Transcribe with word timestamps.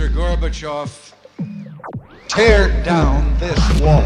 Mr. 0.00 0.14
Gorbachev, 0.14 1.12
tear 2.28 2.70
down 2.84 3.36
this 3.38 3.60
wall. 3.82 4.02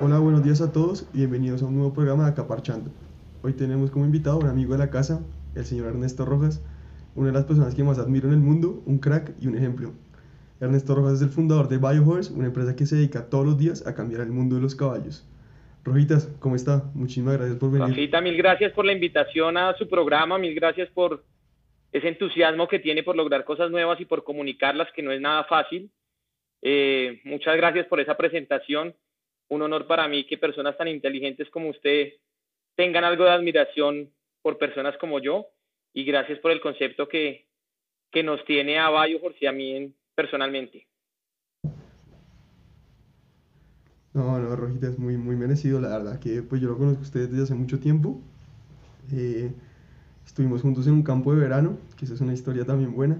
Hola, 0.00 0.18
buenos 0.20 0.42
días 0.42 0.62
a 0.62 0.72
todos 0.72 1.04
y 1.12 1.18
bienvenidos 1.18 1.60
a 1.60 1.66
un 1.66 1.74
nuevo 1.74 1.92
programa 1.92 2.24
de 2.24 2.30
Acaparchando. 2.30 2.90
Hoy 3.42 3.52
tenemos 3.52 3.90
como 3.90 4.06
invitado 4.06 4.36
a 4.36 4.38
un 4.38 4.48
amigo 4.48 4.72
de 4.72 4.78
la 4.78 4.88
casa, 4.88 5.20
el 5.54 5.66
señor 5.66 5.88
Ernesto 5.88 6.24
Rojas, 6.24 6.62
una 7.14 7.28
de 7.28 7.32
las 7.32 7.44
personas 7.44 7.74
que 7.74 7.84
más 7.84 7.98
admiro 7.98 8.28
en 8.28 8.34
el 8.34 8.40
mundo, 8.40 8.82
un 8.86 8.98
crack 8.98 9.34
y 9.40 9.46
un 9.46 9.56
ejemplo. 9.56 9.92
Ernesto 10.60 10.94
Rojas 10.94 11.14
es 11.14 11.22
el 11.22 11.28
fundador 11.28 11.68
de 11.68 11.78
BioHorse, 11.78 12.32
una 12.32 12.46
empresa 12.46 12.76
que 12.76 12.86
se 12.86 12.96
dedica 12.96 13.28
todos 13.28 13.44
los 13.44 13.58
días 13.58 13.86
a 13.86 13.94
cambiar 13.94 14.22
el 14.22 14.30
mundo 14.30 14.56
de 14.56 14.62
los 14.62 14.74
caballos. 14.74 15.28
Rojitas, 15.84 16.32
¿cómo 16.38 16.54
está? 16.54 16.84
Muchísimas 16.94 17.36
gracias 17.36 17.58
por 17.58 17.72
venir. 17.72 17.88
Rafita, 17.88 18.20
mil 18.20 18.36
gracias 18.36 18.72
por 18.72 18.84
la 18.84 18.92
invitación 18.92 19.56
a 19.56 19.74
su 19.76 19.88
programa, 19.88 20.38
mil 20.38 20.54
gracias 20.54 20.88
por 20.90 21.24
ese 21.90 22.08
entusiasmo 22.08 22.68
que 22.68 22.78
tiene 22.78 23.02
por 23.02 23.16
lograr 23.16 23.44
cosas 23.44 23.70
nuevas 23.70 24.00
y 24.00 24.04
por 24.04 24.22
comunicarlas, 24.22 24.88
que 24.92 25.02
no 25.02 25.10
es 25.10 25.20
nada 25.20 25.44
fácil. 25.44 25.90
Eh, 26.62 27.20
muchas 27.24 27.56
gracias 27.56 27.86
por 27.86 27.98
esa 27.98 28.16
presentación. 28.16 28.94
Un 29.48 29.62
honor 29.62 29.86
para 29.88 30.06
mí 30.06 30.24
que 30.24 30.38
personas 30.38 30.78
tan 30.78 30.86
inteligentes 30.88 31.50
como 31.50 31.68
usted 31.68 32.12
tengan 32.76 33.04
algo 33.04 33.24
de 33.24 33.30
admiración 33.30 34.10
por 34.40 34.58
personas 34.58 34.96
como 34.98 35.18
yo 35.18 35.48
y 35.92 36.04
gracias 36.04 36.38
por 36.38 36.50
el 36.50 36.60
concepto 36.60 37.08
que, 37.08 37.46
que 38.10 38.22
nos 38.22 38.44
tiene 38.44 38.78
a 38.78 38.90
BioHorse 38.90 39.38
y 39.40 39.46
a 39.46 39.52
mí 39.52 39.94
personalmente. 40.14 40.86
No, 44.14 44.38
no, 44.38 44.54
Rojita 44.56 44.88
es 44.88 44.98
muy, 44.98 45.16
muy 45.16 45.36
merecido, 45.36 45.80
la 45.80 45.88
verdad 45.88 46.20
que 46.20 46.42
pues 46.42 46.60
yo 46.60 46.68
lo 46.68 46.76
conozco 46.76 47.00
a 47.00 47.02
ustedes 47.02 47.30
desde 47.30 47.44
hace 47.44 47.54
mucho 47.54 47.80
tiempo. 47.80 48.20
Eh, 49.10 49.50
estuvimos 50.26 50.60
juntos 50.60 50.86
en 50.86 50.92
un 50.92 51.02
campo 51.02 51.34
de 51.34 51.40
verano, 51.40 51.78
que 51.96 52.04
esa 52.04 52.14
es 52.14 52.20
una 52.20 52.34
historia 52.34 52.64
también 52.64 52.94
buena. 52.94 53.18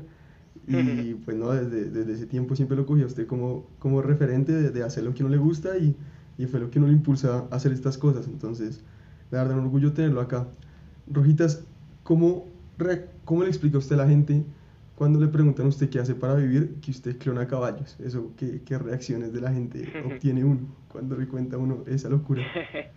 Y 0.69 1.15
pues 1.15 1.37
no, 1.37 1.51
desde, 1.51 1.87
desde 1.87 2.13
ese 2.13 2.27
tiempo 2.27 2.55
siempre 2.55 2.77
lo 2.77 2.87
cogí 2.87 3.03
a 3.03 3.07
usted 3.07 3.27
como, 3.27 3.67
como 3.79 4.01
referente 4.01 4.53
de, 4.53 4.71
de 4.71 4.83
hacer 4.85 5.03
lo 5.03 5.13
que 5.13 5.25
uno 5.25 5.33
le 5.33 5.39
gusta 5.39 5.77
y, 5.77 5.97
y 6.39 6.47
fue 6.47 6.61
lo 6.61 6.71
que 6.71 6.79
uno 6.79 6.89
le 6.89 6.95
impulsa 6.95 7.49
a 7.51 7.57
hacer 7.57 7.73
estas 7.73 7.99
cosas. 7.99 8.29
Entonces, 8.29 8.85
la 9.31 9.43
verdad, 9.43 9.59
un 9.59 9.65
orgullo 9.65 9.93
tenerlo 9.93 10.21
acá. 10.21 10.47
Rojitas, 11.09 11.65
¿cómo, 12.05 12.47
cómo 13.25 13.43
le 13.43 13.49
explica 13.49 13.79
usted 13.79 13.97
a 13.97 14.05
la 14.05 14.09
gente 14.09 14.43
cuando 14.95 15.19
le 15.19 15.29
preguntan 15.29 15.67
a 15.67 15.69
usted 15.69 15.91
qué 15.91 15.99
hace 15.99 16.15
para 16.15 16.35
vivir 16.35 16.81
que 16.85 16.91
usted 16.91 17.19
clona 17.19 17.47
caballos? 17.47 17.99
Eso, 18.01 18.33
¿qué, 18.39 18.61
qué 18.67 18.79
reacciones 18.79 19.33
de 19.33 19.41
la 19.41 19.53
gente 19.53 19.85
obtiene 20.07 20.45
uno 20.45 20.69
cuando 20.89 21.17
le 21.17 21.27
cuenta 21.27 21.57
a 21.57 21.59
uno 21.59 21.85
esa 21.87 22.09
locura? 22.09 22.43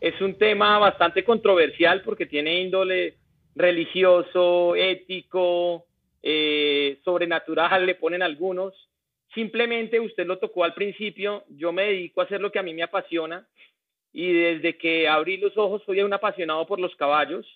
es 0.00 0.20
un 0.20 0.36
tema 0.36 0.78
bastante 0.78 1.24
controversial 1.24 2.02
porque 2.02 2.26
tiene 2.26 2.60
índole 2.60 3.16
religioso, 3.54 4.76
ético, 4.76 5.86
eh, 6.22 7.00
sobrenatural, 7.04 7.86
le 7.86 7.96
ponen 7.96 8.22
algunos. 8.22 8.74
Simplemente 9.34 10.00
usted 10.00 10.26
lo 10.26 10.38
tocó 10.38 10.64
al 10.64 10.74
principio, 10.74 11.44
yo 11.48 11.72
me 11.72 11.84
dedico 11.84 12.20
a 12.20 12.24
hacer 12.24 12.40
lo 12.40 12.50
que 12.50 12.58
a 12.58 12.62
mí 12.62 12.72
me 12.72 12.82
apasiona 12.82 13.46
y 14.12 14.32
desde 14.32 14.78
que 14.78 15.08
abrí 15.08 15.36
los 15.36 15.56
ojos 15.58 15.82
soy 15.84 16.00
un 16.00 16.12
apasionado 16.12 16.66
por 16.66 16.80
los 16.80 16.94
caballos 16.96 17.46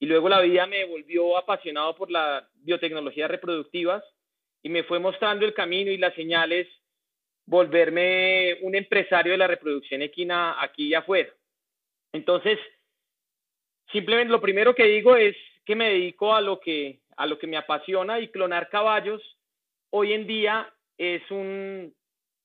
y 0.00 0.06
luego 0.06 0.30
la 0.30 0.40
vida 0.40 0.66
me 0.66 0.86
volvió 0.86 1.36
apasionado 1.36 1.94
por 1.94 2.10
las 2.10 2.44
biotecnologías 2.54 3.30
reproductivas 3.30 4.02
y 4.62 4.70
me 4.70 4.82
fue 4.82 4.98
mostrando 4.98 5.44
el 5.44 5.52
camino 5.52 5.90
y 5.90 5.98
las 5.98 6.14
señales 6.14 6.66
volverme 7.46 8.58
un 8.62 8.74
empresario 8.74 9.32
de 9.32 9.38
la 9.38 9.46
reproducción 9.46 10.00
equina 10.00 10.56
aquí 10.62 10.88
y 10.88 10.94
afuera. 10.94 11.30
Entonces, 12.12 12.58
simplemente 13.92 14.32
lo 14.32 14.40
primero 14.40 14.74
que 14.74 14.84
digo 14.84 15.16
es 15.16 15.36
que 15.66 15.76
me 15.76 15.90
dedico 15.90 16.34
a 16.34 16.40
lo 16.40 16.60
que, 16.60 17.00
a 17.16 17.26
lo 17.26 17.38
que 17.38 17.46
me 17.46 17.58
apasiona 17.58 18.20
y 18.20 18.28
clonar 18.28 18.70
caballos 18.70 19.22
hoy 19.90 20.14
en 20.14 20.26
día 20.26 20.72
es, 20.96 21.22
un, 21.30 21.94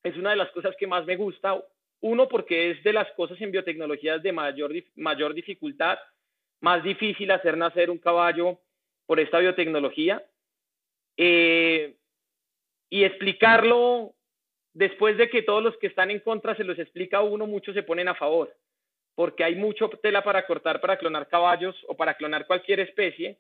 es 0.04 0.18
una 0.18 0.32
de 0.32 0.36
las 0.36 0.52
cosas 0.52 0.76
que 0.78 0.88
más 0.88 1.06
me 1.06 1.16
gusta. 1.16 1.64
Uno, 2.02 2.28
porque 2.28 2.72
es 2.72 2.84
de 2.84 2.92
las 2.92 3.10
cosas 3.14 3.40
en 3.40 3.52
biotecnologías 3.52 4.22
de 4.22 4.34
mayor, 4.34 4.74
mayor 4.96 5.34
dificultad, 5.34 5.98
más 6.66 6.82
difícil 6.84 7.30
hacer 7.30 7.56
nacer 7.58 7.92
un 7.92 8.00
caballo 8.00 8.58
por 9.06 9.20
esta 9.20 9.38
biotecnología. 9.38 10.26
Eh, 11.16 11.96
y 12.90 13.04
explicarlo 13.04 14.16
después 14.74 15.16
de 15.16 15.30
que 15.30 15.44
todos 15.44 15.62
los 15.62 15.78
que 15.78 15.86
están 15.86 16.10
en 16.10 16.22
contra 16.22 16.56
se 16.56 16.64
los 16.64 16.80
explica 16.80 17.18
a 17.18 17.22
uno, 17.22 17.46
muchos 17.46 17.76
se 17.76 17.84
ponen 17.84 18.08
a 18.08 18.16
favor, 18.16 18.52
porque 19.14 19.44
hay 19.44 19.56
mucho 19.56 19.90
tela 20.02 20.24
para 20.24 20.48
cortar 20.48 20.82
para 20.82 20.98
clonar 20.98 21.28
caballos 21.28 21.76
o 21.88 21.96
para 21.96 22.16
clonar 22.16 22.48
cualquier 22.48 22.80
especie. 22.80 23.38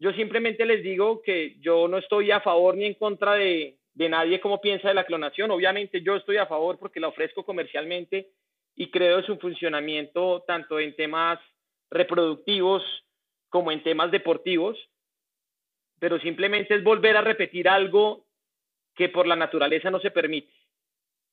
Yo 0.00 0.12
simplemente 0.12 0.66
les 0.66 0.82
digo 0.82 1.22
que 1.22 1.56
yo 1.60 1.86
no 1.86 1.98
estoy 1.98 2.32
a 2.32 2.40
favor 2.40 2.76
ni 2.76 2.84
en 2.84 2.94
contra 2.94 3.34
de, 3.34 3.78
de 3.94 4.08
nadie 4.08 4.40
como 4.40 4.60
piensa 4.60 4.88
de 4.88 4.94
la 4.94 5.04
clonación. 5.04 5.52
Obviamente 5.52 6.02
yo 6.02 6.16
estoy 6.16 6.38
a 6.38 6.46
favor 6.46 6.80
porque 6.80 6.98
la 6.98 7.08
ofrezco 7.08 7.44
comercialmente 7.44 8.30
y 8.74 8.90
creo 8.90 9.18
en 9.18 9.26
su 9.26 9.38
funcionamiento 9.38 10.42
tanto 10.48 10.80
en 10.80 10.96
temas 10.96 11.38
reproductivos 11.90 12.82
como 13.48 13.72
en 13.72 13.82
temas 13.82 14.10
deportivos, 14.10 14.78
pero 15.98 16.18
simplemente 16.20 16.74
es 16.74 16.84
volver 16.84 17.16
a 17.16 17.22
repetir 17.22 17.68
algo 17.68 18.24
que 18.94 19.08
por 19.08 19.26
la 19.26 19.36
naturaleza 19.36 19.90
no 19.90 20.00
se 20.00 20.10
permite. 20.10 20.52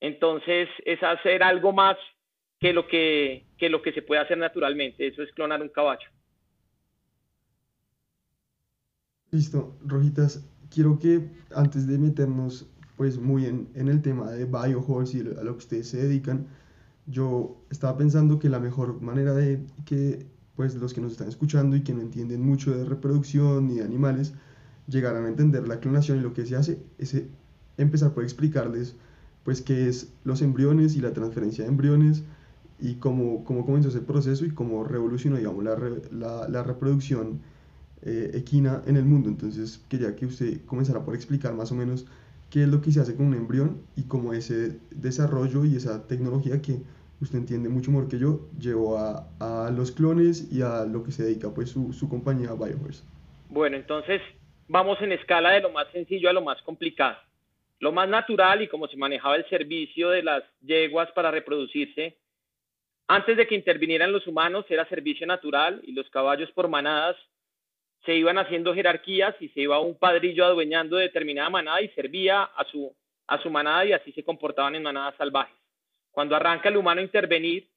Entonces 0.00 0.68
es 0.84 1.02
hacer 1.02 1.42
algo 1.42 1.72
más 1.72 1.96
que 2.60 2.72
lo 2.72 2.86
que, 2.86 3.46
que 3.56 3.68
lo 3.68 3.82
que 3.82 3.92
se 3.92 4.02
puede 4.02 4.20
hacer 4.20 4.38
naturalmente. 4.38 5.06
Eso 5.06 5.22
es 5.22 5.32
clonar 5.32 5.62
un 5.62 5.68
caballo. 5.68 6.08
Listo, 9.30 9.76
Rojitas, 9.84 10.50
quiero 10.70 10.98
que 10.98 11.20
antes 11.54 11.86
de 11.86 11.98
meternos 11.98 12.70
pues 12.96 13.16
muy 13.16 13.46
en, 13.46 13.70
en 13.74 13.88
el 13.88 14.02
tema 14.02 14.30
de 14.32 14.44
BioHorse 14.44 15.18
y 15.18 15.20
a 15.20 15.44
lo 15.44 15.52
que 15.52 15.58
ustedes 15.58 15.88
se 15.88 15.98
dedican, 15.98 16.48
yo 17.06 17.64
estaba 17.70 17.96
pensando 17.96 18.38
que 18.38 18.48
la 18.48 18.58
mejor 18.58 19.00
manera 19.00 19.34
de 19.34 19.64
que 19.86 20.26
pues 20.58 20.74
los 20.74 20.92
que 20.92 21.00
nos 21.00 21.12
están 21.12 21.28
escuchando 21.28 21.76
y 21.76 21.82
que 21.82 21.94
no 21.94 22.00
entienden 22.00 22.42
mucho 22.44 22.76
de 22.76 22.84
reproducción 22.84 23.68
ni 23.68 23.76
de 23.76 23.84
animales 23.84 24.32
llegaran 24.88 25.24
a 25.24 25.28
entender 25.28 25.68
la 25.68 25.78
clonación 25.78 26.18
y 26.18 26.20
lo 26.20 26.34
que 26.34 26.44
se 26.46 26.56
hace 26.56 26.80
es 26.98 27.14
eh, 27.14 27.28
empezar 27.76 28.12
por 28.12 28.24
explicarles 28.24 28.96
pues 29.44 29.62
qué 29.62 29.88
es 29.88 30.08
los 30.24 30.42
embriones 30.42 30.96
y 30.96 31.00
la 31.00 31.12
transferencia 31.12 31.62
de 31.62 31.70
embriones 31.70 32.24
y 32.80 32.94
cómo, 32.94 33.44
cómo 33.44 33.64
comenzó 33.64 33.90
ese 33.90 34.00
proceso 34.00 34.44
y 34.44 34.50
cómo 34.50 34.82
revolucionó 34.82 35.36
digamos 35.36 35.64
la, 35.64 36.48
la 36.48 36.62
reproducción 36.64 37.38
eh, 38.02 38.32
equina 38.34 38.82
en 38.86 38.96
el 38.96 39.04
mundo. 39.04 39.28
Entonces 39.28 39.80
quería 39.88 40.16
que 40.16 40.26
usted 40.26 40.64
comenzara 40.66 41.04
por 41.04 41.14
explicar 41.14 41.54
más 41.54 41.70
o 41.70 41.76
menos 41.76 42.04
qué 42.50 42.64
es 42.64 42.68
lo 42.68 42.80
que 42.80 42.90
se 42.90 42.98
hace 42.98 43.14
con 43.14 43.26
un 43.26 43.34
embrión 43.34 43.76
y 43.94 44.02
cómo 44.02 44.32
ese 44.32 44.80
desarrollo 44.90 45.64
y 45.64 45.76
esa 45.76 46.08
tecnología 46.08 46.60
que 46.60 46.82
usted 47.20 47.38
entiende 47.38 47.68
mucho 47.68 47.90
mejor 47.90 48.08
que 48.08 48.18
yo 48.18 48.48
llevó 48.58 48.98
a, 48.98 49.28
a 49.40 49.70
los 49.70 49.92
clones 49.92 50.52
y 50.52 50.62
a 50.62 50.84
lo 50.84 51.02
que 51.02 51.12
se 51.12 51.24
dedica 51.24 51.52
pues 51.54 51.70
su, 51.70 51.92
su 51.92 52.08
compañía 52.08 52.54
BioHorse. 52.54 53.04
Bueno, 53.48 53.76
entonces 53.76 54.20
vamos 54.68 55.00
en 55.00 55.12
escala 55.12 55.50
de 55.50 55.60
lo 55.60 55.70
más 55.70 55.88
sencillo 55.92 56.28
a 56.28 56.32
lo 56.32 56.42
más 56.42 56.60
complicado. 56.62 57.16
Lo 57.80 57.92
más 57.92 58.08
natural 58.08 58.62
y 58.62 58.68
como 58.68 58.88
se 58.88 58.96
manejaba 58.96 59.36
el 59.36 59.48
servicio 59.48 60.10
de 60.10 60.22
las 60.22 60.42
yeguas 60.60 61.10
para 61.12 61.30
reproducirse, 61.30 62.16
antes 63.06 63.36
de 63.36 63.46
que 63.46 63.54
intervinieran 63.54 64.12
los 64.12 64.26
humanos 64.26 64.66
era 64.68 64.88
servicio 64.88 65.26
natural 65.26 65.80
y 65.84 65.92
los 65.92 66.10
caballos 66.10 66.50
por 66.52 66.68
manadas 66.68 67.16
se 68.04 68.14
iban 68.14 68.38
haciendo 68.38 68.74
jerarquías 68.74 69.34
y 69.40 69.48
se 69.48 69.60
iba 69.60 69.80
un 69.80 69.98
padrillo 69.98 70.44
adueñando 70.44 70.96
de 70.96 71.04
determinada 71.04 71.50
manada 71.50 71.80
y 71.80 71.88
servía 71.90 72.42
a 72.42 72.64
su, 72.64 72.94
a 73.26 73.40
su 73.42 73.50
manada 73.50 73.84
y 73.86 73.92
así 73.92 74.12
se 74.12 74.24
comportaban 74.24 74.74
en 74.74 74.82
manadas 74.82 75.14
salvajes. 75.16 75.56
Cuando 76.18 76.34
arranca 76.34 76.68
el 76.68 76.76
humano 76.76 77.00
a 77.00 77.04
intervenir, 77.04 77.68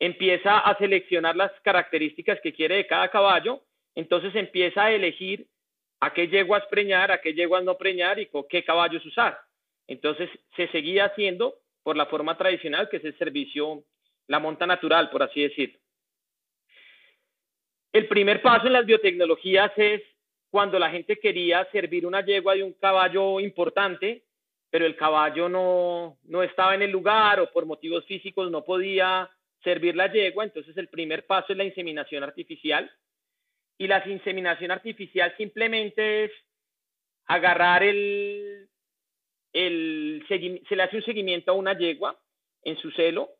empieza 0.00 0.58
a 0.58 0.76
seleccionar 0.76 1.36
las 1.36 1.52
características 1.60 2.40
que 2.40 2.52
quiere 2.52 2.74
de 2.74 2.88
cada 2.88 3.12
caballo, 3.12 3.62
entonces 3.94 4.34
empieza 4.34 4.86
a 4.86 4.92
elegir 4.92 5.46
a 6.00 6.12
qué 6.12 6.26
yeguas 6.26 6.66
preñar, 6.66 7.12
a 7.12 7.20
qué 7.20 7.32
yeguas 7.32 7.62
no 7.62 7.78
preñar 7.78 8.18
y 8.18 8.26
con 8.26 8.44
qué 8.48 8.64
caballos 8.64 9.06
usar. 9.06 9.38
Entonces 9.86 10.28
se 10.56 10.66
seguía 10.72 11.04
haciendo 11.04 11.60
por 11.84 11.96
la 11.96 12.06
forma 12.06 12.36
tradicional, 12.36 12.88
que 12.88 12.96
es 12.96 13.04
el 13.04 13.16
servicio, 13.16 13.84
la 14.26 14.40
monta 14.40 14.66
natural, 14.66 15.08
por 15.08 15.22
así 15.22 15.40
decirlo. 15.40 15.78
El 17.92 18.08
primer 18.08 18.42
paso 18.42 18.66
en 18.66 18.72
las 18.72 18.84
biotecnologías 18.84 19.70
es 19.76 20.02
cuando 20.50 20.76
la 20.76 20.90
gente 20.90 21.20
quería 21.20 21.64
servir 21.70 22.04
una 22.04 22.24
yegua 22.24 22.56
de 22.56 22.64
un 22.64 22.72
caballo 22.72 23.38
importante, 23.38 24.24
pero 24.70 24.86
el 24.86 24.96
caballo 24.96 25.48
no, 25.48 26.18
no 26.24 26.42
estaba 26.42 26.74
en 26.74 26.82
el 26.82 26.90
lugar 26.90 27.40
o 27.40 27.50
por 27.50 27.66
motivos 27.66 28.04
físicos 28.06 28.50
no 28.50 28.64
podía 28.64 29.28
servir 29.62 29.96
la 29.96 30.10
yegua, 30.10 30.44
entonces 30.44 30.76
el 30.76 30.88
primer 30.88 31.26
paso 31.26 31.52
es 31.52 31.58
la 31.58 31.64
inseminación 31.64 32.22
artificial. 32.22 32.90
Y 33.76 33.86
la 33.86 34.06
inseminación 34.06 34.70
artificial 34.70 35.34
simplemente 35.36 36.24
es 36.24 36.32
agarrar 37.26 37.82
el, 37.82 38.68
el 39.52 40.24
se 40.28 40.76
le 40.76 40.82
hace 40.82 40.96
un 40.96 41.04
seguimiento 41.04 41.50
a 41.50 41.54
una 41.54 41.76
yegua 41.76 42.18
en 42.62 42.76
su 42.76 42.90
celo 42.92 43.30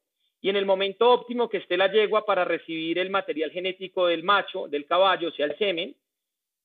y 0.41 0.49
en 0.49 0.57
el 0.57 0.65
momento 0.65 1.11
óptimo 1.11 1.49
que 1.49 1.59
esté 1.59 1.77
la 1.77 1.93
yegua 1.93 2.25
para 2.25 2.45
recibir 2.45 2.99
el 2.99 3.11
material 3.11 3.51
genético 3.51 4.07
del 4.07 4.23
macho, 4.23 4.69
del 4.69 4.87
caballo, 4.87 5.29
o 5.29 5.33
sea, 5.33 5.47
el 5.47 5.59
semen, 5.59 5.95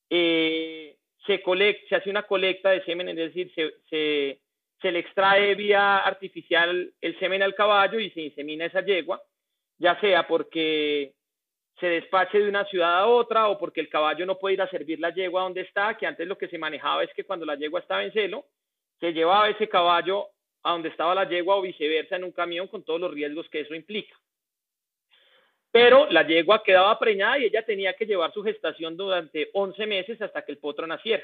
eh, 0.10 0.96
se, 1.26 1.44
se 1.90 1.96
hace 1.96 2.10
una 2.10 2.24
colecta 2.24 2.70
de 2.70 2.84
semen, 2.86 3.10
es 3.10 3.16
decir, 3.16 3.52
se, 3.90 4.40
se, 4.86 4.92
le 4.92 5.00
extrae 5.00 5.56
vía 5.56 5.98
artificial 5.98 6.94
el 7.02 7.20
semen 7.20 7.42
al 7.42 7.56
caballo 7.56 8.00
y 8.00 8.12
se 8.12 8.22
insemina 8.22 8.66
esa 8.66 8.82
yegua, 8.82 9.20
ya 9.80 10.00
sea 10.00 10.28
porque 10.28 11.14
se 11.80 11.88
despache 11.88 12.38
de 12.40 12.50
una 12.50 12.66
ciudad 12.66 13.00
a 13.00 13.08
otra 13.08 13.50
o 13.50 13.58
porque 13.58 13.82
el 13.82 13.90
caballo 13.90 14.26
no 14.28 14.38
puede 14.38 14.54
ir 14.54 14.62
a 14.62 14.70
servir 14.70 15.00
la 15.00 15.10
yegua 15.10 15.42
donde 15.42 15.62
está, 15.62 15.98
que 15.98 16.06
antes 16.06 16.28
lo 16.28 16.38
que 16.38 16.48
se 16.48 16.60
manejaba 16.60 17.04
es 17.04 17.12
que 17.16 17.24
cuando 17.24 17.46
la 17.46 17.56
yegua 17.56 17.80
estaba 17.80 18.04
en 18.04 18.14
celo, 18.14 18.46
se 19.00 19.12
llevaba 19.12 19.50
ese 19.50 19.68
caballo 19.68 20.28
a 20.64 20.72
donde 20.72 20.90
estaba 20.90 21.16
la 21.16 21.28
yegua 21.28 21.56
o 21.56 21.62
viceversa 21.62 22.16
en 22.16 22.24
un 22.24 22.32
camión 22.32 22.68
con 22.68 22.84
todos 22.84 23.02
los 23.02 23.12
riesgos 23.12 23.50
que 23.50 23.62
eso 23.62 23.74
implica. 23.74 24.16
Pero 25.72 26.10
la 26.12 26.26
yegua 26.26 26.64
quedaba 26.64 26.98
preñada 27.00 27.40
y 27.40 27.46
ella 27.46 27.66
tenía 27.66 27.94
que 27.94 28.06
llevar 28.06 28.32
su 28.32 28.44
gestación 28.44 28.96
durante 28.96 29.50
11 29.54 29.86
meses 29.88 30.22
hasta 30.22 30.46
que 30.46 30.54
el 30.54 30.60
potro 30.60 30.88
naciera. 30.88 31.24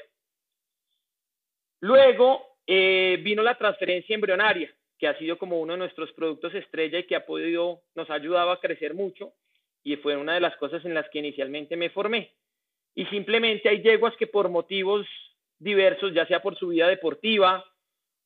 Luego 1.80 2.51
eh, 2.66 3.18
vino 3.22 3.42
la 3.42 3.56
transferencia 3.56 4.14
embrionaria, 4.14 4.72
que 4.98 5.08
ha 5.08 5.18
sido 5.18 5.38
como 5.38 5.60
uno 5.60 5.72
de 5.72 5.78
nuestros 5.80 6.12
productos 6.12 6.54
estrella 6.54 7.00
y 7.00 7.06
que 7.06 7.16
ha 7.16 7.26
podido, 7.26 7.82
nos 7.94 8.08
ha 8.10 8.14
ayudado 8.14 8.50
a 8.50 8.60
crecer 8.60 8.94
mucho 8.94 9.32
y 9.82 9.96
fue 9.96 10.16
una 10.16 10.34
de 10.34 10.40
las 10.40 10.56
cosas 10.56 10.84
en 10.84 10.94
las 10.94 11.08
que 11.10 11.18
inicialmente 11.18 11.76
me 11.76 11.90
formé. 11.90 12.32
Y 12.94 13.06
simplemente 13.06 13.68
hay 13.68 13.82
yeguas 13.82 14.14
que 14.16 14.26
por 14.26 14.48
motivos 14.48 15.06
diversos, 15.58 16.12
ya 16.14 16.26
sea 16.26 16.40
por 16.40 16.56
su 16.56 16.68
vida 16.68 16.88
deportiva, 16.88 17.64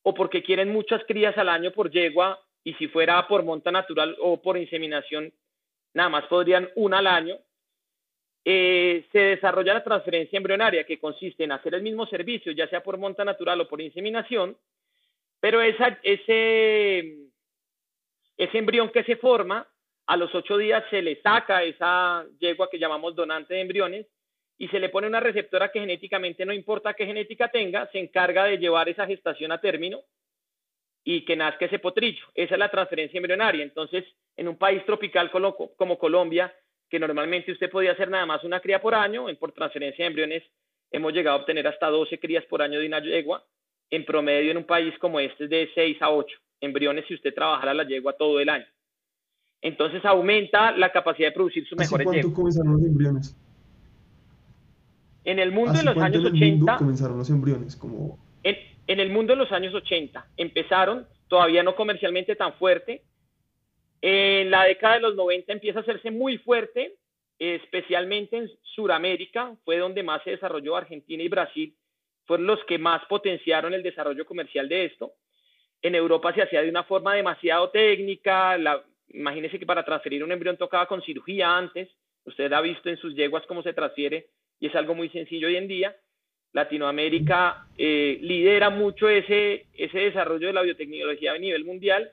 o 0.02 0.14
porque 0.14 0.42
quieren 0.42 0.72
muchas 0.72 1.02
crías 1.04 1.36
al 1.36 1.48
año 1.48 1.72
por 1.72 1.90
yegua 1.90 2.40
y 2.62 2.74
si 2.74 2.88
fuera 2.88 3.26
por 3.26 3.42
monta 3.42 3.72
natural 3.72 4.16
o 4.20 4.40
por 4.40 4.56
inseminación, 4.56 5.32
nada 5.94 6.08
más 6.08 6.26
podrían 6.26 6.68
una 6.76 6.98
al 6.98 7.06
año, 7.06 7.38
eh, 8.48 9.04
se 9.10 9.18
desarrolla 9.18 9.74
la 9.74 9.82
transferencia 9.82 10.36
embrionaria 10.36 10.84
que 10.84 11.00
consiste 11.00 11.42
en 11.42 11.50
hacer 11.50 11.74
el 11.74 11.82
mismo 11.82 12.06
servicio, 12.06 12.52
ya 12.52 12.68
sea 12.68 12.80
por 12.80 12.96
monta 12.96 13.24
natural 13.24 13.60
o 13.60 13.68
por 13.68 13.80
inseminación, 13.80 14.56
pero 15.40 15.60
ese, 15.60 15.98
ese 16.04 17.28
embrión 18.56 18.90
que 18.90 19.02
se 19.02 19.16
forma, 19.16 19.66
a 20.06 20.16
los 20.16 20.32
ocho 20.32 20.56
días 20.58 20.84
se 20.90 21.02
le 21.02 21.20
saca 21.22 21.64
esa 21.64 22.24
yegua 22.38 22.70
que 22.70 22.78
llamamos 22.78 23.16
donante 23.16 23.54
de 23.54 23.62
embriones 23.62 24.06
y 24.58 24.68
se 24.68 24.78
le 24.78 24.90
pone 24.90 25.08
una 25.08 25.18
receptora 25.18 25.72
que 25.72 25.80
genéticamente 25.80 26.46
no 26.46 26.52
importa 26.52 26.94
qué 26.94 27.04
genética 27.04 27.48
tenga, 27.48 27.90
se 27.90 27.98
encarga 27.98 28.44
de 28.44 28.58
llevar 28.58 28.88
esa 28.88 29.08
gestación 29.08 29.50
a 29.50 29.60
término 29.60 30.02
y 31.02 31.24
que 31.24 31.34
nazca 31.34 31.64
ese 31.64 31.80
potrillo. 31.80 32.24
Esa 32.32 32.54
es 32.54 32.60
la 32.60 32.70
transferencia 32.70 33.18
embrionaria. 33.18 33.64
Entonces, 33.64 34.04
en 34.36 34.46
un 34.46 34.56
país 34.56 34.86
tropical 34.86 35.32
como 35.32 35.98
Colombia, 35.98 36.54
que 36.88 36.98
normalmente 36.98 37.52
usted 37.52 37.70
podía 37.70 37.92
hacer 37.92 38.10
nada 38.10 38.26
más 38.26 38.44
una 38.44 38.60
cría 38.60 38.80
por 38.80 38.94
año, 38.94 39.28
en 39.28 39.36
por 39.36 39.52
transferencia 39.52 40.04
de 40.04 40.08
embriones 40.08 40.42
hemos 40.90 41.12
llegado 41.12 41.36
a 41.36 41.40
obtener 41.40 41.66
hasta 41.66 41.88
12 41.88 42.18
crías 42.18 42.44
por 42.46 42.62
año 42.62 42.80
de 42.80 42.86
una 42.86 43.00
yegua. 43.00 43.44
En 43.90 44.04
promedio, 44.04 44.50
en 44.50 44.56
un 44.56 44.64
país 44.64 44.94
como 44.98 45.20
este, 45.20 45.44
es 45.44 45.50
de 45.50 45.70
6 45.74 46.02
a 46.02 46.10
8 46.10 46.36
embriones 46.60 47.04
si 47.06 47.14
usted 47.14 47.34
trabajara 47.34 47.74
la 47.74 47.84
yegua 47.84 48.14
todo 48.14 48.40
el 48.40 48.48
año. 48.48 48.66
Entonces, 49.62 50.04
aumenta 50.04 50.72
la 50.72 50.90
capacidad 50.92 51.28
de 51.28 51.32
producir 51.32 51.66
sus 51.66 51.78
mejores 51.78 52.06
cuánto 52.06 52.32
comenzaron 52.32 52.72
los 52.72 52.82
embriones? 52.82 53.36
En 55.24 55.38
el 55.38 55.50
mundo 55.50 55.72
de 55.72 55.84
los 55.84 55.96
años 55.96 56.24
80... 56.24 56.76
comenzaron 56.76 57.18
los 57.18 57.30
embriones? 57.30 57.76
Como... 57.76 58.18
En, 58.42 58.56
en, 58.86 59.00
el 59.00 59.10
mundo 59.10 59.32
de 59.32 59.38
los 59.38 59.50
años 59.50 59.74
80 59.74 60.24
empezaron, 60.36 61.06
todavía 61.28 61.62
no 61.62 61.74
comercialmente 61.74 62.36
tan 62.36 62.52
fuerte. 62.54 63.02
En 64.08 64.52
la 64.52 64.62
década 64.62 64.94
de 64.94 65.00
los 65.00 65.16
90 65.16 65.52
empieza 65.52 65.80
a 65.80 65.82
hacerse 65.82 66.12
muy 66.12 66.38
fuerte, 66.38 66.94
especialmente 67.40 68.36
en 68.36 68.48
Sudamérica, 68.62 69.56
fue 69.64 69.78
donde 69.78 70.04
más 70.04 70.22
se 70.22 70.30
desarrolló 70.30 70.76
Argentina 70.76 71.24
y 71.24 71.28
Brasil, 71.28 71.74
fueron 72.24 72.46
los 72.46 72.64
que 72.66 72.78
más 72.78 73.04
potenciaron 73.06 73.74
el 73.74 73.82
desarrollo 73.82 74.24
comercial 74.24 74.68
de 74.68 74.84
esto. 74.84 75.14
En 75.82 75.96
Europa 75.96 76.32
se 76.32 76.42
hacía 76.42 76.62
de 76.62 76.68
una 76.70 76.84
forma 76.84 77.16
demasiado 77.16 77.70
técnica, 77.70 78.56
la, 78.56 78.80
imagínese 79.08 79.58
que 79.58 79.66
para 79.66 79.84
transferir 79.84 80.22
un 80.22 80.30
embrión 80.30 80.56
tocaba 80.56 80.86
con 80.86 81.02
cirugía 81.02 81.56
antes, 81.56 81.88
usted 82.26 82.52
ha 82.52 82.60
visto 82.60 82.88
en 82.88 82.98
sus 82.98 83.12
yeguas 83.16 83.44
cómo 83.48 83.64
se 83.64 83.72
transfiere 83.72 84.28
y 84.60 84.68
es 84.68 84.74
algo 84.76 84.94
muy 84.94 85.08
sencillo 85.08 85.48
hoy 85.48 85.56
en 85.56 85.66
día. 85.66 85.96
Latinoamérica 86.52 87.66
eh, 87.76 88.20
lidera 88.22 88.70
mucho 88.70 89.08
ese 89.08 89.66
desarrollo 89.74 90.46
de 90.46 90.52
la 90.52 90.62
biotecnología 90.62 91.32
a 91.32 91.38
nivel 91.38 91.64
mundial 91.64 92.12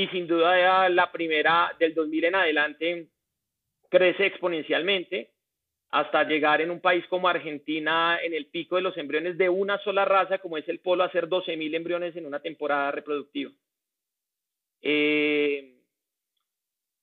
y 0.00 0.08
sin 0.08 0.26
duda 0.26 0.88
la 0.88 1.12
primera 1.12 1.76
del 1.78 1.92
2000 1.92 2.24
en 2.24 2.34
adelante 2.34 3.06
crece 3.90 4.24
exponencialmente 4.24 5.28
hasta 5.90 6.24
llegar 6.24 6.62
en 6.62 6.70
un 6.70 6.80
país 6.80 7.04
como 7.08 7.28
Argentina 7.28 8.18
en 8.22 8.32
el 8.32 8.46
pico 8.46 8.76
de 8.76 8.82
los 8.82 8.96
embriones 8.96 9.36
de 9.36 9.50
una 9.50 9.76
sola 9.82 10.06
raza 10.06 10.38
como 10.38 10.56
es 10.56 10.66
el 10.70 10.78
polo 10.78 11.02
a 11.02 11.08
hacer 11.08 11.28
12.000 11.28 11.74
embriones 11.74 12.16
en 12.16 12.24
una 12.24 12.40
temporada 12.40 12.90
reproductiva. 12.92 13.50
Eh, 14.80 15.74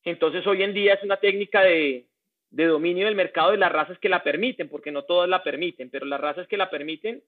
entonces 0.03 0.47
hoy 0.47 0.63
en 0.63 0.73
día 0.73 0.95
es 0.95 1.03
una 1.03 1.17
técnica 1.17 1.61
de 1.61 2.07
dominio 2.49 3.05
del 3.05 3.13
mercado 3.13 3.51
de 3.51 3.57
las 3.57 3.71
razas 3.71 3.99
que 3.99 4.09
la 4.09 4.23
permiten, 4.23 4.69
porque 4.69 4.91
no 4.91 5.03
todas 5.03 5.29
la 5.29 5.43
permiten, 5.43 5.91
pero 5.91 6.07
las 6.07 6.19
razas 6.19 6.47
que 6.47 6.57
la 6.57 6.71
permiten, 6.71 7.21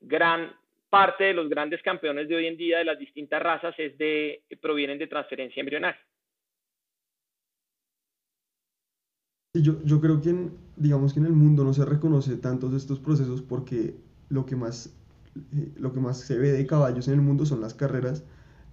gran 0.00 0.56
parte 0.90 1.24
de 1.24 1.34
los 1.34 1.48
grandes 1.48 1.82
campeones 1.82 2.28
de 2.28 2.36
hoy 2.36 2.46
en 2.46 2.56
día 2.56 2.78
de 2.78 2.84
las 2.84 2.98
distintas 2.98 3.42
razas 3.42 3.74
es 3.78 3.96
de, 3.96 4.42
provienen 4.60 4.98
de 4.98 5.06
transferencia 5.06 5.60
embrionaria. 5.60 6.00
Yo, 9.54 9.82
yo 9.84 10.00
creo 10.00 10.20
que 10.20 10.30
en, 10.30 10.52
digamos 10.76 11.12
que 11.12 11.20
en 11.20 11.26
el 11.26 11.32
mundo 11.32 11.64
no 11.64 11.72
se 11.72 11.84
reconoce 11.84 12.36
tantos 12.36 12.74
estos 12.74 13.00
procesos 13.00 13.42
porque 13.42 13.94
lo 14.28 14.46
que 14.46 14.54
más 14.54 14.96
eh, 15.36 15.72
lo 15.76 15.92
que 15.92 16.00
más 16.00 16.20
se 16.20 16.38
ve 16.38 16.52
de 16.52 16.66
caballos 16.66 17.08
en 17.08 17.14
el 17.14 17.20
mundo 17.20 17.44
son 17.46 17.60
las 17.60 17.74
carreras 17.74 18.24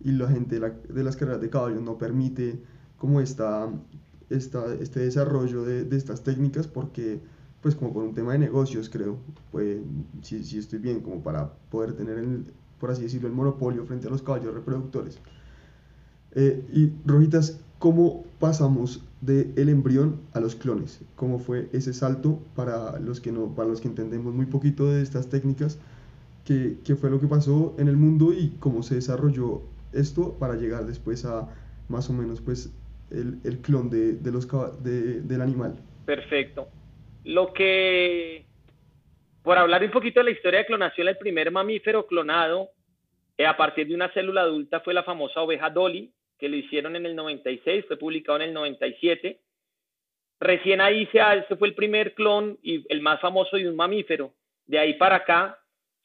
y 0.03 0.11
la 0.11 0.27
gente 0.27 0.59
de, 0.59 0.69
de 0.69 1.03
las 1.03 1.15
carreras 1.15 1.41
de 1.41 1.49
caballos 1.49 1.81
no 1.81 1.97
permite 1.97 2.59
como 2.97 3.21
esta 3.21 3.71
esta, 4.29 4.73
este 4.75 5.01
desarrollo 5.01 5.63
de, 5.63 5.83
de, 5.83 5.97
estas 5.97 6.23
técnicas 6.23 6.67
porque, 6.67 7.19
pues 7.61 7.75
como 7.75 7.93
por 7.93 8.03
un 8.03 8.13
tema 8.13 8.33
de 8.33 8.39
negocios, 8.39 8.89
creo, 8.89 9.17
pues 9.51 9.79
si, 10.21 10.43
si 10.43 10.57
estoy 10.57 10.79
bien, 10.79 11.01
como 11.01 11.21
para 11.21 11.51
poder 11.69 11.93
tener, 11.93 12.17
el, 12.17 12.45
por 12.79 12.91
así 12.91 13.03
decirlo, 13.03 13.27
el 13.27 13.33
monopolio 13.33 13.85
frente 13.85 14.07
a 14.07 14.11
los 14.11 14.21
caballos 14.21 14.53
reproductores. 14.53 15.19
Eh, 16.35 16.63
y 16.71 16.91
Rojitas, 17.05 17.59
¿cómo 17.79 18.25
pasamos 18.39 19.03
del 19.21 19.53
el 19.55 19.69
embrión 19.69 20.19
a 20.33 20.39
los 20.39 20.55
clones? 20.55 21.01
¿Cómo 21.15 21.39
fue 21.39 21.69
ese 21.73 21.93
salto 21.93 22.39
para 22.55 22.99
los 22.99 23.19
que, 23.19 23.31
no, 23.31 23.55
para 23.55 23.69
los 23.69 23.81
que 23.81 23.87
entendemos 23.87 24.33
muy 24.33 24.45
poquito 24.45 24.85
de 24.87 25.01
estas 25.01 25.27
técnicas? 25.27 25.79
¿Qué, 26.45 26.77
¿Qué 26.83 26.95
fue 26.95 27.09
lo 27.09 27.19
que 27.19 27.27
pasó 27.27 27.75
en 27.77 27.87
el 27.87 27.97
mundo 27.97 28.33
y 28.33 28.55
cómo 28.59 28.83
se 28.83 28.95
desarrolló 28.95 29.61
esto 29.93 30.33
para 30.33 30.55
llegar 30.55 30.85
después 30.85 31.25
a 31.25 31.49
más 31.89 32.09
o 32.09 32.13
menos 32.13 32.41
pues 32.41 32.71
el, 33.11 33.39
el 33.43 33.59
clon 33.59 33.89
de, 33.89 34.13
de 34.13 34.31
los, 34.31 34.47
de, 34.83 35.21
del 35.21 35.41
animal. 35.41 35.75
Perfecto. 36.05 36.67
Lo 37.23 37.53
que, 37.53 38.45
por 39.43 39.57
hablar 39.57 39.83
un 39.83 39.91
poquito 39.91 40.19
de 40.19 40.25
la 40.25 40.31
historia 40.31 40.59
de 40.59 40.65
clonación, 40.65 41.07
el 41.07 41.17
primer 41.17 41.51
mamífero 41.51 42.07
clonado 42.07 42.69
eh, 43.37 43.45
a 43.45 43.55
partir 43.55 43.87
de 43.87 43.95
una 43.95 44.11
célula 44.13 44.41
adulta 44.41 44.79
fue 44.79 44.93
la 44.93 45.03
famosa 45.03 45.41
oveja 45.41 45.69
Dolly, 45.69 46.11
que 46.37 46.49
lo 46.49 46.55
hicieron 46.55 46.95
en 46.95 47.05
el 47.05 47.15
96, 47.15 47.85
fue 47.87 47.97
publicado 47.97 48.37
en 48.37 48.49
el 48.49 48.53
97. 48.53 49.39
Recién 50.39 50.81
ahí 50.81 51.07
se, 51.07 51.55
fue 51.55 51.67
el 51.67 51.75
primer 51.75 52.13
clon 52.13 52.57
y 52.61 52.85
el 52.89 53.01
más 53.01 53.19
famoso 53.19 53.57
de 53.57 53.67
un 53.67 53.75
mamífero. 53.75 54.33
De 54.65 54.77
ahí 54.77 54.93
para 54.95 55.17
acá 55.17 55.59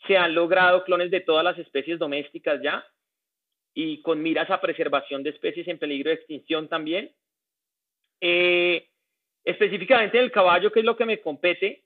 se 0.06 0.16
han 0.16 0.34
logrado 0.34 0.84
clones 0.84 1.10
de 1.10 1.20
todas 1.20 1.44
las 1.44 1.58
especies 1.58 1.98
domésticas 1.98 2.60
ya 2.62 2.84
y 3.74 4.02
con 4.02 4.22
miras 4.22 4.50
a 4.50 4.60
preservación 4.60 5.22
de 5.22 5.30
especies 5.30 5.68
en 5.68 5.78
peligro 5.78 6.10
de 6.10 6.16
extinción 6.16 6.68
también. 6.68 7.12
Eh, 8.20 8.88
específicamente 9.44 10.18
el 10.18 10.30
caballo, 10.30 10.70
que 10.70 10.80
es 10.80 10.84
lo 10.84 10.96
que 10.96 11.06
me 11.06 11.20
compete, 11.20 11.82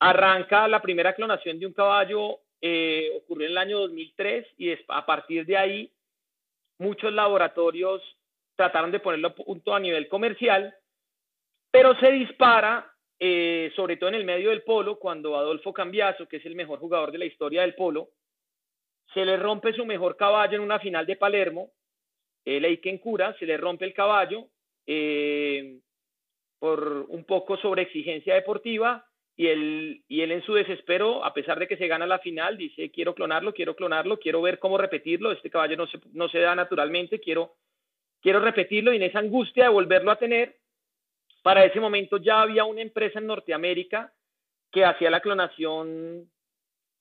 arranca 0.00 0.68
la 0.68 0.82
primera 0.82 1.14
clonación 1.14 1.58
de 1.58 1.66
un 1.66 1.72
caballo, 1.72 2.40
eh, 2.60 3.10
ocurrió 3.16 3.46
en 3.46 3.52
el 3.52 3.58
año 3.58 3.78
2003 3.80 4.46
y 4.58 4.72
a 4.88 5.06
partir 5.06 5.46
de 5.46 5.56
ahí 5.56 5.92
muchos 6.78 7.12
laboratorios 7.12 8.02
trataron 8.54 8.90
de 8.90 9.00
ponerlo 9.00 9.34
punto 9.34 9.74
a 9.74 9.80
nivel 9.80 10.08
comercial, 10.08 10.74
pero 11.70 11.94
se 11.98 12.10
dispara, 12.10 12.90
eh, 13.18 13.70
sobre 13.76 13.96
todo 13.96 14.08
en 14.08 14.16
el 14.16 14.24
medio 14.24 14.50
del 14.50 14.62
polo, 14.62 14.98
cuando 14.98 15.36
Adolfo 15.36 15.72
Cambiaso, 15.72 16.26
que 16.26 16.38
es 16.38 16.46
el 16.46 16.54
mejor 16.54 16.78
jugador 16.78 17.12
de 17.12 17.18
la 17.18 17.26
historia 17.26 17.62
del 17.62 17.74
polo, 17.74 18.10
se 19.12 19.24
le 19.24 19.36
rompe 19.36 19.72
su 19.74 19.84
mejor 19.84 20.16
caballo 20.16 20.56
en 20.56 20.62
una 20.62 20.78
final 20.78 21.06
de 21.06 21.16
Palermo, 21.16 21.70
el 22.44 22.64
Eiken 22.64 22.98
Cura, 22.98 23.36
se 23.38 23.46
le 23.46 23.56
rompe 23.56 23.84
el 23.84 23.92
caballo, 23.92 24.48
eh, 24.86 25.80
por 26.58 27.06
un 27.08 27.24
poco 27.24 27.56
sobre 27.58 27.82
exigencia 27.82 28.34
deportiva 28.34 29.06
y 29.36 29.48
él, 29.48 30.02
y 30.08 30.22
él 30.22 30.32
en 30.32 30.42
su 30.42 30.54
desespero, 30.54 31.24
a 31.24 31.34
pesar 31.34 31.58
de 31.58 31.68
que 31.68 31.76
se 31.76 31.88
gana 31.88 32.06
la 32.06 32.18
final, 32.20 32.56
dice, 32.56 32.90
quiero 32.90 33.14
clonarlo, 33.14 33.52
quiero 33.52 33.76
clonarlo, 33.76 34.18
quiero 34.18 34.40
ver 34.40 34.58
cómo 34.58 34.78
repetirlo, 34.78 35.30
este 35.30 35.50
caballo 35.50 35.76
no 35.76 35.86
se, 35.86 36.00
no 36.12 36.28
se 36.28 36.38
da 36.40 36.54
naturalmente, 36.54 37.20
quiero, 37.20 37.56
quiero 38.22 38.40
repetirlo 38.40 38.92
y 38.92 38.96
en 38.96 39.02
esa 39.02 39.18
angustia 39.18 39.64
de 39.64 39.70
volverlo 39.70 40.10
a 40.10 40.18
tener, 40.18 40.56
para 41.42 41.64
ese 41.64 41.80
momento 41.80 42.16
ya 42.16 42.40
había 42.40 42.64
una 42.64 42.80
empresa 42.80 43.18
en 43.18 43.26
Norteamérica 43.26 44.12
que 44.72 44.84
hacía 44.84 45.10
la 45.10 45.20
clonación, 45.20 46.30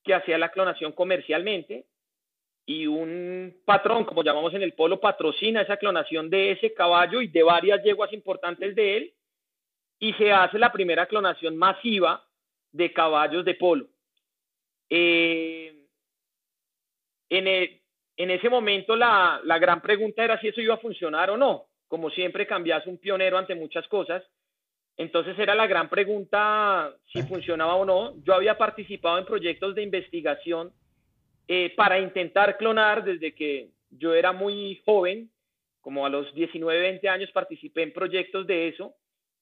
que 0.03 0.13
hacía 0.13 0.37
la 0.37 0.51
clonación 0.51 0.91
comercialmente 0.91 1.85
y 2.65 2.85
un 2.85 3.61
patrón, 3.63 4.03
como 4.03 4.23
llamamos 4.23 4.53
en 4.53 4.61
el 4.61 4.73
polo, 4.73 4.99
patrocina 4.99 5.61
esa 5.61 5.77
clonación 5.77 6.29
de 6.29 6.51
ese 6.51 6.73
caballo 6.73 7.21
y 7.21 7.27
de 7.27 7.43
varias 7.43 7.81
yeguas 7.83 8.11
importantes 8.11 8.75
de 8.75 8.97
él 8.97 9.14
y 9.99 10.13
se 10.13 10.31
hace 10.31 10.59
la 10.59 10.71
primera 10.71 11.05
clonación 11.05 11.55
masiva 11.55 12.23
de 12.71 12.91
caballos 12.91 13.45
de 13.45 13.55
polo. 13.55 13.87
Eh, 14.89 15.73
en, 17.29 17.47
en, 17.47 18.29
ese 18.29 18.49
momento 18.49 18.95
la, 18.95 19.39
la, 19.43 19.57
gran 19.57 19.81
pregunta 19.81 20.23
era 20.23 20.39
si 20.39 20.49
eso 20.49 20.61
iba 20.61 20.75
a 20.75 20.79
funcionar 20.79 21.29
o 21.29 21.37
no. 21.37 21.67
Como 21.87 22.09
siempre, 22.09 22.45
cambias 22.45 22.85
un 22.87 22.97
pionero 22.97 23.37
ante 23.37 23.55
muchas 23.55 23.87
cosas. 23.87 24.23
Entonces 24.97 25.37
era 25.37 25.55
la 25.55 25.67
gran 25.67 25.89
pregunta 25.89 26.93
si 27.11 27.21
funcionaba 27.23 27.75
o 27.75 27.85
no. 27.85 28.13
Yo 28.23 28.33
había 28.33 28.57
participado 28.57 29.17
en 29.17 29.25
proyectos 29.25 29.75
de 29.75 29.83
investigación 29.83 30.71
eh, 31.47 31.73
para 31.75 31.99
intentar 31.99 32.57
clonar 32.57 33.03
desde 33.03 33.33
que 33.33 33.69
yo 33.89 34.13
era 34.13 34.31
muy 34.31 34.81
joven, 34.85 35.29
como 35.81 36.05
a 36.05 36.09
los 36.09 36.33
19, 36.33 36.79
20 36.79 37.09
años 37.09 37.31
participé 37.31 37.83
en 37.83 37.93
proyectos 37.93 38.47
de 38.47 38.69
eso 38.69 38.95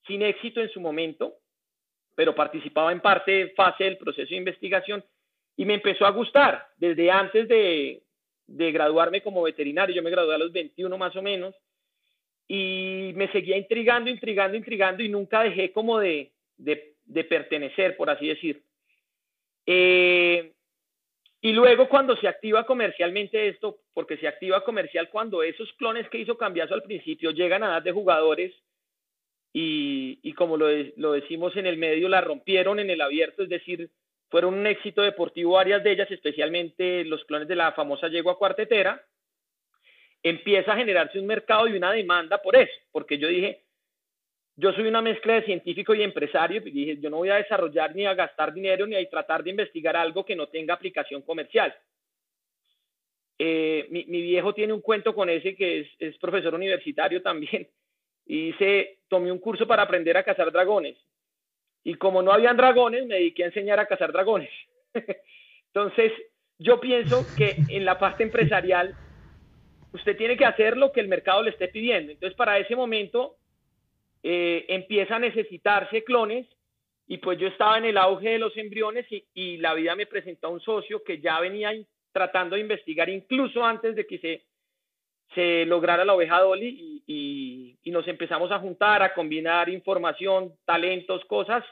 sin 0.08 0.22
éxito 0.22 0.62
en 0.62 0.70
su 0.70 0.80
momento, 0.80 1.36
pero 2.16 2.36
participaba 2.36 2.92
en 2.92 3.02
parte 3.02 3.50
fase 3.56 3.86
del 3.86 3.98
proceso 3.98 4.30
de 4.30 4.36
investigación 4.36 5.04
y 5.56 5.66
me 5.66 5.76
empezó 5.76 6.06
a 6.06 6.12
gustar 6.12 6.68
desde 6.78 7.12
antes 7.12 7.48
de, 7.48 8.04
de 8.48 8.72
graduarme 8.72 9.22
como 9.22 9.44
veterinario. 9.44 9.96
Yo 9.96 10.04
me 10.04 10.10
gradué 10.10 10.36
a 10.36 10.40
los 10.40 10.52
21 10.52 10.98
más 10.98 11.16
o 11.16 11.22
menos 11.22 11.56
y 12.48 13.14
me 13.16 13.32
seguía 13.32 13.58
intrigando, 13.58 14.10
intrigando, 14.10 14.58
intrigando 14.58 15.04
y 15.04 15.10
nunca 15.10 15.44
dejé 15.44 15.72
como 15.72 16.00
de, 16.00 16.32
de, 16.58 17.24
pertenecer, 17.24 17.96
por 17.96 18.10
así 18.10 18.28
decir. 18.28 18.64
Eh, 19.66 20.52
y 21.42 21.52
luego 21.52 21.90
cuando 21.90 22.16
se 22.18 22.28
activa 22.28 22.66
comercialmente 22.66 23.48
esto, 23.48 23.80
porque 23.94 24.18
se 24.18 24.28
activa 24.28 24.64
comercial 24.64 25.10
cuando 25.10 25.44
esos 25.44 25.72
clones 25.74 26.08
que 26.10 26.20
hizo 26.20 26.38
Cambiazo 26.38 26.74
al 26.74 26.84
principio 26.84 27.32
llegan 27.32 27.64
a 27.64 27.68
edad 27.68 27.82
de 27.82 27.92
jugadores, 27.92 28.54
y, 29.56 30.34
como 30.34 30.58
lo, 30.58 30.68
lo, 30.98 31.12
decimos 31.12 31.56
en 31.56 31.68
el 31.68 31.78
medio, 31.78 32.10
la 32.10 32.22
rompieron 32.22 32.80
en 32.80 32.90
el 32.90 33.02
abierto, 33.02 33.44
es 33.44 33.50
decir, 33.50 33.92
fueron 34.30 34.56
un 34.56 34.66
éxito 34.66 35.04
deportivo 35.04 35.54
varias 35.54 35.84
de 35.84 35.92
ellas, 35.92 36.10
especialmente 36.10 37.06
los 37.06 37.24
clones 37.26 37.48
de 37.48 37.56
la 37.56 37.72
famosa 37.74 38.08
yegua 38.08 38.40
cuartetera, 38.40 39.06
empieza 40.24 40.74
a 40.74 40.78
generarse 40.78 41.20
un 41.20 41.28
mercado 41.28 41.68
y 41.68 41.78
una 41.78 41.92
demanda 41.92 42.42
por 42.42 42.56
eso, 42.56 42.74
porque 42.92 43.20
yo 43.20 43.28
dije, 43.28 43.62
yo 44.56 44.74
soy 44.74 44.88
una 44.88 45.04
mezcla 45.04 45.36
de 45.36 45.46
científico 45.46 45.94
y 45.94 46.02
empresario, 46.02 46.62
y 46.66 46.72
dije, 46.72 46.98
yo 47.00 47.12
no 47.12 47.18
voy 47.18 47.30
a 47.30 47.36
desarrollar 47.36 47.96
ni 47.96 48.08
a 48.08 48.16
gastar 48.16 48.54
dinero 48.54 48.88
ni 48.88 48.96
a 48.96 49.10
tratar 49.10 49.44
de 49.44 49.52
investigar 49.52 49.96
algo 49.96 50.26
que 50.26 50.36
no 50.36 50.48
tenga 50.48 50.74
aplicación 50.74 51.22
comercial. 51.22 51.76
Eh, 53.38 53.88
mi, 53.92 54.06
mi, 54.06 54.22
viejo 54.22 54.54
tiene 54.54 54.74
un 54.74 54.82
cuento 54.82 55.14
con 55.14 55.30
ese 55.30 55.56
que 55.56 55.82
es, 55.82 55.88
es 56.00 56.18
profesor 56.18 56.56
universitario 56.56 57.22
también, 57.22 57.68
y 58.26 58.50
hice, 58.50 59.00
tomé 59.08 59.32
un 59.32 59.40
curso 59.40 59.68
para 59.68 59.84
aprender 59.84 60.18
a 60.18 60.24
cazar 60.24 60.52
dragones. 60.52 60.98
Y 61.84 61.96
como 61.96 62.22
no 62.22 62.32
habían 62.32 62.58
dragones, 62.58 63.06
me 63.06 63.16
dediqué 63.16 63.44
a 63.44 63.48
enseñar 63.48 63.80
a 63.80 63.86
cazar 63.86 64.12
dragones. 64.12 64.50
Entonces, 65.68 66.12
yo 66.58 66.80
pienso 66.80 67.26
que 67.36 67.58
en 67.70 67.84
la 67.84 68.00
parte 68.00 68.24
empresarial, 68.24 68.96
usted 69.92 70.16
tiene 70.18 70.38
que 70.38 70.46
hacer 70.46 70.78
lo 70.78 70.92
que 70.92 71.02
el 71.02 71.08
mercado 71.08 71.44
le 71.44 71.52
esté 71.52 71.68
pidiendo. 71.68 72.12
Entonces, 72.12 72.38
para 72.38 72.58
ese 72.58 72.76
momento, 72.76 73.36
eh, 74.22 74.66
empieza 74.70 75.18
a 75.18 75.20
necesitarse 75.20 76.04
clones 76.04 76.48
y 77.08 77.18
pues 77.18 77.38
yo 77.38 77.48
estaba 77.48 77.78
en 77.78 77.86
el 77.86 77.98
auge 77.98 78.30
de 78.30 78.40
los 78.40 78.56
embriones 78.56 79.06
y, 79.12 79.26
y 79.34 79.58
la 79.58 79.74
vida 79.74 79.96
me 79.96 80.06
presentó 80.06 80.48
a 80.48 80.52
un 80.52 80.62
socio 80.62 81.04
que 81.04 81.20
ya 81.20 81.40
venía 81.42 81.74
tratando 82.14 82.56
de 82.56 82.62
investigar 82.62 83.10
incluso 83.10 83.66
antes 83.66 83.96
de 83.96 84.08
que 84.08 84.20
se 84.20 84.44
se 85.36 85.66
lograra 85.66 86.06
la 86.06 86.14
oveja 86.14 86.40
Dolly 86.40 87.02
y, 87.08 87.78
y, 87.84 87.92
nos 87.92 88.08
empezamos 88.08 88.52
a 88.52 88.60
juntar, 88.60 89.04
a 89.04 89.14
combinar 89.14 89.70
información, 89.70 90.54
talentos, 90.66 91.24
cosas 91.26 91.64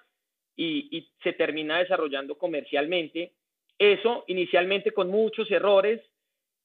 y, 0.55 0.87
y, 0.95 1.09
se 1.23 1.33
termina 1.33 1.79
desarrollando 1.79 2.37
comercialmente. 2.37 3.33
Eso 3.77 4.23
inicialmente 4.27 4.91
con 4.91 5.09
muchos 5.09 5.49
errores 5.49 6.01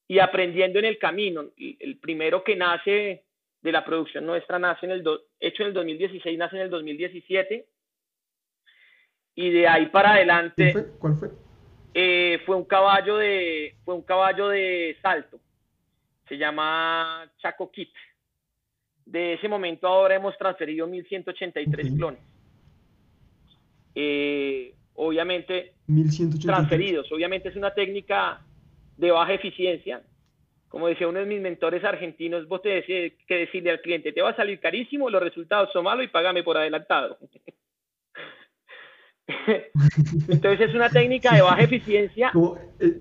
y 0.07 0.19
aprendiendo 0.19 0.79
en 0.79 0.85
el 0.85 0.97
camino. 0.97 1.45
El 1.57 1.97
primero 1.97 2.43
que 2.43 2.55
nace 2.55 3.23
de 3.61 3.71
la 3.71 3.83
producción 3.83 4.25
nuestra 4.25 4.59
nace 4.59 4.85
en 4.85 4.91
el 4.91 5.03
hecho 5.39 5.63
en 5.63 5.69
el 5.69 5.73
2016, 5.73 6.37
nace 6.37 6.55
en 6.57 6.61
el 6.63 6.69
2017 6.69 7.65
y 9.35 9.49
de 9.49 9.67
ahí 9.67 9.87
para 9.87 10.13
adelante. 10.13 10.73
¿Cuál 10.99 11.15
fue? 11.15 11.29
Eh, 11.93 12.39
fue 12.45 12.55
un 12.55 12.65
caballo 12.65 13.17
de 13.17 13.75
fue 13.83 13.95
un 13.95 14.03
caballo 14.03 14.49
de 14.49 14.97
salto 15.01 15.39
se 16.27 16.37
llama 16.37 17.29
Chaco 17.37 17.71
Kit. 17.71 17.93
De 19.05 19.33
ese 19.33 19.47
momento 19.47 19.87
ahora 19.87 20.15
hemos 20.15 20.37
transferido 20.37 20.85
1183 20.87 21.91
clones. 21.93 22.19
Eh, 23.95 24.75
obviamente, 24.95 25.73
1183. 25.87 26.45
transferidos. 26.45 27.11
Obviamente 27.11 27.49
es 27.49 27.55
una 27.55 27.73
técnica 27.73 28.41
de 28.97 29.11
baja 29.11 29.33
eficiencia. 29.33 30.01
Como 30.67 30.87
decía 30.87 31.07
uno 31.07 31.19
de 31.19 31.25
mis 31.25 31.41
mentores 31.41 31.83
argentinos, 31.83 32.47
vos 32.47 32.61
tenés 32.61 32.85
que 32.85 33.15
decirle 33.27 33.71
al 33.71 33.81
cliente, 33.81 34.11
te 34.11 34.21
va 34.21 34.31
a 34.31 34.35
salir 34.35 34.59
carísimo, 34.59 35.09
los 35.09 35.23
resultados 35.23 35.69
son 35.71 35.85
malos 35.85 36.03
y 36.03 36.09
págame 36.09 36.43
por 36.43 36.57
adelantado. 36.57 37.17
Entonces 40.29 40.69
es 40.69 40.75
una 40.75 40.89
técnica 40.89 41.33
de 41.35 41.41
baja 41.41 41.63
eficiencia. 41.63 42.31
Eh, 42.79 42.99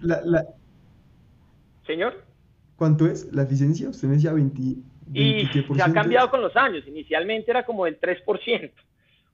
Señor. 1.86 2.25
¿Cuánto 2.76 3.06
es 3.06 3.32
la 3.32 3.42
eficiencia? 3.42 3.88
Usted 3.88 4.08
me 4.08 4.14
decía 4.14 4.32
20, 4.32 4.60
y 5.14 5.46
se 5.46 5.82
ha 5.82 5.92
cambiado 5.92 6.30
con 6.30 6.42
los 6.42 6.54
años. 6.56 6.86
Inicialmente 6.86 7.50
era 7.50 7.64
como 7.64 7.86
el 7.86 8.00
3%. 8.00 8.72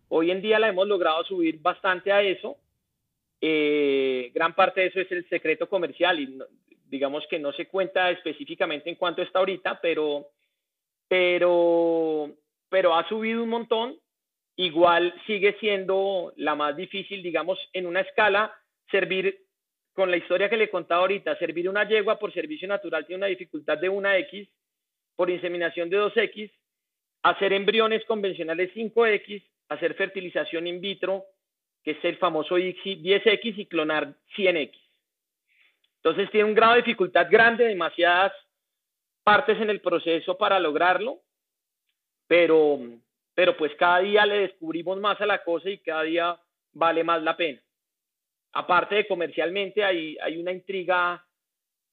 Hoy 0.08 0.30
en 0.30 0.42
día 0.42 0.58
la 0.58 0.68
hemos 0.68 0.86
logrado 0.86 1.24
subir 1.24 1.60
bastante 1.60 2.12
a 2.12 2.22
eso. 2.22 2.56
Eh, 3.40 4.30
gran 4.34 4.54
parte 4.54 4.82
de 4.82 4.86
eso 4.88 5.00
es 5.00 5.10
el 5.10 5.28
secreto 5.28 5.68
comercial 5.68 6.20
y 6.20 6.38
digamos 6.88 7.24
que 7.28 7.38
no 7.38 7.52
se 7.52 7.66
cuenta 7.66 8.10
específicamente 8.10 8.90
en 8.90 8.96
cuánto 8.96 9.22
está 9.22 9.38
ahorita, 9.38 9.80
pero, 9.80 10.28
pero, 11.08 12.30
pero 12.68 12.94
ha 12.94 13.08
subido 13.08 13.42
un 13.42 13.48
montón. 13.48 13.96
Igual 14.56 15.14
sigue 15.26 15.56
siendo 15.58 16.34
la 16.36 16.54
más 16.54 16.76
difícil, 16.76 17.22
digamos, 17.22 17.58
en 17.72 17.86
una 17.86 18.00
escala, 18.00 18.52
servir 18.90 19.41
con 19.92 20.10
la 20.10 20.16
historia 20.16 20.48
que 20.48 20.56
le 20.56 20.70
contaba 20.70 21.02
ahorita, 21.02 21.36
servir 21.36 21.68
una 21.68 21.86
yegua 21.86 22.18
por 22.18 22.32
servicio 22.32 22.66
natural 22.66 23.06
tiene 23.06 23.18
una 23.18 23.26
dificultad 23.26 23.78
de 23.78 23.90
1X, 23.90 24.48
por 25.16 25.30
inseminación 25.30 25.90
de 25.90 26.00
2X, 26.00 26.50
hacer 27.22 27.52
embriones 27.52 28.04
convencionales 28.06 28.72
5X, 28.74 29.42
hacer 29.68 29.94
fertilización 29.94 30.66
in 30.66 30.80
vitro, 30.80 31.24
que 31.84 31.92
es 31.92 32.04
el 32.04 32.16
famoso 32.16 32.58
ICSI 32.58 33.02
10X 33.02 33.58
y 33.58 33.66
clonar 33.66 34.14
100X. 34.36 34.72
Entonces 35.96 36.30
tiene 36.30 36.48
un 36.48 36.54
grado 36.54 36.74
de 36.74 36.82
dificultad 36.82 37.28
grande, 37.30 37.64
demasiadas 37.64 38.32
partes 39.22 39.60
en 39.60 39.70
el 39.70 39.80
proceso 39.80 40.36
para 40.36 40.58
lograrlo, 40.58 41.20
pero, 42.26 42.78
pero 43.34 43.56
pues 43.56 43.74
cada 43.76 44.00
día 44.00 44.24
le 44.26 44.38
descubrimos 44.38 44.98
más 44.98 45.20
a 45.20 45.26
la 45.26 45.44
cosa 45.44 45.68
y 45.68 45.78
cada 45.78 46.02
día 46.02 46.40
vale 46.72 47.04
más 47.04 47.22
la 47.22 47.36
pena 47.36 47.60
aparte 48.52 48.94
de 48.96 49.06
comercialmente, 49.06 49.84
hay, 49.84 50.16
hay 50.22 50.38
una 50.38 50.52
intriga, 50.52 51.24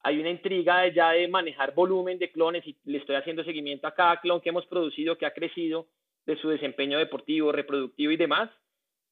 hay 0.01 0.20
una 0.20 0.30
intriga 0.30 0.82
de 0.82 0.94
ya 0.94 1.12
de 1.12 1.28
manejar 1.28 1.74
volumen 1.74 2.20
de 2.20 2.32
clones 2.32 2.66
y 2.68 2.78
le 2.86 2.98
estoy 3.00 3.16
haciendo 3.16 3.44
seguimiento 3.44 3.88
a 3.88 3.96
cada 3.96 4.20
clon 4.20 4.42
que 4.42 4.50
hemos 4.50 4.66
producido, 4.66 5.18
que 5.18 5.25
ha 5.25 5.34
crecido 5.34 5.88
de 6.25 6.38
su 6.38 6.50
desempeño 6.50 7.00
deportivo, 7.00 7.51
reproductivo 7.51 8.12
y 8.12 8.18
demás. 8.18 8.50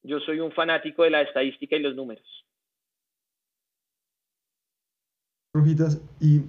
Yo 0.04 0.20
soy 0.20 0.40
un 0.40 0.52
fanático 0.52 1.04
de 1.04 1.10
la 1.10 1.22
estadística 1.22 1.76
y 1.76 1.80
los 1.80 1.96
números. 1.96 2.26
Rojitas, 5.54 6.02
y 6.22 6.42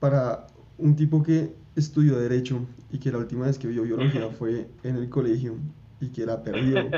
para 0.00 0.46
un 0.78 0.96
tipo 0.96 1.22
que 1.22 1.50
estudió 1.76 2.18
Derecho 2.18 2.66
y 2.90 2.98
que 2.98 3.10
la 3.10 3.18
última 3.18 3.46
vez 3.46 3.58
que 3.58 3.68
vio 3.68 3.82
biología 3.82 4.28
fue 4.30 4.66
en 4.82 4.96
el 4.96 5.10
colegio 5.10 5.56
y 6.00 6.08
que 6.12 6.22
era 6.22 6.42
perdido 6.42 6.90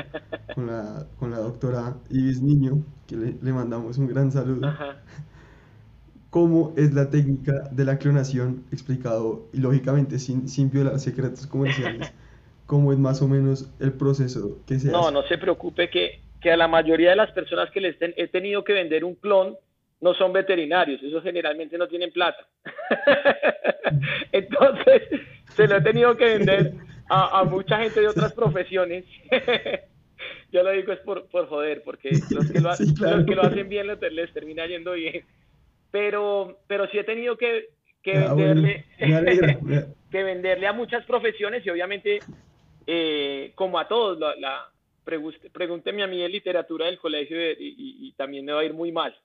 con 0.55 0.67
la, 0.67 1.05
con 1.17 1.31
la 1.31 1.37
doctora 1.39 1.95
Iris 2.09 2.41
Niño, 2.41 2.83
que 3.07 3.15
le, 3.15 3.35
le 3.41 3.53
mandamos 3.53 3.97
un 3.97 4.07
gran 4.07 4.31
saludo. 4.31 4.73
¿Cómo 6.29 6.73
es 6.77 6.93
la 6.93 7.09
técnica 7.09 7.53
de 7.71 7.85
la 7.85 7.97
clonación 7.97 8.63
explicado 8.71 9.47
y 9.51 9.59
lógicamente 9.59 10.19
sin, 10.19 10.47
sin 10.47 10.69
violar 10.69 10.99
secretos 10.99 11.47
comerciales? 11.47 12.13
cómo 12.67 12.93
es 12.93 12.99
más 12.99 13.19
o 13.23 13.27
menos 13.27 13.67
el 13.79 13.93
proceso 13.93 14.59
que 14.67 14.77
se 14.77 14.91
No, 14.91 15.05
hace. 15.05 15.11
no 15.11 15.23
se 15.23 15.39
preocupe 15.39 15.89
que, 15.89 16.21
que 16.39 16.51
a 16.51 16.55
la 16.57 16.67
mayoría 16.67 17.09
de 17.09 17.15
las 17.15 17.31
personas 17.31 17.71
que 17.71 17.81
les 17.81 17.97
ten- 17.97 18.13
he 18.15 18.27
tenido 18.27 18.63
que 18.63 18.73
vender 18.73 19.03
un 19.03 19.15
clon 19.15 19.55
no 20.01 20.13
son 20.13 20.31
veterinarios, 20.33 21.01
esos 21.01 21.23
generalmente 21.23 21.79
no 21.79 21.87
tienen 21.87 22.11
plata. 22.11 22.45
Entonces, 24.31 25.01
se 25.55 25.67
lo 25.67 25.77
he 25.77 25.81
tenido 25.81 26.15
que 26.15 26.25
vender 26.37 26.73
a, 27.09 27.39
a 27.39 27.43
mucha 27.43 27.77
gente 27.79 27.99
de 28.01 28.07
otras 28.07 28.33
profesiones. 28.33 29.05
Yo 30.51 30.63
lo 30.63 30.71
digo 30.71 30.91
es 30.93 30.99
por, 30.99 31.27
por 31.29 31.47
joder, 31.47 31.83
porque 31.83 32.19
los 32.29 32.47
que 32.47 32.59
lo, 32.61 32.69
ha- 32.69 32.77
Sí, 32.77 32.93
claro. 32.95 33.17
los 33.17 33.25
que 33.25 33.35
lo 33.35 33.43
hacen 33.43 33.69
bien 33.69 33.87
les, 33.87 33.99
les 34.11 34.33
termina 34.33 34.65
yendo 34.65 34.93
bien. 34.93 35.25
Pero, 35.91 36.59
pero 36.67 36.87
sí 36.89 36.99
he 36.99 37.03
tenido 37.03 37.37
que, 37.37 37.69
que 38.03 38.17
Ah, 38.17 38.33
venderle 38.33 38.85
alegra. 39.01 39.59
que 40.11 40.23
venderle 40.23 40.67
a 40.67 40.73
muchas 40.73 41.05
profesiones 41.05 41.63
y 41.65 41.69
obviamente, 41.69 42.19
eh, 42.87 43.51
como 43.55 43.77
a 43.79 43.87
todos, 43.87 44.17
la, 44.19 44.35
la- 44.35 44.71
pregúnteme 45.53 46.03
a 46.03 46.07
mí 46.07 46.21
en 46.21 46.31
literatura 46.31 46.85
del 46.87 46.99
colegio 46.99 47.37
y, 47.51 47.53
y- 47.59 48.07
y 48.07 48.11
también 48.13 48.45
me 48.45 48.51
va 48.53 48.61
a 48.61 48.65
ir 48.65 48.73
muy 48.73 48.91
mal. 48.91 49.15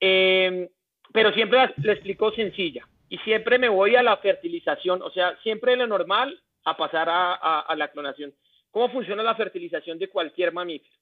Eh, 0.00 0.68
pero 1.12 1.32
siempre 1.32 1.58
la, 1.58 1.74
la 1.82 1.92
explico 1.92 2.30
sencilla 2.32 2.86
y 3.08 3.18
siempre 3.18 3.58
me 3.58 3.68
voy 3.68 3.96
a 3.96 4.02
la 4.02 4.16
fertilización, 4.18 5.02
o 5.02 5.10
sea, 5.10 5.36
siempre 5.42 5.72
de 5.72 5.78
lo 5.78 5.86
normal 5.86 6.40
a 6.70 6.76
pasar 6.76 7.08
a, 7.08 7.34
a- 7.60 7.76
la 7.76 7.88
clonación. 7.90 8.34
¿Cómo 8.70 8.90
funciona 8.90 9.22
la 9.22 9.34
fertilización 9.34 9.98
de 9.98 10.08
cualquier 10.08 10.52
mamífero? 10.52 10.94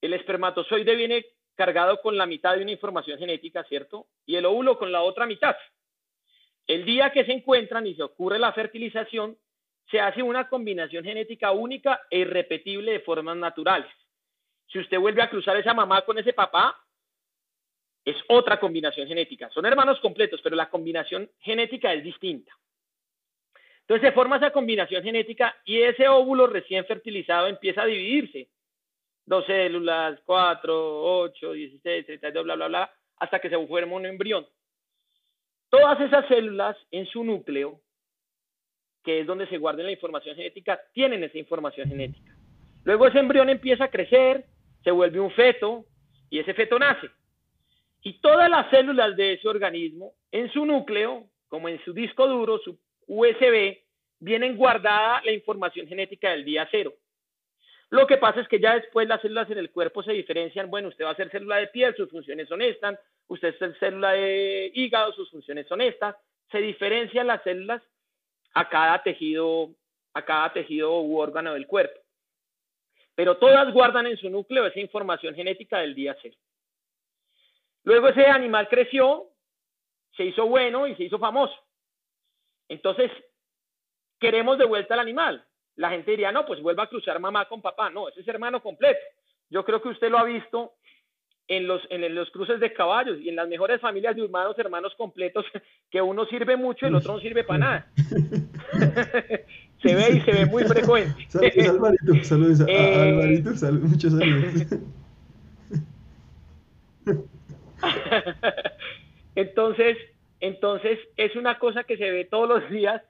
El 0.00 0.12
espermatozoide 0.14 0.94
viene 0.94 1.26
cargado 1.54 2.00
con 2.00 2.16
la 2.16 2.26
mitad 2.26 2.54
de 2.56 2.62
una 2.62 2.70
información 2.72 3.18
genética, 3.18 3.64
¿cierto? 3.64 4.06
Y 4.26 4.36
el 4.36 4.44
óvulo 4.44 4.78
con 4.78 4.92
la 4.92 5.02
otra 5.02 5.26
mitad. 5.26 5.56
El 6.66 6.84
día 6.84 7.10
que 7.10 7.24
se 7.24 7.32
encuentran 7.32 7.86
y 7.86 7.94
se 7.94 8.02
ocurre 8.02 8.38
la 8.38 8.52
fertilización, 8.52 9.38
se 9.90 10.00
hace 10.00 10.22
una 10.22 10.48
combinación 10.48 11.04
genética 11.04 11.52
única 11.52 12.02
e 12.10 12.18
irrepetible 12.18 12.92
de 12.92 13.00
formas 13.00 13.36
naturales. 13.36 13.90
Si 14.66 14.78
usted 14.80 14.98
vuelve 14.98 15.22
a 15.22 15.30
cruzar 15.30 15.56
esa 15.56 15.74
mamá 15.74 16.02
con 16.02 16.18
ese 16.18 16.32
papá, 16.32 16.76
es 18.04 18.16
otra 18.28 18.58
combinación 18.60 19.06
genética. 19.08 19.48
Son 19.50 19.64
hermanos 19.64 19.98
completos, 20.00 20.40
pero 20.42 20.56
la 20.56 20.68
combinación 20.68 21.30
genética 21.40 21.92
es 21.92 22.04
distinta. 22.04 22.52
Entonces 23.88 24.08
se 24.08 24.14
forma 24.14 24.38
esa 24.38 24.50
combinación 24.50 25.04
genética 25.04 25.54
y 25.64 25.80
ese 25.80 26.08
óvulo 26.08 26.48
recién 26.48 26.84
fertilizado 26.86 27.46
empieza 27.46 27.82
a 27.82 27.86
dividirse. 27.86 28.48
Dos 29.24 29.46
células, 29.46 30.18
cuatro, 30.24 31.04
ocho, 31.20 31.52
dieciséis, 31.52 32.04
treinta 32.04 32.28
y 32.28 32.32
dos, 32.32 32.42
bla, 32.42 32.56
bla, 32.56 32.66
bla, 32.66 32.90
hasta 33.18 33.38
que 33.38 33.48
se 33.48 33.66
forma 33.66 33.94
un 33.94 34.06
embrión. 34.06 34.44
Todas 35.70 36.00
esas 36.00 36.26
células 36.26 36.76
en 36.90 37.06
su 37.06 37.22
núcleo, 37.22 37.80
que 39.04 39.20
es 39.20 39.26
donde 39.26 39.46
se 39.46 39.58
guarda 39.58 39.84
la 39.84 39.92
información 39.92 40.34
genética, 40.34 40.80
tienen 40.92 41.22
esa 41.22 41.38
información 41.38 41.88
genética. 41.88 42.34
Luego 42.82 43.06
ese 43.06 43.20
embrión 43.20 43.48
empieza 43.48 43.84
a 43.84 43.90
crecer, 43.90 44.46
se 44.82 44.90
vuelve 44.90 45.20
un 45.20 45.30
feto 45.30 45.84
y 46.28 46.40
ese 46.40 46.54
feto 46.54 46.76
nace. 46.76 47.08
Y 48.02 48.20
todas 48.20 48.50
las 48.50 48.68
células 48.70 49.16
de 49.16 49.34
ese 49.34 49.46
organismo, 49.46 50.14
en 50.32 50.50
su 50.52 50.66
núcleo, 50.66 51.24
como 51.46 51.68
en 51.68 51.80
su 51.84 51.92
disco 51.92 52.26
duro, 52.26 52.58
su 52.58 52.78
USB, 53.06 53.78
vienen 54.18 54.56
guardada 54.56 55.22
la 55.24 55.32
información 55.32 55.86
genética 55.86 56.30
del 56.30 56.44
día 56.44 56.68
cero. 56.70 56.94
Lo 57.90 58.06
que 58.06 58.16
pasa 58.16 58.40
es 58.40 58.48
que 58.48 58.58
ya 58.58 58.74
después 58.74 59.06
las 59.06 59.20
células 59.20 59.48
en 59.50 59.58
el 59.58 59.70
cuerpo 59.70 60.02
se 60.02 60.12
diferencian. 60.12 60.70
Bueno, 60.70 60.88
usted 60.88 61.04
va 61.04 61.10
a 61.10 61.16
ser 61.16 61.30
célula 61.30 61.56
de 61.56 61.68
piel, 61.68 61.94
sus 61.94 62.10
funciones 62.10 62.48
son 62.48 62.62
estas. 62.62 62.98
Usted 63.28 63.54
es 63.60 63.78
célula 63.78 64.12
de 64.12 64.70
hígado, 64.74 65.12
sus 65.12 65.30
funciones 65.30 65.66
son 65.68 65.80
estas. 65.80 66.16
Se 66.50 66.58
diferencian 66.58 67.26
las 67.26 67.42
células 67.42 67.82
a 68.54 68.68
cada 68.68 69.02
tejido, 69.02 69.70
a 70.14 70.24
cada 70.24 70.52
tejido 70.52 71.00
u 71.00 71.18
órgano 71.18 71.54
del 71.54 71.66
cuerpo. 71.66 72.00
Pero 73.14 73.36
todas 73.36 73.72
guardan 73.72 74.06
en 74.06 74.16
su 74.16 74.28
núcleo 74.30 74.66
esa 74.66 74.80
información 74.80 75.34
genética 75.34 75.78
del 75.78 75.94
día 75.94 76.16
cero. 76.20 76.36
Luego 77.84 78.08
ese 78.08 78.26
animal 78.26 78.68
creció, 78.68 79.30
se 80.16 80.24
hizo 80.24 80.46
bueno 80.46 80.88
y 80.88 80.96
se 80.96 81.04
hizo 81.04 81.18
famoso. 81.18 81.54
Entonces, 82.68 83.10
queremos 84.18 84.58
de 84.58 84.64
vuelta 84.66 84.94
al 84.94 85.00
animal. 85.00 85.44
La 85.76 85.90
gente 85.90 86.10
diría, 86.12 86.32
no, 86.32 86.46
pues 86.46 86.60
vuelva 86.62 86.84
a 86.84 86.88
cruzar 86.88 87.18
mamá 87.20 87.46
con 87.48 87.60
papá. 87.62 87.90
No, 87.90 88.08
ese 88.08 88.20
es 88.20 88.28
hermano 88.28 88.62
completo. 88.62 88.98
Yo 89.50 89.64
creo 89.64 89.80
que 89.82 89.90
usted 89.90 90.10
lo 90.10 90.18
ha 90.18 90.24
visto 90.24 90.72
en 91.48 91.68
los, 91.68 91.80
en 91.90 92.12
los 92.14 92.28
cruces 92.30 92.58
de 92.58 92.72
caballos 92.72 93.18
y 93.20 93.28
en 93.28 93.36
las 93.36 93.46
mejores 93.48 93.80
familias 93.80 94.16
de 94.16 94.24
hermanos, 94.24 94.58
hermanos 94.58 94.94
completos, 94.96 95.44
que 95.90 96.00
uno 96.02 96.24
sirve 96.26 96.56
mucho 96.56 96.86
y 96.86 96.88
el 96.88 96.94
otro 96.96 97.12
no 97.14 97.20
sirve 97.20 97.44
para 97.44 97.58
nada. 97.58 97.86
se 99.82 99.94
ve 99.94 100.10
y 100.16 100.20
se 100.22 100.32
ve 100.32 100.46
muy 100.46 100.64
frecuente. 100.64 101.26
Saludos, 101.28 101.68
Alvarito. 101.68 102.24
Saludos 102.24 102.60
a, 102.62 102.64
a 102.64 102.68
Eh, 102.68 103.10
Alvarito. 103.10 103.50
salud- 103.54 103.82
muchos 103.82 104.12
saludos. 104.12 104.66
entonces, 109.34 109.96
entonces 110.40 110.98
es 111.16 111.34
una 111.36 111.58
cosa 111.58 111.84
que 111.84 111.96
se 111.96 112.10
ve 112.10 112.24
todos 112.24 112.48
los 112.48 112.70
días 112.70 113.02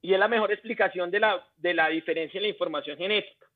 y 0.00 0.12
es 0.12 0.18
la 0.18 0.28
mejor 0.28 0.52
explicación 0.52 1.10
de 1.10 1.20
la, 1.20 1.46
de 1.56 1.74
la 1.74 1.88
diferencia 1.88 2.38
en 2.38 2.42
la 2.42 2.48
información 2.48 2.96
genética. 2.96 3.46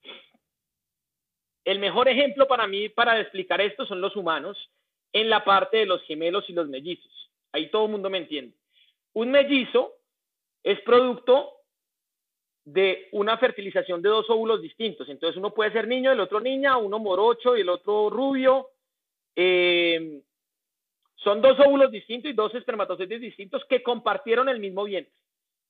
El 1.65 1.79
mejor 1.79 2.09
ejemplo 2.09 2.49
para 2.49 2.67
mí 2.67 2.89
para 2.89 3.21
explicar 3.21 3.61
esto 3.61 3.87
son 3.87 4.01
los 4.01 4.17
humanos 4.17 4.71
en 5.13 5.31
la 5.31 5.45
parte 5.45 5.79
de 5.79 5.87
los 5.87 6.03
gemelos 6.03 6.49
y 6.49 6.53
los 6.53 6.69
mellizos. 6.69 7.31
Ahí 7.53 7.71
todo 7.71 7.85
el 7.85 7.93
mundo 7.93 8.11
me 8.11 8.19
entiende. 8.19 8.57
Un 9.13 9.31
mellizo 9.31 9.93
es 10.65 10.81
producto 10.81 11.53
de 12.65 13.09
una 13.13 13.37
fertilización 13.39 14.03
de 14.03 14.09
dos 14.09 14.29
óvulos 14.31 14.63
distintos. 14.63 15.09
Entonces 15.09 15.37
uno 15.37 15.53
puede 15.53 15.73
ser 15.73 15.87
niño, 15.87 16.13
el 16.13 16.21
otro 16.21 16.41
niña, 16.41 16.77
uno 16.77 16.99
morocho 16.99 17.57
y 17.57 17.61
el 17.61 17.69
otro 17.69 18.11
rubio. 18.11 18.71
Eh, 19.37 20.23
son 21.23 21.41
dos 21.41 21.59
óvulos 21.61 21.91
distintos 21.91 22.31
y 22.31 22.35
dos 22.35 22.55
espermatozoides 22.55 23.21
distintos 23.21 23.65
que 23.69 23.83
compartieron 23.83 24.49
el 24.49 24.59
mismo 24.59 24.85
vientre. 24.85 25.13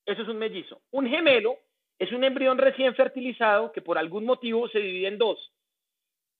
Eso 0.06 0.22
es 0.22 0.28
un 0.28 0.38
mellizo. 0.38 0.80
Un 0.90 1.06
gemelo 1.06 1.56
es 1.98 2.10
un 2.12 2.24
embrión 2.24 2.58
recién 2.58 2.94
fertilizado 2.94 3.70
que 3.72 3.82
por 3.82 3.98
algún 3.98 4.24
motivo 4.24 4.68
se 4.68 4.78
divide 4.78 5.08
en 5.08 5.18
dos. 5.18 5.52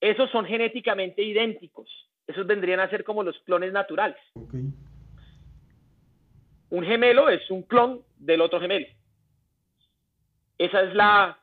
Esos 0.01 0.31
son 0.31 0.47
genéticamente 0.47 1.23
idénticos. 1.23 1.89
Esos 2.27 2.47
vendrían 2.47 2.81
a 2.81 2.91
ser 2.91 3.05
como 3.05 3.23
los 3.23 3.39
clones 3.41 3.73
naturales. 3.73 4.21
Ok. 4.35 4.55
Un 6.71 6.85
gemelo 6.85 7.29
es 7.29 7.49
un 7.51 7.63
clon 7.63 8.03
del 8.17 8.41
otro 8.41 8.59
gemelo. 8.59 8.87
Esa 10.57 10.83
es 10.83 10.95
la, 10.95 11.39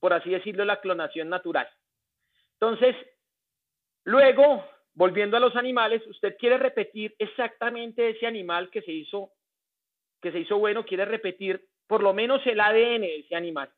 por 0.00 0.12
así 0.12 0.30
decirlo, 0.30 0.64
la 0.64 0.80
clonación 0.80 1.28
natural. 1.28 1.68
Entonces, 2.54 2.96
luego, 4.04 4.64
volviendo 4.94 5.36
a 5.36 5.40
los 5.40 5.56
animales, 5.56 6.06
usted 6.06 6.36
quiere 6.38 6.56
repetir 6.56 7.14
exactamente 7.18 8.10
ese 8.10 8.26
animal 8.26 8.70
que 8.70 8.82
se 8.82 8.92
hizo, 8.92 9.32
que 10.22 10.32
se 10.32 10.40
hizo 10.40 10.58
bueno, 10.58 10.84
quiere 10.84 11.04
repetir 11.04 11.66
por 11.86 12.02
lo 12.02 12.14
menos 12.14 12.40
el 12.46 12.60
ADN 12.60 13.02
de 13.02 13.18
ese 13.20 13.34
animal. 13.34 13.70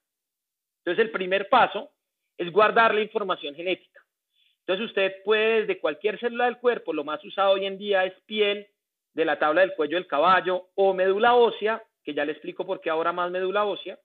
Entonces, 0.78 1.04
el 1.04 1.10
primer 1.10 1.48
paso 1.48 1.90
es 2.36 2.52
guardar 2.52 2.94
la 2.94 3.00
información 3.00 3.54
genética. 3.54 4.04
Entonces, 4.60 4.86
usted 4.86 5.22
puede 5.24 5.62
desde 5.62 5.80
cualquier 5.80 6.18
célula 6.18 6.44
del 6.44 6.58
cuerpo, 6.58 6.92
lo 6.92 7.04
más 7.04 7.24
usado 7.24 7.52
hoy 7.52 7.66
en 7.66 7.78
día 7.78 8.04
es 8.04 8.14
piel, 8.26 8.68
de 9.14 9.24
la 9.24 9.38
tabla 9.38 9.62
del 9.62 9.74
cuello 9.74 9.96
del 9.96 10.06
caballo, 10.06 10.68
o 10.74 10.92
médula 10.92 11.34
ósea, 11.34 11.82
que 12.04 12.12
ya 12.12 12.24
le 12.24 12.32
explico 12.32 12.66
por 12.66 12.80
qué 12.80 12.90
ahora 12.90 13.12
más 13.12 13.30
médula 13.30 13.64
ósea, 13.64 13.98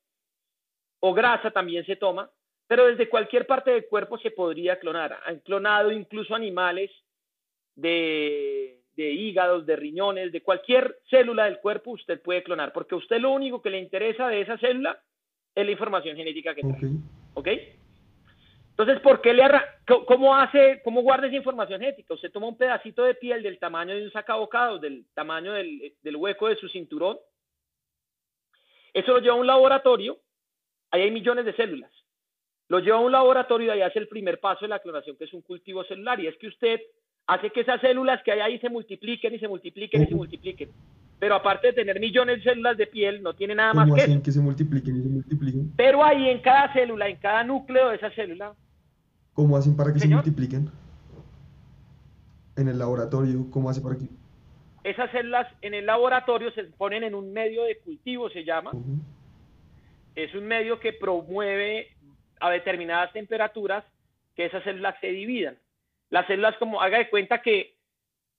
o 1.02 1.14
grasa 1.14 1.52
también 1.52 1.86
se 1.86 1.98
toma, 1.98 2.32
pero 2.72 2.86
desde 2.86 3.10
cualquier 3.10 3.46
parte 3.46 3.70
del 3.72 3.86
cuerpo 3.88 4.18
se 4.18 4.32
podría 4.32 4.80
clonar. 4.80 5.20
Han 5.26 5.40
clonado 5.40 5.92
incluso 5.92 6.34
animales 6.34 6.90
de, 7.76 8.80
de 8.96 9.12
hígados, 9.12 9.66
de 9.66 9.76
riñones, 9.76 10.32
de 10.32 10.42
cualquier 10.42 11.00
célula 11.10 11.44
del 11.44 11.60
cuerpo 11.60 11.92
usted 11.92 12.22
puede 12.22 12.44
clonar, 12.44 12.72
porque 12.72 12.96
a 12.96 12.98
usted 12.98 13.20
lo 13.20 13.32
único 13.32 13.62
que 13.62 13.72
le 13.72 13.78
interesa 13.78 14.30
de 14.30 14.40
esa 14.40 14.58
célula 14.58 14.98
es 15.54 15.66
la 15.66 15.72
información 15.72 16.16
genética 16.16 16.56
que 16.56 16.62
trae. 16.62 16.92
Ok. 17.34 17.48
Entonces, 18.70 19.02
¿por 19.02 19.20
qué 19.20 19.34
le 19.34 19.44
¿cómo 20.08 20.34
hace, 20.34 20.80
cómo 20.82 21.02
guarda 21.02 21.28
esa 21.28 21.36
información 21.36 21.82
genética? 21.82 22.14
Usted 22.14 22.32
toma 22.32 22.48
un 22.48 22.58
pedacito 22.58 23.04
de 23.04 23.16
piel 23.16 23.44
del 23.44 23.60
tamaño 23.60 23.94
de 23.94 24.06
un 24.06 24.12
sacabocado, 24.14 24.80
del 24.80 25.08
tamaño 25.14 25.52
del, 25.52 25.94
del 26.02 26.16
hueco 26.16 26.48
de 26.48 26.56
su 26.56 26.70
cinturón. 26.70 27.18
Eso 28.94 29.12
lo 29.12 29.20
lleva 29.20 29.36
a 29.36 29.40
un 29.40 29.48
laboratorio. 29.48 30.22
Ahí 30.90 31.02
hay 31.02 31.12
millones 31.12 31.44
de 31.44 31.54
células. 31.54 31.92
Lo 32.72 32.80
lleva 32.80 33.00
a 33.00 33.02
un 33.02 33.12
laboratorio 33.12 33.68
y 33.68 33.70
ahí 33.72 33.82
hace 33.82 34.00
el 34.00 34.08
primer 34.08 34.40
paso 34.40 34.62
de 34.62 34.70
la 34.70 34.80
clonación, 34.80 35.18
que 35.18 35.26
es 35.26 35.34
un 35.34 35.42
cultivo 35.42 35.84
celular. 35.84 36.22
Y 36.22 36.28
es 36.28 36.38
que 36.38 36.48
usted 36.48 36.80
hace 37.28 37.50
que 37.50 37.60
esas 37.60 37.82
células 37.82 38.24
que 38.24 38.32
hay 38.32 38.40
ahí 38.40 38.60
se 38.60 38.70
multipliquen 38.70 39.36
y 39.36 39.40
se 39.40 39.48
multipliquen 39.50 40.04
y 40.04 40.06
se 40.06 40.16
multipliquen. 40.16 40.70
Pero 41.20 41.36
aparte 41.36 41.68
de 41.68 41.74
tener 41.74 42.00
millones 42.00 42.38
de 42.38 42.44
células 42.50 42.78
de 42.78 42.88
piel, 42.88 43.22
no 43.22 43.34
tiene 43.34 43.56
nada 43.56 43.74
más 43.74 43.84
¿Cómo 43.84 43.96
que 43.96 44.04
eso. 44.04 44.12
hacen 44.12 44.22
que 44.24 44.32
se 44.32 44.40
multipliquen 44.40 44.96
y 44.96 45.04
se 45.04 45.10
multipliquen? 45.10 45.74
Pero 45.76 46.02
ahí 46.02 46.30
en 46.30 46.40
cada 46.40 46.72
célula, 46.72 47.10
en 47.10 47.18
cada 47.18 47.44
núcleo 47.44 47.90
de 47.90 47.98
esa 47.98 48.10
célula, 48.12 48.54
¿Cómo 49.34 49.58
hacen 49.58 49.76
para 49.76 49.92
que 49.92 50.00
Señor. 50.00 50.24
se 50.24 50.30
multipliquen? 50.30 50.72
En 52.56 52.70
el 52.70 52.80
laboratorio, 52.80 53.48
¿cómo 53.52 53.70
hacen 53.70 53.84
para 53.84 53.98
que...? 53.98 54.06
esas 54.86 55.12
células 55.12 55.46
en 55.62 55.74
el 55.74 55.86
laboratorio 55.86 56.52
se 56.54 56.64
ponen 56.64 57.04
en 57.04 57.16
un 57.16 57.34
medio 57.34 57.66
de 57.66 57.80
cultivo, 57.80 58.30
se 58.30 58.46
llama, 58.46 58.72
es 60.16 60.34
un 60.36 60.46
medio 60.48 60.80
que 60.80 60.94
promueve 60.94 61.90
a 62.42 62.50
determinadas 62.50 63.14
temperaturas 63.14 63.86
que 64.36 64.46
esas 64.46 64.64
células 64.64 64.96
se 65.00 65.08
dividan. 65.08 65.58
Las 66.10 66.28
células, 66.28 66.58
como 66.58 66.82
haga 66.82 66.98
de 66.98 67.10
cuenta 67.10 67.42
que 67.42 67.76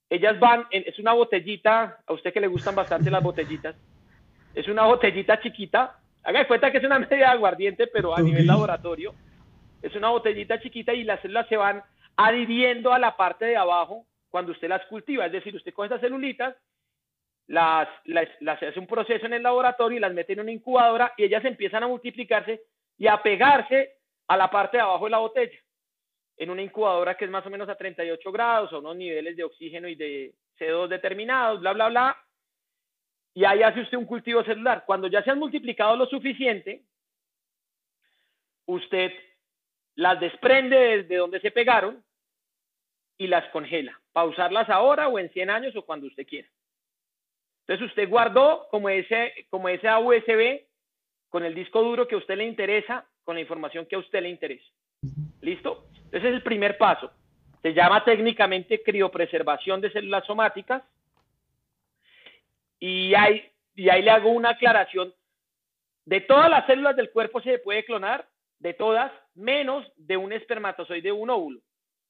ellas 0.09 0.39
van, 0.39 0.67
es 0.69 0.99
una 0.99 1.13
botellita, 1.13 1.99
a 2.05 2.13
usted 2.13 2.31
que 2.31 2.41
le 2.41 2.47
gustan 2.47 2.75
bastante 2.75 3.09
las 3.09 3.23
botellitas, 3.23 3.75
es 4.53 4.67
una 4.67 4.85
botellita 4.85 5.39
chiquita, 5.41 5.97
haga 6.23 6.39
de 6.39 6.47
cuenta 6.47 6.71
que 6.71 6.77
es 6.77 6.83
una 6.83 6.99
media 6.99 7.17
de 7.17 7.25
aguardiente, 7.25 7.87
pero 7.87 8.15
a 8.15 8.21
nivel 8.21 8.45
laboratorio, 8.45 9.15
es 9.81 9.95
una 9.95 10.09
botellita 10.09 10.61
chiquita 10.61 10.93
y 10.93 11.03
las 11.03 11.19
células 11.21 11.47
se 11.47 11.57
van 11.57 11.81
adhiriendo 12.15 12.93
a 12.93 12.99
la 12.99 13.17
parte 13.17 13.45
de 13.45 13.57
abajo 13.57 14.05
cuando 14.29 14.51
usted 14.51 14.69
las 14.69 14.85
cultiva, 14.85 15.25
es 15.25 15.31
decir, 15.31 15.55
usted 15.55 15.73
coge 15.73 15.87
esas 15.87 16.01
celulitas, 16.01 16.55
las, 17.47 17.87
las, 18.05 18.29
hace 18.63 18.79
un 18.79 18.87
proceso 18.87 19.25
en 19.25 19.33
el 19.33 19.43
laboratorio 19.43 19.97
y 19.97 20.01
las 20.01 20.13
mete 20.13 20.33
en 20.33 20.39
una 20.39 20.51
incubadora 20.51 21.13
y 21.17 21.23
ellas 21.23 21.43
empiezan 21.45 21.83
a 21.83 21.87
multiplicarse 21.87 22.61
y 23.03 23.07
a 23.09 23.21
pegarse 23.21 23.97
a 24.29 24.37
la 24.37 24.49
parte 24.49 24.77
de 24.77 24.83
abajo 24.83 25.03
de 25.03 25.11
la 25.11 25.17
botella 25.17 25.59
en 26.37 26.49
una 26.49 26.61
incubadora 26.61 27.17
que 27.17 27.25
es 27.25 27.31
más 27.31 27.45
o 27.45 27.49
menos 27.49 27.67
a 27.67 27.75
38 27.75 28.31
grados, 28.31 28.71
a 28.71 28.77
unos 28.77 28.95
niveles 28.95 29.35
de 29.35 29.43
oxígeno 29.43 29.89
y 29.89 29.95
de 29.95 30.33
CO2 30.57 30.87
determinados, 30.87 31.59
bla, 31.59 31.73
bla, 31.73 31.89
bla. 31.89 32.25
Y 33.33 33.43
ahí 33.43 33.61
hace 33.61 33.81
usted 33.81 33.97
un 33.97 34.05
cultivo 34.05 34.41
celular. 34.45 34.85
Cuando 34.85 35.07
ya 35.07 35.21
se 35.21 35.31
han 35.31 35.37
multiplicado 35.37 35.97
lo 35.97 36.05
suficiente, 36.05 36.85
usted 38.67 39.11
las 39.95 40.17
desprende 40.21 40.77
desde 40.77 41.17
donde 41.17 41.41
se 41.41 41.51
pegaron 41.51 42.01
y 43.17 43.27
las 43.27 43.49
congela, 43.49 43.99
para 44.13 44.27
usarlas 44.27 44.69
ahora 44.69 45.09
o 45.09 45.19
en 45.19 45.29
100 45.29 45.49
años 45.49 45.75
o 45.75 45.85
cuando 45.85 46.07
usted 46.07 46.25
quiera. 46.25 46.47
Entonces 47.67 47.85
usted 47.85 48.07
guardó 48.07 48.65
como 48.71 48.87
ese, 48.87 49.45
como 49.49 49.67
ese 49.67 49.93
USB 49.93 50.71
con 51.33 51.43
el 51.43 51.55
disco 51.55 51.81
duro 51.81 52.07
que 52.07 52.13
a 52.13 52.19
usted 52.19 52.37
le 52.37 52.45
interesa, 52.45 53.07
con 53.23 53.33
la 53.33 53.41
información 53.41 53.87
que 53.87 53.95
a 53.95 53.97
usted 53.97 54.21
le 54.21 54.29
interesa. 54.29 54.69
¿Listo? 55.41 55.87
Ese 56.11 56.27
es 56.27 56.33
el 56.35 56.43
primer 56.43 56.77
paso. 56.77 57.09
Se 57.63 57.73
llama 57.73 58.05
técnicamente 58.05 58.83
criopreservación 58.83 59.81
de 59.81 59.91
células 59.91 60.23
somáticas. 60.27 60.83
Y 62.79 63.15
ahí, 63.15 63.49
y 63.73 63.89
ahí 63.89 64.03
le 64.03 64.11
hago 64.11 64.29
una 64.29 64.51
aclaración. 64.51 65.11
De 66.05 66.21
todas 66.21 66.51
las 66.51 66.67
células 66.67 66.95
del 66.95 67.09
cuerpo 67.09 67.41
se 67.41 67.57
puede 67.57 67.83
clonar, 67.83 68.29
de 68.59 68.75
todas, 68.75 69.11
menos 69.33 69.91
de 69.97 70.17
un 70.17 70.33
espermatozoide 70.33 71.01
de 71.01 71.11
un 71.13 71.31
óvulo. 71.31 71.61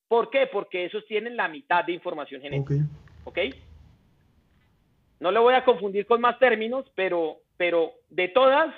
¿Por 0.09 0.31
qué? 0.31 0.47
Porque 0.47 0.83
esos 0.83 1.05
tienen 1.05 1.37
la 1.37 1.47
mitad 1.47 1.85
de 1.85 1.93
información 1.93 2.41
genética. 2.41 2.73
¿Ok? 3.23 3.39
No 5.21 5.31
le 5.31 5.39
voy 5.39 5.53
a 5.53 5.63
confundir 5.63 6.05
con 6.07 6.19
más 6.19 6.37
términos, 6.39 6.91
pero, 6.93 7.37
pero 7.55 7.93
de 8.09 8.27
todas, 8.27 8.75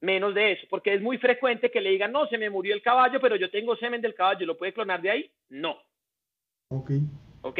menos 0.00 0.34
de 0.34 0.52
eso, 0.52 0.66
porque 0.68 0.94
es 0.94 1.00
muy 1.00 1.18
frecuente 1.18 1.70
que 1.70 1.80
le 1.80 1.90
digan, 1.90 2.12
no, 2.12 2.26
se 2.26 2.38
me 2.38 2.50
murió 2.50 2.74
el 2.74 2.82
caballo, 2.82 3.20
pero 3.20 3.36
yo 3.36 3.50
tengo 3.50 3.76
semen 3.76 4.00
del 4.00 4.14
caballo, 4.14 4.46
¿lo 4.46 4.56
puede 4.56 4.72
clonar 4.72 5.00
de 5.00 5.10
ahí? 5.10 5.30
No. 5.48 5.78
Ok. 6.68 6.90
Ok. 7.42 7.58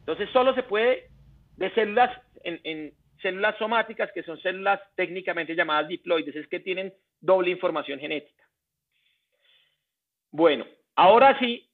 Entonces 0.00 0.28
solo 0.30 0.54
se 0.54 0.62
puede 0.62 1.08
de 1.56 1.70
células, 1.74 2.10
en, 2.42 2.94
células 3.20 3.56
somáticas, 3.58 4.10
que 4.12 4.22
son 4.22 4.40
células 4.40 4.80
técnicamente 4.94 5.54
llamadas 5.54 5.88
diploides, 5.88 6.34
es 6.34 6.48
que 6.48 6.60
tienen 6.60 6.92
doble 7.20 7.50
información 7.50 8.00
genética. 8.00 8.44
Bueno, 10.30 10.64
ahora 10.94 11.38
sí, 11.38 11.68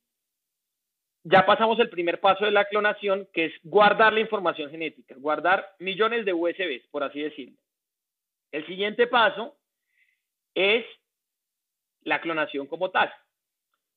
ya 1.22 1.46
pasamos 1.46 1.78
el 1.78 1.88
primer 1.88 2.20
paso 2.20 2.44
de 2.44 2.50
la 2.50 2.64
clonación, 2.64 3.28
que 3.32 3.46
es 3.46 3.52
guardar 3.62 4.12
la 4.12 4.20
información 4.20 4.70
genética, 4.70 5.14
guardar 5.18 5.74
millones 5.78 6.24
de 6.24 6.32
USBs, 6.32 6.86
por 6.90 7.04
así 7.04 7.20
decirlo. 7.20 7.56
El 8.52 8.66
siguiente 8.66 9.06
paso 9.06 9.56
es 10.56 10.84
la 12.02 12.20
clonación 12.20 12.66
como 12.66 12.90
tal. 12.90 13.12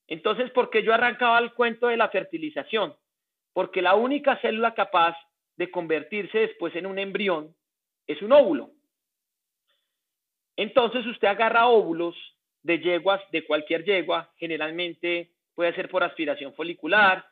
Entonces, 0.08 0.52
¿por 0.52 0.70
qué 0.70 0.84
yo 0.84 0.94
arrancaba 0.94 1.40
el 1.40 1.54
cuento 1.54 1.88
de 1.88 1.98
la 1.98 2.10
fertilización? 2.10 2.96
Porque 3.54 3.82
la 3.82 3.96
única 3.96 4.38
célula 4.42 4.74
capaz 4.76 5.16
de 5.56 5.72
convertirse 5.72 6.40
después 6.40 6.76
en 6.76 6.86
un 6.86 7.00
embrión 7.00 7.56
es 8.06 8.22
un 8.22 8.32
óvulo. 8.32 8.72
Entonces, 10.56 11.06
usted 11.06 11.28
agarra 11.28 11.68
óvulos 11.68 12.16
de 12.64 12.80
yeguas, 12.80 13.22
de 13.32 13.46
cualquier 13.46 13.86
yegua, 13.86 14.32
generalmente 14.36 15.32
puede 15.56 15.74
ser 15.74 15.90
por 15.90 16.04
aspiración 16.04 16.54
folicular 16.54 17.26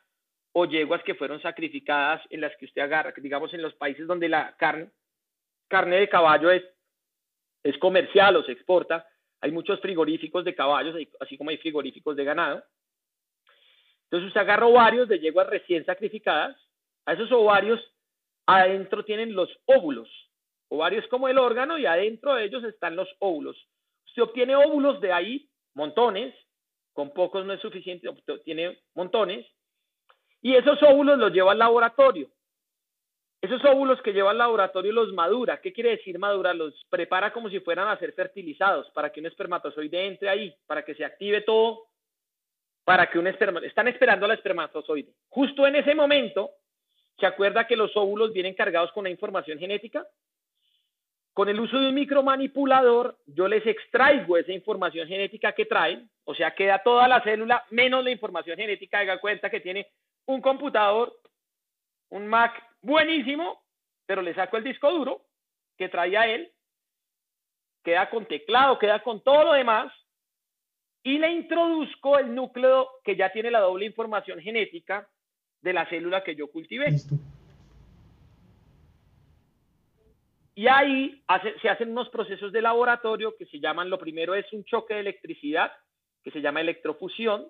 o 0.52 0.64
yeguas 0.64 1.02
que 1.02 1.14
fueron 1.14 1.40
sacrificadas 1.42 2.22
en 2.30 2.40
las 2.40 2.56
que 2.56 2.64
usted 2.64 2.82
agarra, 2.82 3.12
digamos 3.16 3.52
en 3.52 3.62
los 3.62 3.74
países 3.74 4.06
donde 4.06 4.28
la 4.28 4.56
carne, 4.56 4.90
carne 5.68 5.96
de 5.96 6.08
caballo 6.08 6.50
es, 6.50 6.64
es 7.62 7.76
comercial 7.78 8.36
o 8.36 8.44
se 8.44 8.52
exporta, 8.52 9.06
hay 9.40 9.52
muchos 9.52 9.80
frigoríficos 9.80 10.44
de 10.44 10.54
caballos, 10.54 10.96
así 11.20 11.36
como 11.36 11.50
hay 11.50 11.58
frigoríficos 11.58 12.16
de 12.16 12.24
ganado. 12.24 12.62
Entonces 14.04 14.28
usted 14.28 14.40
agarra 14.40 14.66
ovarios 14.66 15.08
de 15.08 15.18
yeguas 15.18 15.48
recién 15.48 15.84
sacrificadas. 15.84 16.56
A 17.06 17.12
esos 17.12 17.30
ovarios 17.32 17.80
adentro 18.46 19.04
tienen 19.04 19.34
los 19.34 19.50
óvulos. 19.66 20.08
Ovarios 20.68 21.06
como 21.08 21.28
el 21.28 21.38
órgano 21.38 21.78
y 21.78 21.86
adentro 21.86 22.34
de 22.34 22.44
ellos 22.44 22.64
están 22.64 22.96
los 22.96 23.08
óvulos. 23.18 23.56
Usted 24.06 24.22
obtiene 24.22 24.56
óvulos 24.56 25.00
de 25.00 25.12
ahí, 25.12 25.48
montones, 25.74 26.34
con 26.92 27.12
pocos 27.12 27.46
no 27.46 27.52
es 27.52 27.60
suficiente, 27.60 28.08
tiene 28.44 28.80
montones, 28.94 29.46
y 30.42 30.54
esos 30.54 30.82
óvulos 30.82 31.18
los 31.18 31.32
lleva 31.32 31.52
al 31.52 31.58
laboratorio. 31.58 32.28
Esos 33.40 33.64
óvulos 33.64 34.02
que 34.02 34.12
lleva 34.12 34.32
al 34.32 34.38
laboratorio 34.38 34.92
los 34.92 35.12
madura. 35.12 35.60
¿Qué 35.60 35.72
quiere 35.72 35.90
decir 35.90 36.18
madura? 36.18 36.52
Los 36.52 36.84
prepara 36.90 37.32
como 37.32 37.48
si 37.48 37.60
fueran 37.60 37.88
a 37.88 37.98
ser 37.98 38.12
fertilizados 38.12 38.90
para 38.90 39.10
que 39.10 39.20
un 39.20 39.26
espermatozoide 39.26 40.06
entre 40.06 40.28
ahí, 40.28 40.54
para 40.66 40.84
que 40.84 40.94
se 40.94 41.04
active 41.04 41.42
todo, 41.42 41.86
para 42.84 43.08
que 43.08 43.18
un 43.18 43.28
espermatozoide... 43.28 43.68
Están 43.68 43.86
esperando 43.86 44.26
al 44.26 44.32
espermatozoide. 44.32 45.12
Justo 45.28 45.66
en 45.68 45.76
ese 45.76 45.94
momento, 45.94 46.50
¿se 47.16 47.26
acuerda 47.26 47.66
que 47.66 47.76
los 47.76 47.96
óvulos 47.96 48.32
vienen 48.32 48.54
cargados 48.54 48.90
con 48.90 49.04
la 49.04 49.10
información 49.10 49.58
genética? 49.58 50.04
Con 51.32 51.48
el 51.48 51.60
uso 51.60 51.78
de 51.78 51.90
un 51.90 51.94
micromanipulador, 51.94 53.18
yo 53.26 53.46
les 53.46 53.64
extraigo 53.64 54.36
esa 54.36 54.50
información 54.50 55.06
genética 55.06 55.52
que 55.52 55.66
traen, 55.66 56.10
o 56.24 56.34
sea, 56.34 56.50
queda 56.56 56.82
toda 56.82 57.06
la 57.06 57.20
célula 57.22 57.64
menos 57.70 58.02
la 58.02 58.10
información 58.10 58.56
genética. 58.56 58.98
Haga 58.98 59.20
cuenta 59.20 59.48
que 59.48 59.60
tiene 59.60 59.86
un 60.26 60.40
computador, 60.40 61.16
un 62.08 62.26
Mac 62.26 62.67
buenísimo, 62.88 63.62
pero 64.06 64.22
le 64.22 64.34
saco 64.34 64.56
el 64.56 64.64
disco 64.64 64.90
duro 64.90 65.26
que 65.76 65.88
traía 65.88 66.26
él, 66.26 66.50
queda 67.84 68.10
con 68.10 68.26
teclado, 68.26 68.78
queda 68.78 69.02
con 69.02 69.22
todo 69.22 69.44
lo 69.44 69.52
demás, 69.52 69.92
y 71.04 71.18
le 71.18 71.30
introduzco 71.30 72.18
el 72.18 72.34
núcleo 72.34 72.88
que 73.04 73.14
ya 73.14 73.30
tiene 73.30 73.50
la 73.50 73.60
doble 73.60 73.86
información 73.86 74.40
genética 74.40 75.08
de 75.60 75.72
la 75.72 75.86
célula 75.86 76.24
que 76.24 76.34
yo 76.34 76.50
cultivé. 76.50 76.88
Y 80.56 80.66
ahí 80.66 81.22
se 81.62 81.68
hacen 81.68 81.92
unos 81.92 82.08
procesos 82.08 82.50
de 82.50 82.60
laboratorio 82.60 83.36
que 83.36 83.46
se 83.46 83.60
llaman, 83.60 83.88
lo 83.88 83.98
primero 83.98 84.34
es 84.34 84.52
un 84.52 84.64
choque 84.64 84.94
de 84.94 85.00
electricidad, 85.00 85.70
que 86.24 86.32
se 86.32 86.40
llama 86.40 86.60
electrofusión, 86.60 87.46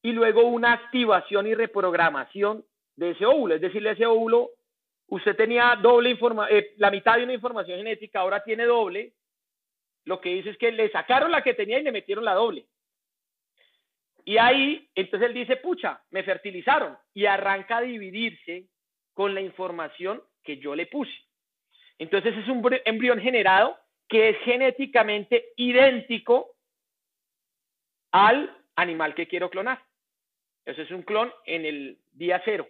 y 0.00 0.12
luego 0.12 0.42
una 0.42 0.72
activación 0.72 1.48
y 1.48 1.54
reprogramación 1.54 2.64
de 2.98 3.10
ese 3.10 3.24
óvulo. 3.24 3.54
Es 3.54 3.60
decir, 3.60 3.86
ese 3.86 4.06
óvulo, 4.06 4.50
usted 5.06 5.36
tenía 5.36 5.78
doble 5.80 6.10
información, 6.10 6.58
eh, 6.58 6.74
la 6.78 6.90
mitad 6.90 7.16
de 7.16 7.22
una 7.22 7.32
información 7.32 7.78
genética, 7.78 8.20
ahora 8.20 8.42
tiene 8.42 8.64
doble. 8.64 9.12
Lo 10.04 10.20
que 10.20 10.30
dice 10.30 10.50
es 10.50 10.58
que 10.58 10.72
le 10.72 10.90
sacaron 10.90 11.30
la 11.30 11.42
que 11.42 11.54
tenía 11.54 11.78
y 11.78 11.84
le 11.84 11.92
metieron 11.92 12.24
la 12.24 12.34
doble. 12.34 12.66
Y 14.24 14.36
ahí, 14.36 14.90
entonces 14.94 15.28
él 15.28 15.34
dice, 15.34 15.56
pucha, 15.56 16.02
me 16.10 16.24
fertilizaron. 16.24 16.98
Y 17.14 17.26
arranca 17.26 17.78
a 17.78 17.82
dividirse 17.82 18.66
con 19.14 19.32
la 19.32 19.40
información 19.40 20.20
que 20.42 20.58
yo 20.58 20.74
le 20.74 20.86
puse. 20.86 21.12
Entonces 21.98 22.36
es 22.36 22.48
un 22.48 22.62
embrión 22.84 23.20
generado 23.20 23.78
que 24.08 24.30
es 24.30 24.38
genéticamente 24.38 25.52
idéntico 25.56 26.56
al 28.10 28.56
animal 28.74 29.14
que 29.14 29.28
quiero 29.28 29.50
clonar. 29.50 29.82
Ese 30.64 30.82
es 30.82 30.90
un 30.90 31.02
clon 31.02 31.32
en 31.46 31.64
el 31.64 31.98
día 32.12 32.42
cero. 32.44 32.66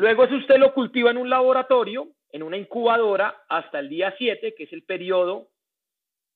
Luego 0.00 0.26
si 0.28 0.36
usted 0.36 0.56
lo 0.56 0.72
cultiva 0.72 1.10
en 1.10 1.18
un 1.18 1.28
laboratorio, 1.28 2.08
en 2.32 2.42
una 2.42 2.56
incubadora, 2.56 3.44
hasta 3.50 3.80
el 3.80 3.90
día 3.90 4.14
7, 4.16 4.54
que 4.54 4.64
es 4.64 4.72
el 4.72 4.82
periodo 4.82 5.50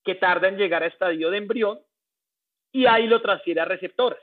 que 0.05 0.17
tarda 0.17 0.49
en 0.49 0.59
llegar 0.59 0.83
a 0.83 0.89
estadio 0.89 1.31
de 1.31 1.39
embrión, 1.39 1.81
y 2.73 2.85
ahí 2.85 3.07
lo 3.07 3.23
transfiere 3.23 3.63
a 3.63 3.65
receptoras, 3.65 4.21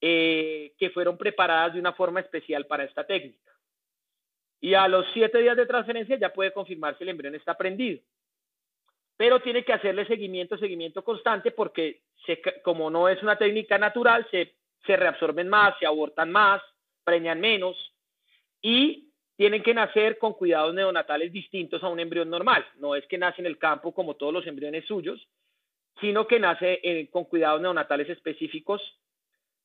eh, 0.00 0.72
que 0.78 0.88
fueron 0.88 1.18
preparadas 1.18 1.74
de 1.74 1.80
una 1.80 1.92
forma 1.92 2.20
especial 2.20 2.64
para 2.64 2.84
esta 2.84 3.04
técnica. 3.04 3.52
Y 4.62 4.72
a 4.72 4.88
los 4.88 5.04
siete 5.12 5.40
días 5.40 5.56
de 5.56 5.66
transferencia 5.66 6.16
ya 6.16 6.32
puede 6.32 6.54
confirmar 6.54 6.96
si 6.96 7.04
el 7.04 7.10
embrión 7.10 7.34
está 7.34 7.54
prendido. 7.54 8.00
Pero 9.18 9.40
tiene 9.40 9.62
que 9.62 9.74
hacerle 9.74 10.06
seguimiento, 10.06 10.56
seguimiento 10.56 11.04
constante, 11.04 11.50
porque 11.50 12.00
como 12.62 12.88
no 12.88 13.10
es 13.10 13.22
una 13.22 13.36
técnica 13.36 13.76
natural, 13.76 14.26
se, 14.30 14.54
se 14.86 14.96
reabsorben 14.96 15.50
más, 15.50 15.78
se 15.78 15.84
abortan 15.84 16.32
más, 16.32 16.62
preñan 17.04 17.40
menos 17.40 17.76
y 18.62 19.12
tienen 19.36 19.62
que 19.62 19.74
nacer 19.74 20.18
con 20.18 20.34
cuidados 20.34 20.74
neonatales 20.74 21.32
distintos 21.32 21.82
a 21.82 21.88
un 21.88 22.00
embrión 22.00 22.30
normal. 22.30 22.64
No 22.78 22.94
es 22.94 23.06
que 23.06 23.18
nace 23.18 23.40
en 23.40 23.46
el 23.46 23.58
campo 23.58 23.92
como 23.92 24.14
todos 24.14 24.32
los 24.32 24.46
embriones 24.46 24.84
suyos, 24.86 25.20
sino 26.00 26.26
que 26.26 26.38
nace 26.40 26.80
eh, 26.82 27.08
con 27.10 27.24
cuidados 27.24 27.60
neonatales 27.60 28.08
específicos, 28.08 28.80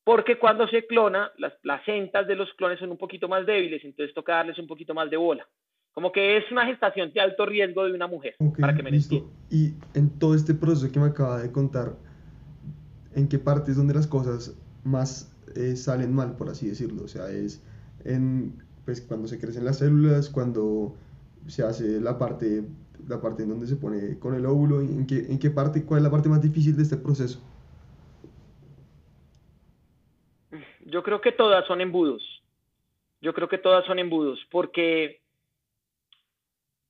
porque 0.04 0.39
cuando 0.39 0.67
se 0.67 0.88
clona, 0.88 1.32
las 1.38 1.54
placentas 1.62 2.28
de 2.28 2.36
los 2.36 2.52
clones 2.54 2.80
son 2.80 2.91
un 2.91 2.97
poquito 2.97 3.28
más 3.28 3.45
débiles, 3.45 3.84
entonces 3.84 4.13
toca 4.15 4.34
darles 4.34 4.58
un 4.58 4.67
poquito 4.67 4.93
más 4.93 5.10
de 5.10 5.17
bola. 5.17 5.47
Como 5.93 6.12
que 6.12 6.38
es 6.38 6.52
una 6.52 6.65
gestación 6.65 7.12
de 7.13 7.19
alto 7.19 7.45
riesgo 7.45 7.84
de 7.84 7.93
una 7.93 8.08
mujer, 8.08 8.36
para 8.60 8.75
que 8.75 8.84
me 8.84 8.91
listo. 8.91 9.30
Y 9.49 9.73
en 9.93 10.17
todo 10.17 10.36
este 10.36 10.54
proceso 10.54 10.91
que 10.91 10.99
me 10.99 11.08
acaba 11.08 11.41
de 11.41 11.52
contar, 11.52 11.95
¿en 13.15 13.28
qué 13.28 13.38
parte 13.38 13.71
es 13.71 13.78
donde 13.78 13.93
las 13.93 14.08
cosas 14.08 14.58
más 14.84 15.36
eh, 15.56 15.76
salen 15.76 16.14
mal, 16.14 16.36
por 16.36 16.50
así 16.50 16.68
decirlo? 16.68 17.04
O 17.04 17.08
sea, 17.08 17.30
es 17.30 17.62
en 18.06 18.64
pues 18.86 19.02
cuando 19.02 19.28
se 19.28 19.40
crecen 19.40 19.66
las 19.66 19.78
células, 19.78 20.30
cuando 20.30 20.96
se 21.48 21.64
hace 21.64 22.00
la 22.02 22.18
parte, 22.18 22.64
la 23.08 23.22
parte 23.22 23.44
en 23.44 23.50
donde 23.50 23.68
se 23.68 23.76
pone 23.76 24.18
con 24.18 24.34
el 24.34 24.46
óvulo, 24.46 24.82
¿en 24.82 25.06
qué, 25.06 25.28
en 25.30 25.38
qué 25.38 25.52
parte, 25.52 25.86
cuál 25.86 26.00
es 26.00 26.04
la 26.06 26.12
parte 26.12 26.28
más 26.28 26.42
difícil 26.42 26.76
de 26.76 26.84
este 26.84 26.98
proceso? 26.98 27.40
Yo 30.86 31.04
creo 31.04 31.22
que 31.22 31.32
todas 31.32 31.68
son 31.68 31.82
embudos. 31.82 32.24
Yo 33.22 33.34
creo 33.34 33.48
que 33.48 33.58
todas 33.58 33.86
son 33.86 34.00
embudos, 34.00 34.40
porque 34.50 35.22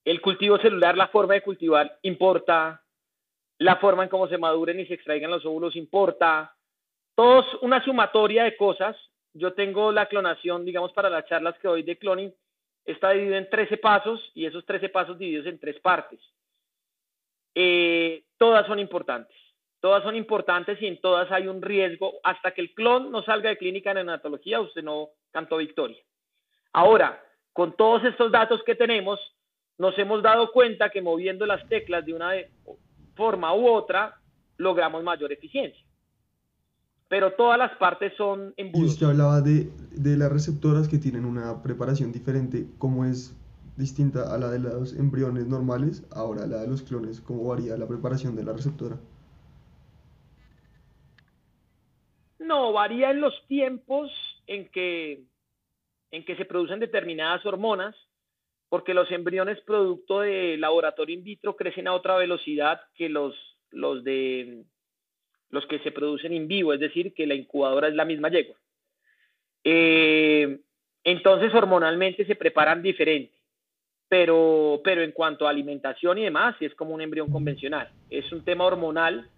el 0.04 0.20
cultivo 0.22 0.58
celular, 0.58 0.96
la 0.96 1.08
forma 1.08 1.34
de 1.34 1.42
cultivar 1.42 1.98
importa, 2.02 2.82
la 3.58 3.76
forma 3.76 4.04
en 4.04 4.08
cómo 4.08 4.26
se 4.28 4.38
maduren 4.38 4.80
y 4.80 4.86
se 4.86 4.94
extraigan 4.94 5.30
los 5.30 5.44
óvulos 5.44 5.76
importa, 5.76 6.54
una 7.62 7.84
sumatoria 7.84 8.44
de 8.44 8.56
cosas 8.56 8.96
yo 9.32 9.52
tengo 9.52 9.92
la 9.92 10.06
clonación, 10.06 10.64
digamos, 10.64 10.92
para 10.92 11.10
las 11.10 11.26
charlas 11.26 11.56
que 11.58 11.68
doy 11.68 11.82
de 11.82 11.96
cloning, 11.96 12.34
está 12.84 13.10
dividido 13.10 13.36
en 13.36 13.48
13 13.48 13.76
pasos 13.76 14.20
y 14.34 14.46
esos 14.46 14.64
13 14.66 14.88
pasos 14.88 15.18
divididos 15.18 15.46
en 15.46 15.58
tres 15.58 15.78
partes. 15.80 16.20
Eh, 17.54 18.24
todas 18.38 18.66
son 18.66 18.78
importantes, 18.78 19.36
todas 19.80 20.02
son 20.02 20.16
importantes 20.16 20.80
y 20.82 20.86
en 20.86 21.00
todas 21.00 21.30
hay 21.30 21.46
un 21.46 21.62
riesgo. 21.62 22.14
Hasta 22.24 22.52
que 22.52 22.60
el 22.60 22.74
clon 22.74 23.10
no 23.10 23.22
salga 23.22 23.50
de 23.50 23.58
clínica 23.58 23.90
en 23.90 23.96
neonatología, 23.96 24.60
usted 24.60 24.82
no 24.82 25.10
cantó 25.30 25.58
victoria. 25.58 26.02
Ahora, 26.72 27.22
con 27.52 27.76
todos 27.76 28.04
estos 28.04 28.32
datos 28.32 28.62
que 28.64 28.74
tenemos, 28.74 29.20
nos 29.78 29.96
hemos 29.98 30.22
dado 30.22 30.50
cuenta 30.52 30.90
que 30.90 31.02
moviendo 31.02 31.46
las 31.46 31.66
teclas 31.68 32.04
de 32.04 32.14
una 32.14 32.32
forma 33.14 33.54
u 33.54 33.68
otra, 33.68 34.16
logramos 34.56 35.02
mayor 35.02 35.32
eficiencia 35.32 35.84
pero 37.10 37.32
todas 37.32 37.58
las 37.58 37.76
partes 37.76 38.12
son 38.16 38.54
embudos. 38.56 38.86
Y 38.86 38.92
usted 38.92 39.06
hablaba 39.06 39.40
de, 39.40 39.68
de, 39.90 40.16
las 40.16 40.30
receptoras 40.30 40.86
que 40.86 40.96
tienen 40.96 41.24
una 41.24 41.60
preparación 41.60 42.12
diferente, 42.12 42.68
¿cómo 42.78 43.04
es 43.04 43.36
distinta 43.76 44.32
a 44.32 44.38
la 44.38 44.48
de 44.48 44.60
los 44.60 44.94
embriones 44.94 45.48
normales? 45.48 46.06
Ahora 46.12 46.46
la 46.46 46.58
de 46.58 46.68
los 46.68 46.82
clones, 46.82 47.20
¿cómo 47.20 47.48
varía 47.48 47.76
la 47.76 47.88
preparación 47.88 48.36
de 48.36 48.44
la 48.44 48.52
receptora? 48.52 48.96
No, 52.38 52.72
varía 52.72 53.10
en 53.10 53.20
los 53.20 53.34
tiempos 53.48 54.12
en 54.46 54.70
que, 54.70 55.24
en 56.12 56.24
que 56.24 56.36
se 56.36 56.44
producen 56.44 56.78
determinadas 56.78 57.44
hormonas, 57.44 57.96
porque 58.68 58.94
los 58.94 59.10
embriones 59.10 59.60
producto 59.62 60.20
de 60.20 60.56
laboratorio 60.58 61.16
in 61.16 61.24
vitro 61.24 61.56
crecen 61.56 61.88
a 61.88 61.92
otra 61.92 62.16
velocidad 62.16 62.80
que 62.94 63.08
los, 63.08 63.34
los 63.72 64.04
de 64.04 64.64
los 65.50 65.66
que 65.66 65.78
se 65.80 65.90
producen 65.90 66.32
en 66.32 66.48
vivo, 66.48 66.72
es 66.72 66.80
decir, 66.80 67.12
que 67.12 67.26
la 67.26 67.34
incubadora 67.34 67.88
es 67.88 67.94
la 67.94 68.04
misma 68.04 68.28
yegua. 68.28 68.56
Eh, 69.64 70.60
entonces, 71.04 71.54
hormonalmente 71.54 72.24
se 72.24 72.36
preparan 72.36 72.82
diferente, 72.82 73.34
pero, 74.08 74.80
pero 74.84 75.02
en 75.02 75.12
cuanto 75.12 75.46
a 75.46 75.50
alimentación 75.50 76.18
y 76.18 76.24
demás, 76.24 76.56
es 76.60 76.74
como 76.74 76.94
un 76.94 77.00
embrión 77.00 77.30
convencional. 77.30 77.90
Es 78.10 78.30
un 78.32 78.44
tema 78.44 78.64
hormonal 78.64 79.28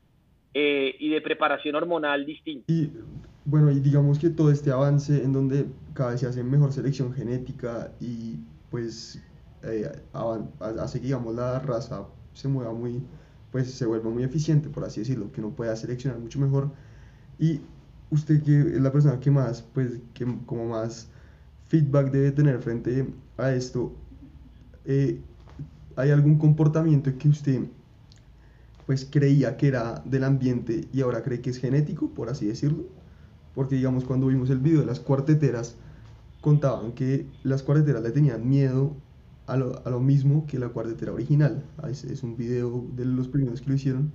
eh, 0.55 0.95
y 0.99 1.09
de 1.11 1.21
preparación 1.21 1.75
hormonal 1.77 2.27
distinto. 2.27 2.65
Y 2.69 2.91
bueno, 3.45 3.71
y 3.71 3.81
digamos 3.81 4.19
que 4.19 4.31
todo 4.31 4.51
este 4.51 4.71
avance 4.71 5.23
en 5.23 5.33
donde 5.33 5.67
cada 5.95 6.11
vez 6.11 6.21
se 6.21 6.27
hace 6.27 6.45
mejor 6.45 6.73
selección 6.73 7.13
genética 7.13 7.91
y 8.01 8.37
pues 8.71 9.21
eh, 9.65 9.91
hace 10.79 11.01
que 11.01 11.07
digamos 11.07 11.35
la 11.35 11.59
raza 11.59 12.07
se 12.33 12.49
mueva 12.49 12.73
muy, 12.73 13.03
pues 13.53 13.71
se 13.71 13.87
vuelva 13.87 14.11
muy 14.11 14.25
eficiente, 14.25 14.71
por 14.71 14.85
así 14.85 15.01
decirlo, 15.01 15.31
que 15.31 15.41
uno 15.41 15.51
pueda 15.51 15.77
seleccionar 15.77 16.19
mucho 16.19 16.41
mejor. 16.41 16.73
Y 17.39 17.61
usted 18.11 18.43
que 18.43 18.61
es 18.61 18.81
la 18.81 18.91
persona 18.91 19.21
que 19.21 19.31
más, 19.31 19.63
pues, 19.63 20.01
que 20.15 20.27
como 20.47 20.67
más 20.67 21.09
feedback 21.69 22.11
debe 22.11 22.33
tener 22.33 22.59
frente 22.61 23.07
a 23.37 23.53
esto, 23.53 23.93
eh, 24.87 25.21
¿hay 25.97 26.11
algún 26.11 26.39
comportamiento 26.39 27.17
que 27.19 27.29
usted 27.29 27.61
pues 28.87 29.07
creía 29.09 29.57
que 29.57 29.69
era 29.69 30.03
del 30.05 30.25
ambiente 30.25 30.89
y 30.93 31.03
ahora 31.03 31.23
cree 31.23 31.41
que 31.41 31.51
es 31.51 31.59
genético, 31.59 32.11
por 32.11 32.31
así 32.31 32.47
decirlo? 32.47 32.85
Porque 33.55 33.77
digamos 33.77 34.05
cuando 34.05 34.27
vimos 34.27 34.51
el 34.51 34.59
video 34.59 34.81
de 34.81 34.87
las 34.87 34.99
cuarteteras, 34.99 35.77
contaban 36.41 36.93
que 36.93 37.27
las 37.45 37.63
cuarteteras 37.63 38.03
le 38.03 38.11
tenían 38.11 38.49
miedo 38.49 38.97
a 39.47 39.57
lo, 39.57 39.83
a 39.85 39.91
lo 39.91 40.01
mismo 40.01 40.47
que 40.47 40.59
la 40.59 40.69
cuartetera 40.69 41.13
original. 41.13 41.65
Ah, 41.83 41.91
es, 41.91 42.05
es, 42.05 42.23
un 42.23 42.37
video 42.37 42.85
de 42.93 43.05
los 43.05 43.29
primeros 43.29 43.61
que 43.61 43.69
lo 43.69 43.75
hicieron. 43.75 44.13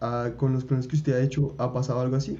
Ah, 0.00 0.30
con 0.36 0.52
los 0.52 0.64
clones 0.64 0.86
que 0.86 0.96
usted 0.96 1.14
ha 1.14 1.22
hecho, 1.22 1.54
¿ha 1.58 1.72
pasado 1.72 2.00
algo 2.00 2.16
así? 2.16 2.38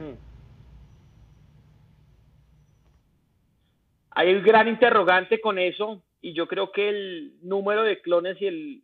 Hay 4.11 4.35
un 4.35 4.43
gran 4.43 4.69
interrogante 4.69 5.41
con 5.41 5.59
eso 5.59 6.03
y 6.21 6.35
yo 6.35 6.47
creo 6.49 6.73
que 6.73 6.89
el 6.89 7.35
número 7.43 7.83
de 7.83 8.01
clones 8.01 8.41
y, 8.41 8.47
el, 8.47 8.83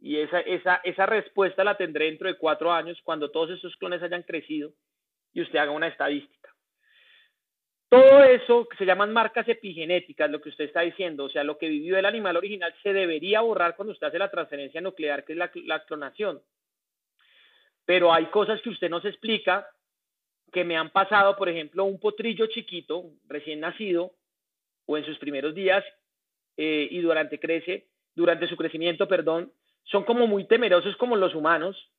y 0.00 0.16
esa, 0.18 0.40
esa, 0.40 0.76
esa 0.84 1.06
respuesta 1.06 1.64
la 1.64 1.76
tendré 1.76 2.06
dentro 2.06 2.28
de 2.28 2.36
cuatro 2.36 2.72
años 2.72 2.98
cuando 3.04 3.30
todos 3.30 3.50
esos 3.50 3.76
clones 3.76 4.02
hayan 4.02 4.22
crecido 4.22 4.72
y 5.32 5.42
usted 5.42 5.58
haga 5.58 5.72
una 5.72 5.88
estadística. 5.88 6.35
Todo 7.88 8.24
eso 8.24 8.66
que 8.68 8.76
se 8.76 8.84
llaman 8.84 9.12
marcas 9.12 9.48
epigenéticas, 9.48 10.28
lo 10.30 10.40
que 10.40 10.48
usted 10.48 10.64
está 10.64 10.80
diciendo, 10.80 11.24
o 11.24 11.28
sea, 11.28 11.44
lo 11.44 11.56
que 11.56 11.68
vivió 11.68 11.96
el 11.96 12.06
animal 12.06 12.36
original 12.36 12.74
se 12.82 12.92
debería 12.92 13.42
borrar 13.42 13.76
cuando 13.76 13.92
usted 13.92 14.08
hace 14.08 14.18
la 14.18 14.30
transferencia 14.30 14.80
nuclear, 14.80 15.24
que 15.24 15.34
es 15.34 15.38
la, 15.38 15.84
clonación. 15.84 16.42
Pero 17.84 18.12
hay 18.12 18.26
cosas 18.26 18.60
que 18.60 18.70
usted 18.70 18.90
nos 18.90 19.04
explica 19.04 19.68
que 20.52 20.64
me 20.64 20.76
han 20.76 20.90
pasado, 20.90 21.36
por 21.36 21.48
ejemplo, 21.48 21.84
un 21.84 22.00
potrillo 22.00 22.46
chiquito, 22.46 23.04
recién 23.28 23.60
nacido, 23.60 24.12
o 24.86 24.96
en 24.96 25.04
sus 25.04 25.18
primeros 25.18 25.54
días, 25.54 25.84
eh, 26.56 26.88
y 26.90 27.00
durante 27.00 27.38
crece, 27.38 27.86
durante 28.16 28.48
su 28.48 28.56
crecimiento, 28.56 29.06
perdón, 29.06 29.52
son 29.84 30.02
como 30.04 30.26
muy 30.26 30.44
temerosos 30.44 30.96
como 30.96 31.14
los 31.14 31.34
humanos 31.34 31.92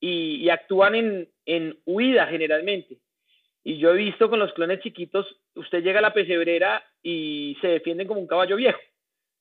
y, 0.00 0.48
actúan 0.48 0.94
en, 0.94 1.28
en 1.44 1.78
huida 1.84 2.26
generalmente. 2.28 2.98
Y 3.68 3.76
yo 3.76 3.90
he 3.90 3.98
visto 3.98 4.30
con 4.30 4.38
los 4.38 4.54
clones 4.54 4.80
chiquitos, 4.80 5.26
usted 5.54 5.82
llega 5.82 5.98
a 5.98 6.02
la 6.02 6.14
pesebrera 6.14 6.82
y 7.02 7.54
se 7.60 7.68
defienden 7.68 8.08
como 8.08 8.18
un 8.18 8.26
caballo 8.26 8.56
viejo. 8.56 8.80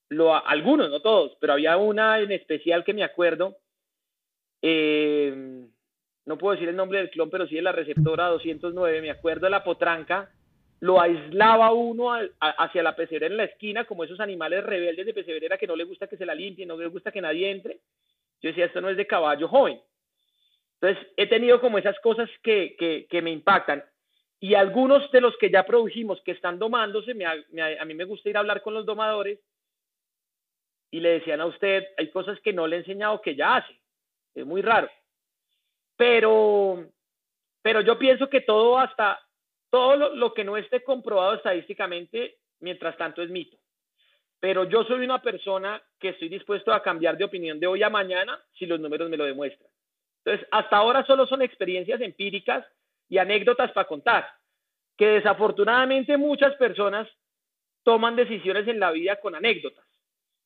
Lo, 0.10 0.36
algunos, 0.46 0.90
no 0.90 1.00
todos, 1.00 1.38
pero 1.40 1.54
había 1.54 1.78
una 1.78 2.20
en 2.20 2.34
especial 2.34 2.84
que 2.84 2.94
me 2.94 3.06
acuerdo. 3.06 3.56
Eh, 4.62 5.64
no 6.26 6.38
puedo 6.38 6.56
decir 6.56 6.68
el 6.68 6.76
nombre 6.76 6.98
del 7.00 7.10
clon, 7.10 7.30
pero 7.30 7.48
sí 7.48 7.56
de 7.56 7.62
la 7.62 7.72
receptora 7.72 8.28
209. 8.28 9.02
Me 9.02 9.12
acuerdo 9.12 9.46
de 9.46 9.52
la 9.52 9.64
potranca. 9.64 10.30
Lo 10.82 11.00
aislaba 11.00 11.72
uno 11.72 12.12
hacia 12.38 12.84
la 12.84 12.98
pesebrera 12.98 13.32
en 13.32 13.38
la 13.38 13.46
esquina, 13.46 13.86
como 13.86 14.04
esos 14.04 14.20
animales 14.20 14.62
rebeldes 14.62 15.06
de 15.06 15.14
pesebrera 15.14 15.58
que 15.58 15.68
no 15.68 15.78
le 15.78 15.86
gusta 15.86 16.08
que 16.08 16.18
se 16.18 16.26
la 16.26 16.36
limpien, 16.36 16.68
no 16.68 16.76
le 16.76 16.88
gusta 16.88 17.14
que 17.14 17.22
nadie 17.22 17.50
entre. 17.50 17.80
Yo 18.42 18.50
decía, 18.50 18.66
esto 18.66 18.82
no 18.82 18.90
es 18.90 18.98
de 18.98 19.08
caballo 19.08 19.48
joven. 19.48 19.80
Entonces, 20.82 21.08
he 21.16 21.28
tenido 21.28 21.62
como 21.62 21.78
esas 21.78 21.98
cosas 22.02 22.30
que, 22.44 22.76
que, 22.78 23.08
que 23.10 23.22
me 23.22 23.32
impactan. 23.32 23.86
Y 24.40 24.54
algunos 24.54 25.10
de 25.12 25.22
los 25.22 25.36
que 25.38 25.50
ya 25.50 25.66
produjimos 25.66 26.22
que 26.22 26.32
están 26.32 26.60
domándose, 26.60 27.12
a 27.12 27.86
mí 27.86 27.94
me 27.94 28.06
gusta 28.06 28.30
ir 28.30 28.38
a 28.38 28.42
hablar 28.42 28.62
con 28.62 28.74
los 28.74 28.86
domadores 28.86 29.40
y 30.92 31.00
le 31.00 31.10
decían 31.20 31.42
a 31.42 31.48
usted, 31.48 31.86
hay 31.98 32.10
cosas 32.12 32.40
que 32.42 32.54
no 32.54 32.68
le 32.68 32.78
he 32.78 32.80
enseñado 32.80 33.22
que 33.22 33.36
ya 33.36 33.58
hace. 33.58 33.80
Es 34.36 34.46
muy 34.46 34.62
raro. 34.62 34.90
Pero, 35.96 36.86
pero 37.62 37.82
yo 37.82 37.98
pienso 37.98 38.30
que 38.30 38.42
todo 38.42 38.78
hasta, 38.78 39.20
todo 39.70 39.96
lo, 39.96 40.16
lo 40.16 40.34
que 40.34 40.44
no 40.44 40.56
esté 40.56 40.84
comprobado 40.84 41.34
estadísticamente, 41.34 42.38
mientras 42.60 42.96
tanto 42.96 43.24
es 43.24 43.30
mito. 43.30 43.58
Pero 44.40 44.66
yo 44.66 44.84
soy 44.84 45.04
una 45.04 45.20
persona 45.20 45.82
que 46.00 46.10
estoy 46.10 46.30
dispuesto 46.30 46.72
a 46.72 46.84
cambiar 46.84 47.18
de 47.18 47.26
opinión 47.26 47.60
de 47.60 47.66
hoy 47.66 47.82
a 47.82 47.90
mañana 47.90 48.40
si 48.54 48.68
los 48.68 48.80
números 48.80 49.10
me 49.10 49.18
lo 49.18 49.26
demuestran. 49.26 49.70
Entonces, 50.24 50.48
hasta 50.52 50.78
ahora 50.78 51.06
solo 51.06 51.26
son 51.26 51.42
experiencias 51.42 52.00
empíricas 52.02 52.66
y 53.10 53.18
anécdotas 53.18 53.72
para 53.72 53.88
contar, 53.88 54.28
que 54.98 55.06
desafortunadamente 55.08 56.18
muchas 56.18 56.56
personas 56.56 57.08
toman 57.84 58.16
decisiones 58.16 58.68
en 58.68 58.80
la 58.80 58.92
vida 58.92 59.20
con 59.22 59.36
anécdotas. 59.36 59.86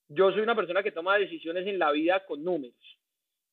Yo 0.09 0.31
soy 0.31 0.41
una 0.41 0.55
persona 0.55 0.83
que 0.83 0.91
toma 0.91 1.17
decisiones 1.17 1.65
en 1.67 1.79
la 1.79 1.91
vida 1.91 2.21
con 2.27 2.43
números. 2.43 2.75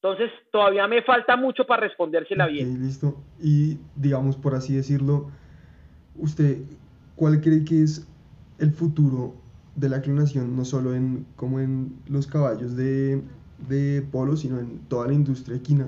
Entonces, 0.03 0.31
todavía 0.53 0.87
me 0.87 1.03
falta 1.03 1.37
mucho 1.37 1.67
para 1.67 1.83
respondérsela 1.83 2.47
bien. 2.47 2.83
Listo. 2.83 3.17
Y 3.41 3.79
digamos, 3.97 4.37
por 4.37 4.55
así 4.55 4.77
decirlo, 4.77 5.31
usted, 6.17 6.59
¿cuál 7.17 7.41
cree 7.41 7.65
que 7.65 7.83
es 7.83 8.07
el 8.59 8.73
futuro 8.73 9.35
de 9.79 9.89
la 9.89 10.03
clonación, 10.03 10.57
no 10.57 10.65
solo 10.65 10.95
en, 10.95 11.25
como 11.37 11.61
en 11.61 12.01
los 12.09 12.27
caballos 12.27 12.77
de, 12.77 13.23
de 13.69 14.03
polo, 14.11 14.37
sino 14.37 14.59
en 14.59 14.81
toda 14.89 15.07
la 15.07 15.15
industria 15.15 15.57
equina. 15.57 15.87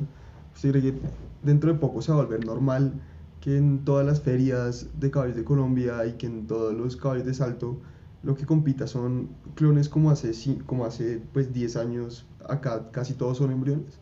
¿Usted 0.54 0.70
cree 0.70 0.83
que 0.83 0.94
dentro 1.42 1.72
de 1.72 1.78
poco 1.78 2.00
se 2.00 2.12
va 2.12 2.18
a 2.18 2.22
volver 2.22 2.44
normal 2.44 2.92
que 3.40 3.57
en 3.57 3.85
todas 3.85 4.07
las 4.07 4.22
ferias 4.22 5.00
de 5.00 5.11
caballos 5.11 5.37
de 5.37 5.44
Colombia 5.44 6.05
y 6.07 6.18
que 6.18 6.26
en 6.26 6.46
todos 6.46 6.74
los 6.74 6.96
caballos 6.96 7.26
de 7.26 7.35
salto 7.35 7.81
lo 8.22 8.37
que 8.37 8.44
compita 8.44 8.87
son 8.87 9.35
clones 9.55 9.88
como 9.88 10.11
hace, 10.11 10.33
como 10.66 10.85
hace 10.85 11.22
pues 11.33 11.53
10 11.55 11.76
años 11.76 12.26
acá 12.48 12.90
casi 12.92 13.16
todos 13.16 13.38
son 13.38 13.50
embriones? 13.50 14.00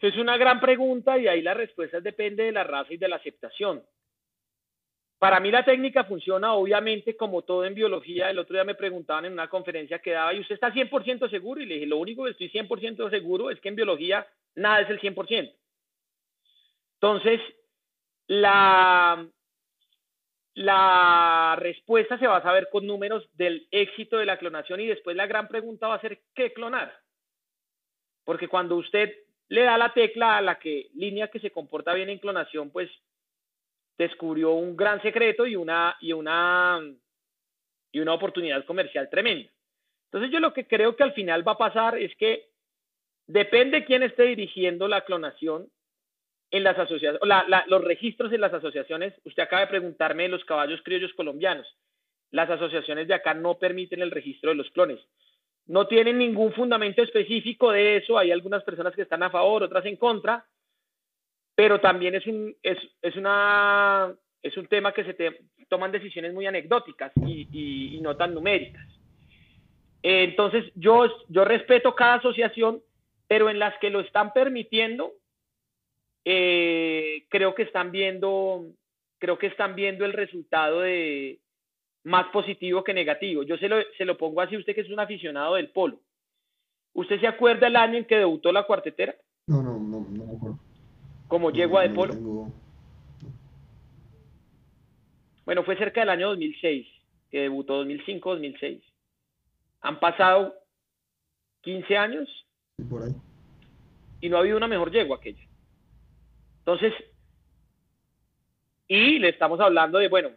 Es 0.00 0.16
una 0.16 0.36
gran 0.36 0.60
pregunta 0.60 1.18
y 1.18 1.26
ahí 1.26 1.42
la 1.42 1.54
respuesta 1.54 2.00
depende 2.00 2.44
de 2.44 2.52
la 2.52 2.62
raza 2.62 2.92
y 2.92 2.98
de 2.98 3.08
la 3.08 3.16
aceptación. 3.16 3.82
Para 5.18 5.40
mí 5.40 5.50
la 5.50 5.64
técnica 5.64 6.04
funciona 6.04 6.54
obviamente 6.54 7.16
como 7.16 7.42
todo 7.42 7.64
en 7.64 7.74
biología. 7.74 8.30
El 8.30 8.38
otro 8.38 8.54
día 8.54 8.62
me 8.62 8.76
preguntaban 8.76 9.24
en 9.24 9.32
una 9.32 9.48
conferencia 9.48 9.98
que 9.98 10.12
daba, 10.12 10.32
¿y 10.32 10.40
usted 10.40 10.54
está 10.54 10.72
100% 10.72 11.28
seguro? 11.28 11.60
Y 11.60 11.66
le 11.66 11.74
dije, 11.74 11.86
lo 11.86 11.96
único 11.96 12.24
que 12.24 12.30
estoy 12.30 12.50
100% 12.50 13.10
seguro 13.10 13.50
es 13.50 13.60
que 13.60 13.68
en 13.70 13.74
biología 13.74 14.24
nada 14.58 14.80
es 14.80 14.90
el 14.90 15.00
100%. 15.00 15.54
Entonces, 16.94 17.40
la, 18.26 19.26
la 20.54 21.56
respuesta 21.58 22.18
se 22.18 22.26
va 22.26 22.38
a 22.38 22.42
saber 22.42 22.68
con 22.70 22.86
números 22.86 23.28
del 23.34 23.68
éxito 23.70 24.18
de 24.18 24.26
la 24.26 24.38
clonación 24.38 24.80
y 24.80 24.86
después 24.86 25.16
la 25.16 25.26
gran 25.26 25.48
pregunta 25.48 25.88
va 25.88 25.94
a 25.94 26.00
ser, 26.00 26.20
¿qué 26.34 26.52
clonar? 26.52 26.92
Porque 28.24 28.48
cuando 28.48 28.76
usted 28.76 29.14
le 29.48 29.62
da 29.62 29.78
la 29.78 29.94
tecla 29.94 30.36
a 30.36 30.42
la 30.42 30.58
que 30.58 30.90
línea 30.94 31.28
que 31.28 31.40
se 31.40 31.50
comporta 31.50 31.94
bien 31.94 32.10
en 32.10 32.18
clonación, 32.18 32.70
pues 32.70 32.90
descubrió 33.96 34.52
un 34.52 34.76
gran 34.76 35.00
secreto 35.02 35.46
y 35.46 35.56
una, 35.56 35.96
y 36.00 36.12
una, 36.12 36.80
y 37.92 38.00
una 38.00 38.14
oportunidad 38.14 38.64
comercial 38.64 39.08
tremenda. 39.08 39.50
Entonces 40.06 40.30
yo 40.30 40.40
lo 40.40 40.52
que 40.52 40.66
creo 40.66 40.96
que 40.96 41.02
al 41.02 41.12
final 41.12 41.46
va 41.46 41.52
a 41.52 41.58
pasar 41.58 41.98
es 41.98 42.14
que 42.16 42.48
depende 43.28 43.84
quién 43.84 44.02
esté 44.02 44.24
dirigiendo 44.24 44.88
la 44.88 45.04
clonación 45.04 45.68
en 46.50 46.64
las 46.64 46.76
asociaciones, 46.78 47.20
los 47.68 47.84
registros 47.84 48.32
en 48.32 48.40
las 48.40 48.52
asociaciones. 48.52 49.14
Usted 49.24 49.44
acaba 49.44 49.60
de 49.60 49.68
preguntarme 49.68 50.24
de 50.24 50.30
los 50.30 50.44
caballos 50.44 50.80
criollos 50.82 51.12
colombianos. 51.14 51.66
Las 52.32 52.50
asociaciones 52.50 53.06
de 53.06 53.14
acá 53.14 53.34
no 53.34 53.58
permiten 53.58 54.02
el 54.02 54.10
registro 54.10 54.50
de 54.50 54.56
los 54.56 54.70
clones. 54.70 54.98
No 55.66 55.86
tienen 55.86 56.18
ningún 56.18 56.52
fundamento 56.52 57.02
específico 57.02 57.70
de 57.70 57.98
eso. 57.98 58.18
Hay 58.18 58.32
algunas 58.32 58.64
personas 58.64 58.94
que 58.96 59.02
están 59.02 59.22
a 59.22 59.30
favor, 59.30 59.62
otras 59.62 59.86
en 59.86 59.96
contra 59.96 60.44
pero 61.58 61.80
también 61.80 62.14
es 62.14 62.24
un, 62.28 62.54
es, 62.62 62.78
es 63.02 63.16
una, 63.16 64.14
es 64.44 64.56
un 64.56 64.68
tema 64.68 64.92
que 64.92 65.02
se 65.02 65.40
toman 65.68 65.90
decisiones 65.90 66.32
muy 66.32 66.46
anecdóticas 66.46 67.10
y, 67.26 67.96
y, 67.96 68.00
no 68.00 68.16
tan 68.16 68.32
numéricas. 68.32 68.86
Entonces, 70.00 70.70
yo, 70.76 71.06
yo 71.28 71.44
respeto 71.44 71.96
cada 71.96 72.14
asociación, 72.14 72.80
pero 73.28 73.50
en 73.50 73.58
las 73.58 73.78
que 73.78 73.90
lo 73.90 74.00
están 74.00 74.32
permitiendo, 74.32 75.12
eh, 76.24 77.24
creo 77.28 77.54
que 77.54 77.62
están 77.62 77.92
viendo, 77.92 78.66
creo 79.18 79.38
que 79.38 79.46
están 79.46 79.76
viendo 79.76 80.04
el 80.04 80.12
resultado 80.12 80.80
de 80.80 81.38
más 82.04 82.26
positivo 82.28 82.82
que 82.82 82.94
negativo. 82.94 83.44
Yo 83.44 83.56
se 83.58 83.68
lo, 83.68 83.76
se 83.96 84.04
lo 84.04 84.18
pongo 84.18 84.40
así, 84.40 84.56
usted 84.56 84.74
que 84.74 84.80
es 84.80 84.90
un 84.90 84.98
aficionado 84.98 85.54
del 85.54 85.70
polo. 85.70 86.00
¿Usted 86.94 87.20
se 87.20 87.28
acuerda 87.28 87.68
el 87.68 87.76
año 87.76 87.98
en 87.98 88.06
que 88.06 88.16
debutó 88.16 88.50
la 88.50 88.64
cuartetera? 88.64 89.14
No, 89.46 89.62
no, 89.62 89.78
no, 89.78 90.00
no 90.10 90.24
me 90.24 90.36
acuerdo 90.36 90.58
como 91.28 91.50
yegua 91.50 91.82
de 91.82 91.90
polo. 91.90 92.50
Bueno, 95.44 95.62
fue 95.62 95.76
cerca 95.76 96.00
del 96.00 96.10
año 96.10 96.28
2006, 96.30 96.86
que 97.30 97.40
debutó 97.42 97.84
2005-2006. 97.84 98.82
Han 99.82 100.00
pasado 100.00 100.54
15 101.60 101.96
años 101.96 102.46
y 104.20 104.28
no 104.28 104.36
ha 104.36 104.40
habido 104.40 104.56
una 104.56 104.68
mejor 104.68 104.90
yegua 104.90 105.16
aquella. 105.16 105.42
Entonces, 106.60 106.92
y 108.86 109.18
le 109.18 109.28
estamos 109.28 109.60
hablando 109.60 109.98
de, 109.98 110.08
bueno, 110.08 110.30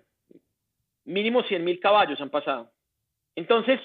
mínimo 1.05 1.43
100 1.43 1.63
mil 1.63 1.79
caballos 1.79 2.19
han 2.21 2.29
pasado. 2.29 2.71
Entonces, 3.35 3.79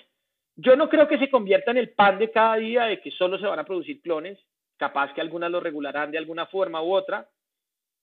yo 0.57 0.77
no 0.77 0.89
creo 0.89 1.07
que 1.09 1.19
se 1.19 1.31
convierta 1.31 1.71
en 1.71 1.77
el 1.79 1.91
pan 1.91 2.19
de 2.19 2.31
cada 2.31 2.57
día 2.57 2.85
de 2.85 3.01
que 3.01 3.11
solo 3.11 3.39
se 3.39 3.47
van 3.47 3.59
a 3.59 3.65
producir 3.65 4.01
clones 4.01 4.39
capaz 4.77 5.13
que 5.15 5.21
algunas 5.21 5.51
lo 5.51 5.61
regularán 5.61 6.11
de 6.11 6.19
alguna 6.19 6.47
forma 6.47 6.83
u 6.83 6.93
otra, 6.93 7.29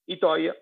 y 0.06 0.16
todavía 0.16 0.56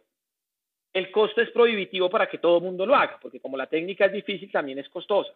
el 0.93 1.11
costo 1.11 1.41
es 1.41 1.51
prohibitivo 1.51 2.11
para 2.11 2.29
que 2.29 2.39
todo 2.39 2.59
el 2.59 2.65
mundo 2.65 2.85
lo 2.85 2.95
haga, 2.95 3.19
porque 3.21 3.41
como 3.41 3.57
la 3.57 3.67
técnica 3.67 4.07
es 4.07 4.13
difícil, 4.13 4.51
también 4.51 4.79
es 4.79 4.89
costosa. 4.89 5.33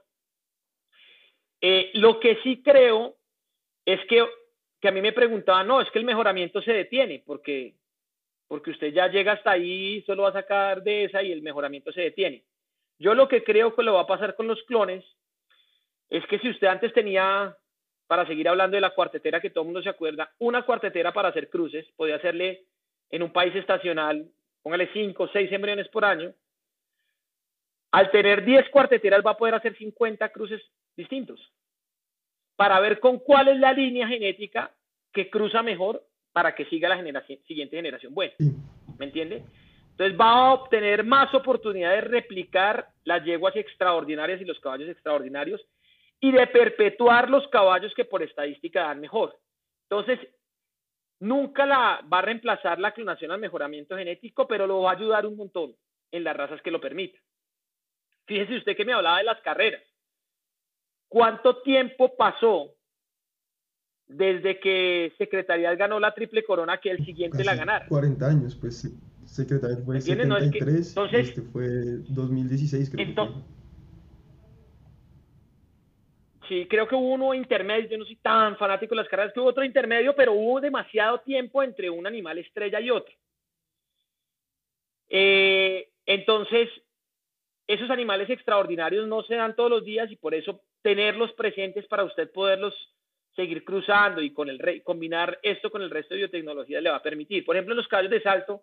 Eh, 1.61 1.90
lo 1.95 2.21
que 2.21 2.37
sí 2.42 2.62
creo 2.62 3.16
es 3.87 4.01
que, 4.07 4.27
que 4.80 4.88
a 4.88 4.92
mí 4.92 5.00
me 5.00 5.12
preguntaban, 5.12 5.66
no, 5.66 5.80
es 5.80 5.90
que 5.90 5.98
el 5.98 6.04
mejoramiento 6.04 6.60
se 6.62 6.72
detiene, 6.72 7.22
porque, 7.24 7.74
porque 8.46 8.70
usted 8.70 8.92
ya 8.92 9.08
llega 9.08 9.32
hasta 9.32 9.52
ahí, 9.52 10.02
solo 10.02 10.24
va 10.24 10.30
a 10.30 10.34
sacar 10.34 10.82
de 10.82 11.04
esa 11.04 11.22
y 11.22 11.32
el 11.32 11.42
mejoramiento 11.42 11.92
se 11.92 12.02
detiene. 12.02 12.44
Yo 12.98 13.14
lo 13.14 13.28
que 13.28 13.42
creo 13.44 13.74
que 13.74 13.82
lo 13.82 13.94
va 13.94 14.02
a 14.02 14.06
pasar 14.06 14.34
con 14.34 14.46
los 14.46 14.62
clones 14.64 15.04
es 16.08 16.24
que 16.26 16.38
si 16.38 16.50
usted 16.50 16.66
antes 16.66 16.92
tenía 16.92 17.56
para 18.06 18.26
seguir 18.26 18.48
hablando 18.48 18.76
de 18.76 18.80
la 18.80 18.94
cuartetera 18.94 19.40
que 19.40 19.50
todo 19.50 19.62
el 19.62 19.66
mundo 19.66 19.82
se 19.82 19.88
acuerda, 19.88 20.32
una 20.38 20.62
cuartetera 20.62 21.12
para 21.12 21.28
hacer 21.28 21.50
cruces, 21.50 21.86
podía 21.96 22.16
hacerle 22.16 22.64
en 23.10 23.22
un 23.22 23.32
país 23.32 23.54
estacional, 23.54 24.30
póngale 24.62 24.88
5 24.92 25.22
o 25.22 25.28
6 25.28 25.50
embriones 25.52 25.88
por 25.88 26.04
año. 26.04 26.32
Al 27.90 28.10
tener 28.10 28.44
10 28.44 28.68
cuarteteras 28.70 29.22
va 29.26 29.32
a 29.32 29.36
poder 29.36 29.54
hacer 29.54 29.76
50 29.76 30.28
cruces 30.28 30.62
distintos 30.96 31.40
para 32.57 32.81
ver 32.81 33.01
con 33.01 33.19
cuál 33.19 33.49
es 33.49 33.59
la 33.59 33.73
línea 33.73 34.09
genética 34.09 34.75
que 35.12 35.31
cruza 35.31 35.62
mejor 35.62 36.03
para 36.33 36.55
que 36.55 36.66
siga 36.66 36.88
la 36.88 36.97
generación, 36.97 37.38
siguiente 37.47 37.77
generación 37.77 38.14
buena. 38.14 38.35
¿Me 38.99 39.07
entiende? 39.07 39.45
Entonces 39.90 40.19
va 40.21 40.31
a 40.31 40.53
obtener 40.55 41.05
más 41.05 41.33
oportunidad 41.35 41.92
de 41.92 42.03
replicar 42.03 42.88
las 43.05 43.25
yeguas 43.25 43.57
extraordinarias 43.57 44.40
y 44.40 44.45
los 44.45 44.61
caballos 44.61 44.90
extraordinarios 44.90 45.64
y 46.21 46.33
de 46.33 46.47
perpetuar 46.47 47.31
los 47.31 47.49
caballos 47.49 47.95
que 47.95 48.05
por 48.05 48.23
estadística 48.23 48.83
dan 48.83 49.01
mejor. 49.01 49.38
Entonces, 49.88 50.19
nunca 51.21 51.64
la 51.64 52.05
va 52.12 52.19
a 52.19 52.23
reemplazar 52.23 52.79
la 52.79 52.92
clonación 52.92 53.31
al 53.31 53.40
mejoramiento 53.40 53.97
genético, 53.97 54.47
pero 54.47 54.66
lo 54.66 54.83
va 54.83 54.90
a 54.90 54.95
ayudar 54.97 55.25
un 55.27 55.37
montón 55.37 55.75
en 56.11 56.25
las 56.25 56.37
razas 56.37 56.61
que 56.62 56.71
lo 56.71 56.81
permitan. 56.81 57.21
Fíjese 58.27 58.59
usted 58.59 58.77
que 58.77 58.85
me 58.85 58.92
hablaba 58.92 59.19
de 59.19 59.25
las 59.25 59.40
carreras. 59.40 59.83
¿Cuánto 61.16 61.62
tiempo 61.62 62.14
pasó 62.14 62.74
desde 64.07 64.61
que 64.61 65.14
Secretaría 65.16 65.74
ganó 65.74 65.98
la 65.98 66.12
triple 66.12 66.44
corona 66.44 66.76
que 66.76 66.90
el 66.90 67.02
siguiente 67.07 67.42
la 67.42 67.55
ganara? 67.55 67.87
40 67.87 68.26
años, 68.26 68.55
pues 68.55 68.94
Secretaría 69.24 69.79
fue 69.79 69.98
73 69.98 70.88
entonces, 70.88 71.29
este 71.29 71.40
fue 71.40 71.68
2016 72.11 72.90
creo. 72.90 73.07
Entonces, 73.07 73.42
Sí, 76.48 76.66
creo 76.68 76.87
que 76.87 76.94
hubo 76.94 77.14
uno 77.14 77.33
intermedio, 77.33 77.88
yo 77.88 77.96
no 77.96 78.05
soy 78.05 78.16
tan 78.16 78.59
fanático 78.59 78.94
de 78.94 79.00
las 79.00 79.09
carreras, 79.09 79.33
que 79.33 79.40
hubo 79.40 79.48
otro 79.48 79.64
intermedio, 79.64 80.14
pero 80.14 80.35
hubo 80.35 80.61
demasiado 80.61 81.20
tiempo 81.20 81.62
entre 81.62 81.88
un 81.88 82.07
animal 82.07 82.37
estrella 82.37 82.79
y 82.79 82.90
otro. 82.90 83.14
Eh, 85.09 85.88
entonces, 86.05 86.68
esos 87.66 87.88
animales 87.88 88.29
extraordinarios 88.29 89.09
no 89.09 89.22
se 89.22 89.37
dan 89.37 89.57
todos 89.57 89.70
los 89.70 89.83
días 89.83 90.11
y 90.11 90.16
por 90.16 90.35
eso 90.35 90.61
tenerlos 90.87 91.33
presentes 91.33 91.85
para 91.88 92.05
usted 92.05 92.31
poderlos 92.31 92.72
seguir 93.35 93.64
cruzando 93.64 94.22
y 94.22 94.33
con 94.33 94.49
el 94.49 94.85
combinar 94.85 95.37
esto 95.42 95.68
con 95.68 95.83
el 95.83 95.90
resto 95.90 96.14
de 96.14 96.18
biotecnología 96.18 96.81
le 96.81 96.90
va 96.90 96.99
a 96.99 97.03
permitir. 97.03 97.44
Por 97.44 97.57
ejemplo, 97.57 97.75
los 97.75 97.88
caballos 97.88 98.12
de 98.12 98.22
salto 98.22 98.62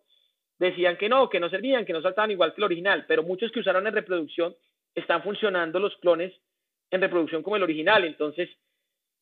decían 0.58 0.96
que 0.96 1.10
no, 1.10 1.28
que 1.28 1.42
no 1.42 1.50
servían, 1.50 1.84
que 1.84 1.92
no 1.92 2.02
saltaban 2.02 2.32
igual 2.32 2.54
que 2.54 2.62
el 2.62 2.64
original, 2.64 3.04
pero 3.10 3.24
muchos 3.24 3.52
que 3.52 3.60
usaron 3.60 3.86
en 3.88 3.93
reproducción 3.93 4.56
están 4.95 5.22
funcionando 5.22 5.82
los 5.82 5.97
clones 5.97 6.32
en 6.91 7.02
reproducción 7.02 7.43
como 7.43 7.58
el 7.58 7.64
original. 7.64 8.06
Entonces, 8.06 8.50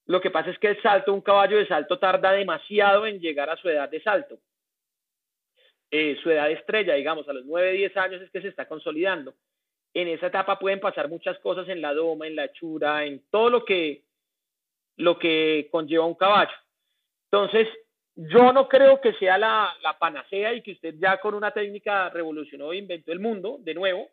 lo 0.05 0.21
que 0.21 0.29
pasa 0.29 0.51
es 0.51 0.59
que 0.59 0.67
el 0.67 0.81
salto, 0.83 1.11
un 1.11 1.21
caballo 1.21 1.57
de 1.57 1.65
salto 1.65 1.97
tarda 1.97 2.31
demasiado 2.33 3.07
en 3.07 3.19
llegar 3.19 3.49
a 3.49 3.57
su 3.57 3.67
edad 3.67 3.89
de 3.89 4.03
salto. 4.03 4.37
Eh, 5.89 6.19
su 6.21 6.29
edad 6.29 6.51
estrella, 6.51 6.93
digamos, 6.93 7.27
a 7.27 7.33
los 7.33 7.45
9, 7.45 7.71
10 7.71 7.97
años 7.97 8.21
es 8.21 8.29
que 8.29 8.43
se 8.43 8.49
está 8.49 8.67
consolidando. 8.67 9.33
En 9.93 10.07
esa 10.07 10.27
etapa 10.27 10.57
pueden 10.57 10.79
pasar 10.79 11.09
muchas 11.09 11.37
cosas 11.39 11.67
en 11.69 11.81
la 11.81 11.93
doma, 11.93 12.27
en 12.27 12.35
la 12.35 12.45
hechura, 12.45 13.05
en 13.05 13.21
todo 13.29 13.49
lo 13.49 13.65
que, 13.65 14.03
lo 14.97 15.19
que 15.19 15.67
conlleva 15.71 16.05
un 16.05 16.15
caballo. 16.15 16.51
Entonces, 17.31 17.67
yo 18.15 18.53
no 18.53 18.67
creo 18.67 19.01
que 19.01 19.13
sea 19.13 19.37
la, 19.37 19.73
la 19.81 19.97
panacea 19.97 20.53
y 20.53 20.61
que 20.61 20.73
usted 20.73 20.95
ya 20.97 21.19
con 21.19 21.33
una 21.33 21.51
técnica 21.51 22.09
revolucionó 22.09 22.71
e 22.71 22.77
inventó 22.77 23.11
el 23.11 23.19
mundo 23.19 23.57
de 23.59 23.73
nuevo, 23.73 24.09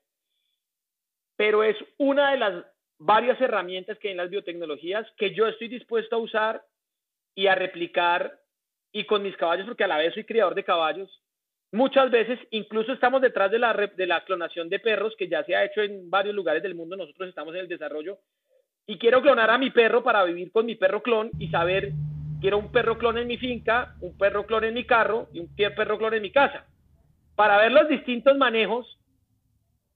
pero 1.37 1.63
es 1.63 1.77
una 1.99 2.33
de 2.33 2.39
las 2.39 2.65
varias 2.99 3.41
herramientas 3.41 3.99
que 3.99 4.09
hay 4.09 4.13
en 4.13 4.19
las 4.19 4.31
biotecnologías 4.31 5.07
que 5.17 5.33
yo 5.35 5.47
estoy 5.47 5.69
dispuesto 5.69 6.17
a 6.17 6.19
usar 6.19 6.65
y 7.35 7.47
a 7.47 7.55
replicar 7.55 8.41
y 8.93 9.05
con 9.05 9.23
mis 9.23 9.37
caballos, 9.37 9.67
porque 9.67 9.85
a 9.85 9.89
la 9.89 9.99
vez 9.99 10.15
soy 10.15 10.25
criador 10.25 10.55
de 10.55 10.65
caballos, 10.65 11.23
muchas 11.73 12.11
veces, 12.11 12.39
incluso 12.51 12.93
estamos 12.93 13.21
detrás 13.21 13.51
de 13.51 13.59
la, 13.59 13.75
de 13.75 14.07
la 14.07 14.25
clonación 14.25 14.69
de 14.69 14.79
perros, 14.79 15.15
que 15.17 15.29
ya 15.29 15.45
se 15.45 15.55
ha 15.55 15.65
hecho 15.65 15.83
en 15.83 16.11
varios 16.11 16.35
lugares 16.35 16.63
del 16.63 16.75
mundo, 16.75 16.97
nosotros 16.97 17.29
estamos 17.29 17.55
en 17.55 17.61
el 17.61 17.69
desarrollo, 17.69 18.19
y 18.87 18.99
quiero 18.99 19.21
clonar 19.21 19.51
a 19.51 19.59
mi 19.59 19.71
perro 19.71 20.03
para 20.03 20.25
vivir 20.25 20.51
con 20.51 20.65
mi 20.65 20.75
perro 20.75 21.03
clon 21.03 21.31
y 21.39 21.49
saber, 21.49 21.93
quiero 22.41 22.59
un 22.59 22.73
perro 22.73 22.97
clon 22.97 23.19
en 23.19 23.27
mi 23.27 23.37
finca, 23.37 23.95
un 24.01 24.17
perro 24.17 24.47
clon 24.47 24.65
en 24.65 24.75
mi 24.75 24.85
carro 24.85 25.29
y 25.33 25.41
un 25.41 25.55
perro 25.55 25.99
clon 25.99 26.15
en 26.15 26.23
mi 26.23 26.31
casa, 26.31 26.67
para 27.35 27.59
ver 27.59 27.73
los 27.73 27.89
distintos 27.89 28.37
manejos 28.37 28.99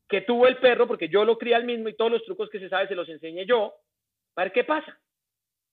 que 0.09 0.21
tuvo 0.21 0.47
el 0.47 0.59
perro, 0.59 0.87
porque 0.87 1.09
yo 1.09 1.25
lo 1.25 1.39
cría 1.39 1.57
al 1.57 1.65
mismo 1.65 1.89
y 1.89 1.97
todos 1.97 2.13
los 2.13 2.25
trucos 2.25 2.51
que 2.51 2.59
se 2.59 2.69
sabe 2.69 2.87
se 2.87 2.95
los 2.95 3.09
enseñé 3.09 3.47
yo, 3.47 3.75
para 4.35 4.47
ver 4.47 4.53
qué 4.53 4.65
pasa, 4.65 4.99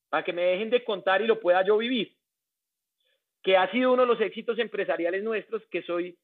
para 0.07 0.23
que 0.23 0.31
me 0.31 0.43
dejen 0.43 0.69
de 0.69 0.83
contar 0.83 1.21
y 1.21 1.27
lo 1.27 1.41
pueda 1.41 1.61
yo 1.65 1.77
vivir 1.77 2.18
que 3.43 3.57
ha 3.57 3.69
sido 3.71 3.93
uno 3.93 4.03
de 4.03 4.07
los 4.07 4.21
éxitos 4.21 4.59
empresariales 4.59 5.23
nuestros, 5.23 5.63
que 5.71 5.81
soy 5.83 6.17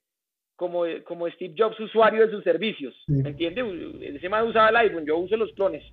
como, 0.56 0.84
como 1.06 1.30
Steve 1.30 1.56
Jobs 1.58 1.80
usuario 1.80 2.26
de 2.26 2.32
sus 2.32 2.44
servicios. 2.44 2.94
¿Me 3.08 3.30
entiende? 3.30 3.62
Ese 4.02 4.30
más 4.30 4.48
usaba 4.48 4.70
el 4.70 4.76
iPhone, 4.78 5.06
yo 5.06 5.18
uso 5.18 5.36
los 5.38 5.52
clones. 5.54 5.84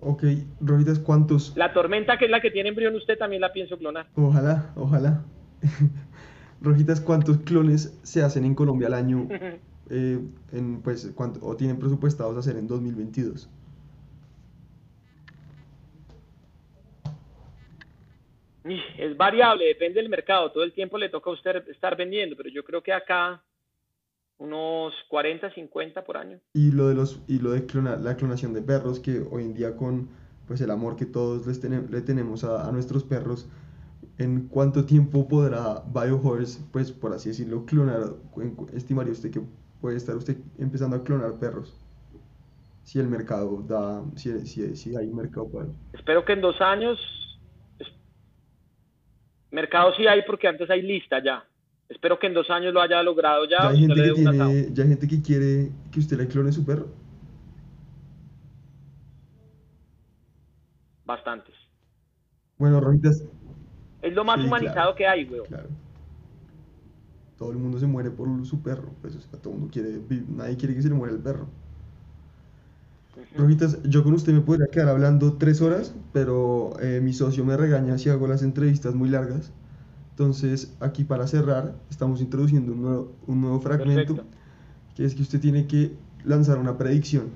Ok, 0.00 0.24
Rojitas, 0.60 0.98
¿cuántos? 0.98 1.56
La 1.56 1.72
tormenta, 1.72 2.18
que 2.18 2.26
es 2.26 2.30
la 2.30 2.40
que 2.40 2.50
tiene 2.50 2.68
embrión 2.68 2.94
usted, 2.94 3.16
también 3.18 3.40
la 3.40 3.52
pienso 3.52 3.78
clonar. 3.78 4.08
Ojalá, 4.14 4.72
ojalá. 4.76 5.24
Rojitas, 6.60 7.00
¿cuántos 7.00 7.38
clones 7.38 7.98
se 8.02 8.22
hacen 8.22 8.44
en 8.44 8.54
Colombia 8.54 8.88
al 8.88 8.94
año? 8.94 9.28
eh, 9.90 10.18
en, 10.52 10.82
pues, 10.82 11.12
¿cuánto, 11.14 11.40
¿O 11.46 11.56
tienen 11.56 11.78
presupuestados 11.78 12.36
hacer 12.36 12.56
en 12.56 12.66
2022? 12.66 13.50
Es 18.98 19.16
variable, 19.16 19.66
depende 19.66 20.00
del 20.00 20.08
mercado. 20.08 20.50
Todo 20.52 20.64
el 20.64 20.72
tiempo 20.72 20.98
le 20.98 21.08
toca 21.08 21.30
a 21.30 21.34
usted 21.34 21.68
estar 21.68 21.96
vendiendo, 21.96 22.36
pero 22.36 22.48
yo 22.48 22.64
creo 22.64 22.82
que 22.82 22.92
acá 22.92 23.42
unos 24.38 24.92
40, 25.08 25.52
50 25.54 26.04
por 26.04 26.16
año. 26.16 26.38
Y 26.52 26.72
lo 26.72 26.88
de 26.88 26.94
los 26.94 27.22
y 27.26 27.38
lo 27.38 27.52
de 27.52 27.66
la 28.00 28.16
clonación 28.16 28.52
de 28.52 28.62
perros 28.62 29.00
que 29.00 29.20
hoy 29.30 29.44
en 29.44 29.54
día 29.54 29.76
con 29.76 30.08
pues 30.46 30.60
el 30.60 30.70
amor 30.70 30.96
que 30.96 31.06
todos 31.06 31.46
les 31.46 31.62
le 31.64 32.00
tenemos 32.02 32.44
a, 32.44 32.70
nuestros 32.70 33.02
perros, 33.02 33.48
¿en 34.18 34.46
cuánto 34.48 34.84
tiempo 34.84 35.26
podrá 35.26 35.82
BioHorse, 35.92 36.60
pues 36.72 36.92
por 36.92 37.12
así 37.12 37.30
decirlo, 37.30 37.66
clonar? 37.66 38.14
¿Estimaría 38.72 39.12
usted 39.12 39.32
que 39.32 39.40
puede 39.80 39.96
estar 39.96 40.14
usted 40.14 40.36
empezando 40.58 40.96
a 40.96 41.02
clonar 41.02 41.38
perros? 41.40 41.74
Si 42.84 43.00
el 43.00 43.08
mercado 43.08 43.64
da, 43.66 44.04
si, 44.14 44.46
si, 44.46 44.76
si 44.76 44.94
hay 44.94 45.08
mercado 45.08 45.48
para 45.48 45.66
Espero 45.92 46.24
que 46.24 46.34
en 46.34 46.40
dos 46.40 46.60
años 46.60 47.00
Mercado 49.56 49.94
sí 49.96 50.06
hay 50.06 50.20
porque 50.26 50.46
antes 50.46 50.68
hay 50.68 50.82
lista 50.82 51.16
ya. 51.24 51.42
Espero 51.88 52.18
que 52.18 52.26
en 52.26 52.34
dos 52.34 52.50
años 52.50 52.74
lo 52.74 52.82
haya 52.82 53.02
logrado 53.02 53.46
ya. 53.46 53.56
¿Ya 53.62 53.68
hay, 53.70 53.78
gente 53.78 53.94
que, 54.02 54.12
tiene, 54.12 54.68
¿ya 54.74 54.82
hay 54.82 54.88
gente 54.90 55.08
que 55.08 55.22
quiere 55.22 55.70
que 55.90 55.98
usted 55.98 56.18
le 56.18 56.28
clone 56.28 56.52
su 56.52 56.62
perro? 56.66 56.88
Bastantes. 61.06 61.54
Bueno, 62.58 62.80
Rojitas. 62.80 63.24
Es 64.02 64.12
lo 64.12 64.24
más 64.24 64.44
humanizado 64.44 64.94
que 64.94 65.06
hay, 65.06 65.24
güey. 65.24 65.40
Claro. 65.44 65.70
Todo 67.38 67.50
el 67.50 67.56
mundo 67.56 67.78
se 67.78 67.86
muere 67.86 68.10
por 68.10 68.28
su 68.44 68.62
perro. 68.62 68.92
Pues, 69.00 69.16
o 69.16 69.20
sea, 69.22 69.40
todo 69.40 69.54
el 69.54 69.60
mundo 69.60 69.72
quiere. 69.72 70.02
Nadie 70.28 70.58
quiere 70.58 70.74
que 70.74 70.82
se 70.82 70.90
le 70.90 70.94
muera 70.94 71.14
el 71.14 71.22
perro. 71.22 71.48
Rojitas, 73.36 73.82
yo 73.84 74.04
con 74.04 74.14
usted 74.14 74.32
me 74.32 74.40
podría 74.40 74.66
quedar 74.66 74.88
hablando 74.88 75.34
tres 75.34 75.60
horas, 75.62 75.94
pero 76.12 76.72
eh, 76.80 77.00
mi 77.02 77.12
socio 77.12 77.44
me 77.44 77.56
regaña 77.56 77.96
si 77.98 78.10
hago 78.10 78.26
las 78.26 78.42
entrevistas 78.42 78.94
muy 78.94 79.08
largas. 79.08 79.52
Entonces, 80.10 80.74
aquí 80.80 81.04
para 81.04 81.26
cerrar, 81.26 81.74
estamos 81.90 82.20
introduciendo 82.20 82.72
un 82.72 82.82
nuevo, 82.82 83.12
un 83.26 83.40
nuevo 83.40 83.60
fragmento, 83.60 84.24
que 84.94 85.04
es 85.04 85.14
que 85.14 85.22
usted 85.22 85.40
tiene 85.40 85.66
que 85.66 85.96
lanzar 86.24 86.58
una 86.58 86.76
predicción 86.76 87.28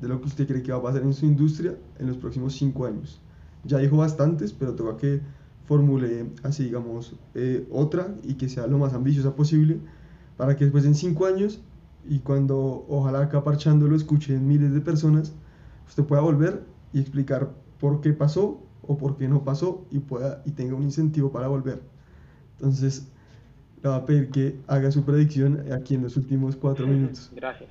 de 0.00 0.08
lo 0.08 0.20
que 0.20 0.26
usted 0.26 0.46
cree 0.46 0.62
que 0.62 0.72
va 0.72 0.78
a 0.78 0.82
pasar 0.82 1.02
en 1.02 1.14
su 1.14 1.26
industria 1.26 1.76
en 1.98 2.06
los 2.08 2.16
próximos 2.16 2.54
cinco 2.54 2.86
años. 2.86 3.20
Ya 3.64 3.78
dijo 3.78 3.96
bastantes, 3.96 4.52
pero 4.52 4.74
toca 4.74 4.96
que 4.96 5.20
formule 5.64 6.26
así, 6.42 6.64
digamos, 6.64 7.14
eh, 7.34 7.66
otra 7.70 8.14
y 8.22 8.34
que 8.34 8.48
sea 8.48 8.66
lo 8.66 8.78
más 8.78 8.92
ambiciosa 8.92 9.34
posible 9.34 9.78
para 10.36 10.56
que 10.56 10.64
después 10.64 10.84
en 10.84 10.94
cinco 10.94 11.26
años 11.26 11.60
y 12.08 12.20
cuando 12.20 12.86
ojalá 12.88 13.22
acá 13.22 13.42
parchando 13.42 13.86
lo 13.86 13.96
escuchen 13.96 14.46
miles 14.46 14.72
de 14.72 14.80
personas, 14.80 15.34
usted 15.86 16.04
pueda 16.04 16.22
volver 16.22 16.62
y 16.92 17.00
explicar 17.00 17.50
por 17.80 18.00
qué 18.00 18.12
pasó 18.12 18.62
o 18.82 18.96
por 18.96 19.16
qué 19.16 19.28
no 19.28 19.44
pasó 19.44 19.86
y, 19.90 19.98
pueda, 19.98 20.42
y 20.44 20.52
tenga 20.52 20.74
un 20.74 20.82
incentivo 20.82 21.32
para 21.32 21.48
volver. 21.48 21.80
Entonces, 22.54 23.12
le 23.82 23.88
va 23.88 23.96
a 23.96 24.06
pedir 24.06 24.30
que 24.30 24.56
haga 24.66 24.90
su 24.90 25.04
predicción 25.04 25.72
aquí 25.72 25.94
en 25.94 26.02
los 26.02 26.16
últimos 26.16 26.56
cuatro 26.56 26.86
minutos. 26.86 27.30
Gracias. 27.34 27.70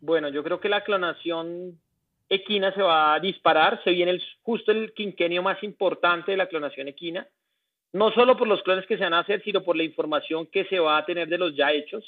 Bueno, 0.00 0.28
yo 0.28 0.44
creo 0.44 0.60
que 0.60 0.68
la 0.68 0.84
clonación 0.84 1.78
equina 2.28 2.72
se 2.74 2.82
va 2.82 3.14
a 3.14 3.20
disparar, 3.20 3.82
se 3.84 3.90
viene 3.90 4.20
justo 4.42 4.70
el 4.70 4.92
quinquenio 4.92 5.42
más 5.42 5.62
importante 5.62 6.30
de 6.32 6.36
la 6.36 6.48
clonación 6.48 6.88
equina 6.88 7.26
no 7.94 8.10
solo 8.10 8.36
por 8.36 8.48
los 8.48 8.60
clones 8.64 8.86
que 8.86 8.96
se 8.96 9.04
van 9.04 9.14
a 9.14 9.20
hacer, 9.20 9.40
sino 9.44 9.62
por 9.62 9.76
la 9.76 9.84
información 9.84 10.48
que 10.48 10.64
se 10.64 10.80
va 10.80 10.98
a 10.98 11.06
tener 11.06 11.28
de 11.28 11.38
los 11.38 11.54
ya 11.54 11.72
hechos. 11.72 12.04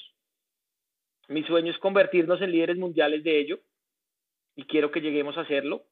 Mi 1.28 1.45
sueño 1.45 1.70
es 1.70 1.78
convertirnos 1.78 2.43
en 2.43 2.51
líderes 2.51 2.76
mundiales 2.76 3.22
de 3.22 3.39
ello 3.39 3.61
y 4.57 4.64
quiero 4.64 4.91
que 4.91 5.01
lleguemos 5.01 5.39
a 5.39 5.43
hacerlo. 5.43 5.84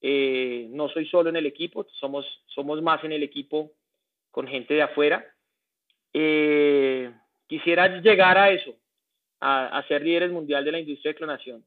Eh, 0.00 0.68
no 0.70 0.88
soy 0.88 1.06
solo 1.06 1.28
en 1.28 1.36
el 1.36 1.44
equipo, 1.44 1.86
somos, 2.00 2.24
somos 2.46 2.80
más 2.80 3.04
en 3.04 3.12
el 3.12 3.22
equipo 3.22 3.72
con 4.30 4.48
gente 4.48 4.72
de 4.72 4.82
afuera. 4.82 5.26
Eh, 6.14 7.12
quisiera 7.46 8.00
llegar 8.00 8.38
a 8.38 8.50
eso, 8.50 8.74
a, 9.40 9.84
ser 9.86 10.02
líderes 10.02 10.32
mundial 10.32 10.64
de 10.64 10.72
la 10.72 10.80
industria 10.80 11.12
de 11.12 11.18
clonación. 11.18 11.64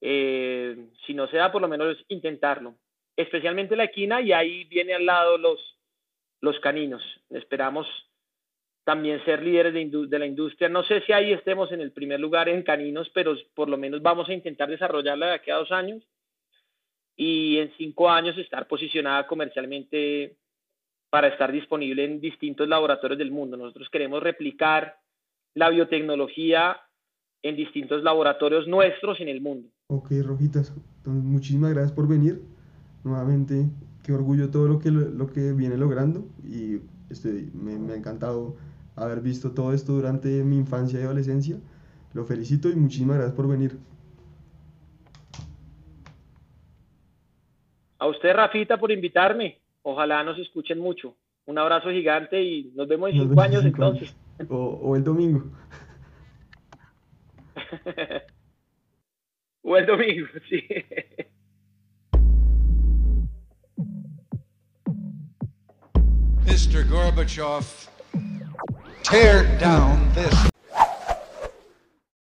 Eh, 0.00 0.88
si 1.06 1.14
no 1.14 1.28
se 1.28 1.36
da, 1.36 1.52
por 1.52 1.62
lo 1.62 1.68
menos 1.68 1.96
intentarlo. 2.08 2.74
Especialmente 3.14 3.76
la 3.76 3.84
equina 3.84 4.20
y 4.20 4.32
ahí 4.32 4.64
viene 4.64 4.94
al 4.94 5.06
lado 5.06 5.38
los, 5.38 5.79
los 6.40 6.58
caninos. 6.60 7.02
Esperamos 7.30 7.86
también 8.84 9.24
ser 9.24 9.42
líderes 9.42 9.72
de, 9.72 10.18
la 10.18 10.26
industria. 10.26 10.68
No 10.68 10.82
sé 10.84 11.02
si 11.02 11.12
ahí 11.12 11.32
estemos 11.32 11.70
en 11.72 11.80
el 11.80 11.92
primer 11.92 12.18
lugar 12.18 12.48
en 12.48 12.62
caninos, 12.62 13.10
pero 13.14 13.36
por 13.54 13.68
lo 13.68 13.76
menos 13.76 14.02
vamos 14.02 14.28
a 14.28 14.32
intentar 14.32 14.68
desarrollarla 14.68 15.26
de 15.26 15.34
aquí 15.34 15.50
a 15.50 15.56
dos 15.56 15.70
años 15.70 16.02
y 17.16 17.58
en 17.58 17.70
cinco 17.76 18.10
años 18.10 18.36
estar 18.38 18.66
posicionada 18.66 19.26
comercialmente 19.26 20.36
para 21.10 21.28
estar 21.28 21.52
disponible 21.52 22.04
en 22.04 22.20
distintos 22.20 22.66
laboratorios 22.68 23.18
del 23.18 23.30
mundo. 23.30 23.56
Nosotros 23.56 23.88
queremos 23.90 24.22
replicar 24.22 24.96
la 25.54 25.68
biotecnología 25.68 26.80
en 27.42 27.56
distintos 27.56 28.02
laboratorios 28.02 28.66
nuestros 28.66 29.20
en 29.20 29.28
el 29.28 29.40
mundo. 29.40 29.68
Ok, 29.88 30.12
Rojitas, 30.24 30.74
muchísimas 31.04 31.72
gracias 31.72 31.92
por 31.92 32.06
venir. 32.08 32.40
Nuevamente, 33.02 33.66
qué 34.10 34.14
orgullo 34.14 34.50
todo 34.50 34.66
lo 34.66 34.80
que, 34.80 34.90
lo 34.90 35.28
que 35.28 35.52
viene 35.52 35.76
logrando 35.76 36.26
y 36.42 36.80
este, 37.10 37.48
me, 37.54 37.78
me 37.78 37.92
ha 37.92 37.96
encantado 37.96 38.56
haber 38.96 39.20
visto 39.20 39.52
todo 39.52 39.72
esto 39.72 39.92
durante 39.92 40.42
mi 40.42 40.58
infancia 40.58 40.98
y 40.98 41.04
adolescencia. 41.04 41.60
Lo 42.12 42.24
felicito 42.24 42.68
y 42.68 42.74
muchísimas 42.74 43.18
gracias 43.18 43.36
por 43.36 43.46
venir. 43.46 43.78
A 48.00 48.08
usted, 48.08 48.34
Rafita, 48.34 48.78
por 48.78 48.90
invitarme. 48.90 49.60
Ojalá 49.82 50.24
nos 50.24 50.36
escuchen 50.40 50.80
mucho. 50.80 51.14
Un 51.46 51.58
abrazo 51.58 51.90
gigante 51.90 52.42
y 52.42 52.72
nos 52.74 52.88
vemos 52.88 53.10
en 53.10 53.20
cinco 53.20 53.40
años 53.40 53.64
entonces. 53.64 54.16
O, 54.48 54.56
o 54.56 54.96
el 54.96 55.04
domingo. 55.04 55.44
o 59.62 59.76
el 59.76 59.86
domingo, 59.86 60.26
sí. 60.48 60.64
Mr. 66.60 66.84
Gorbachev, 66.84 67.88
tear 69.02 69.44
down 69.58 70.12
this 70.12 70.49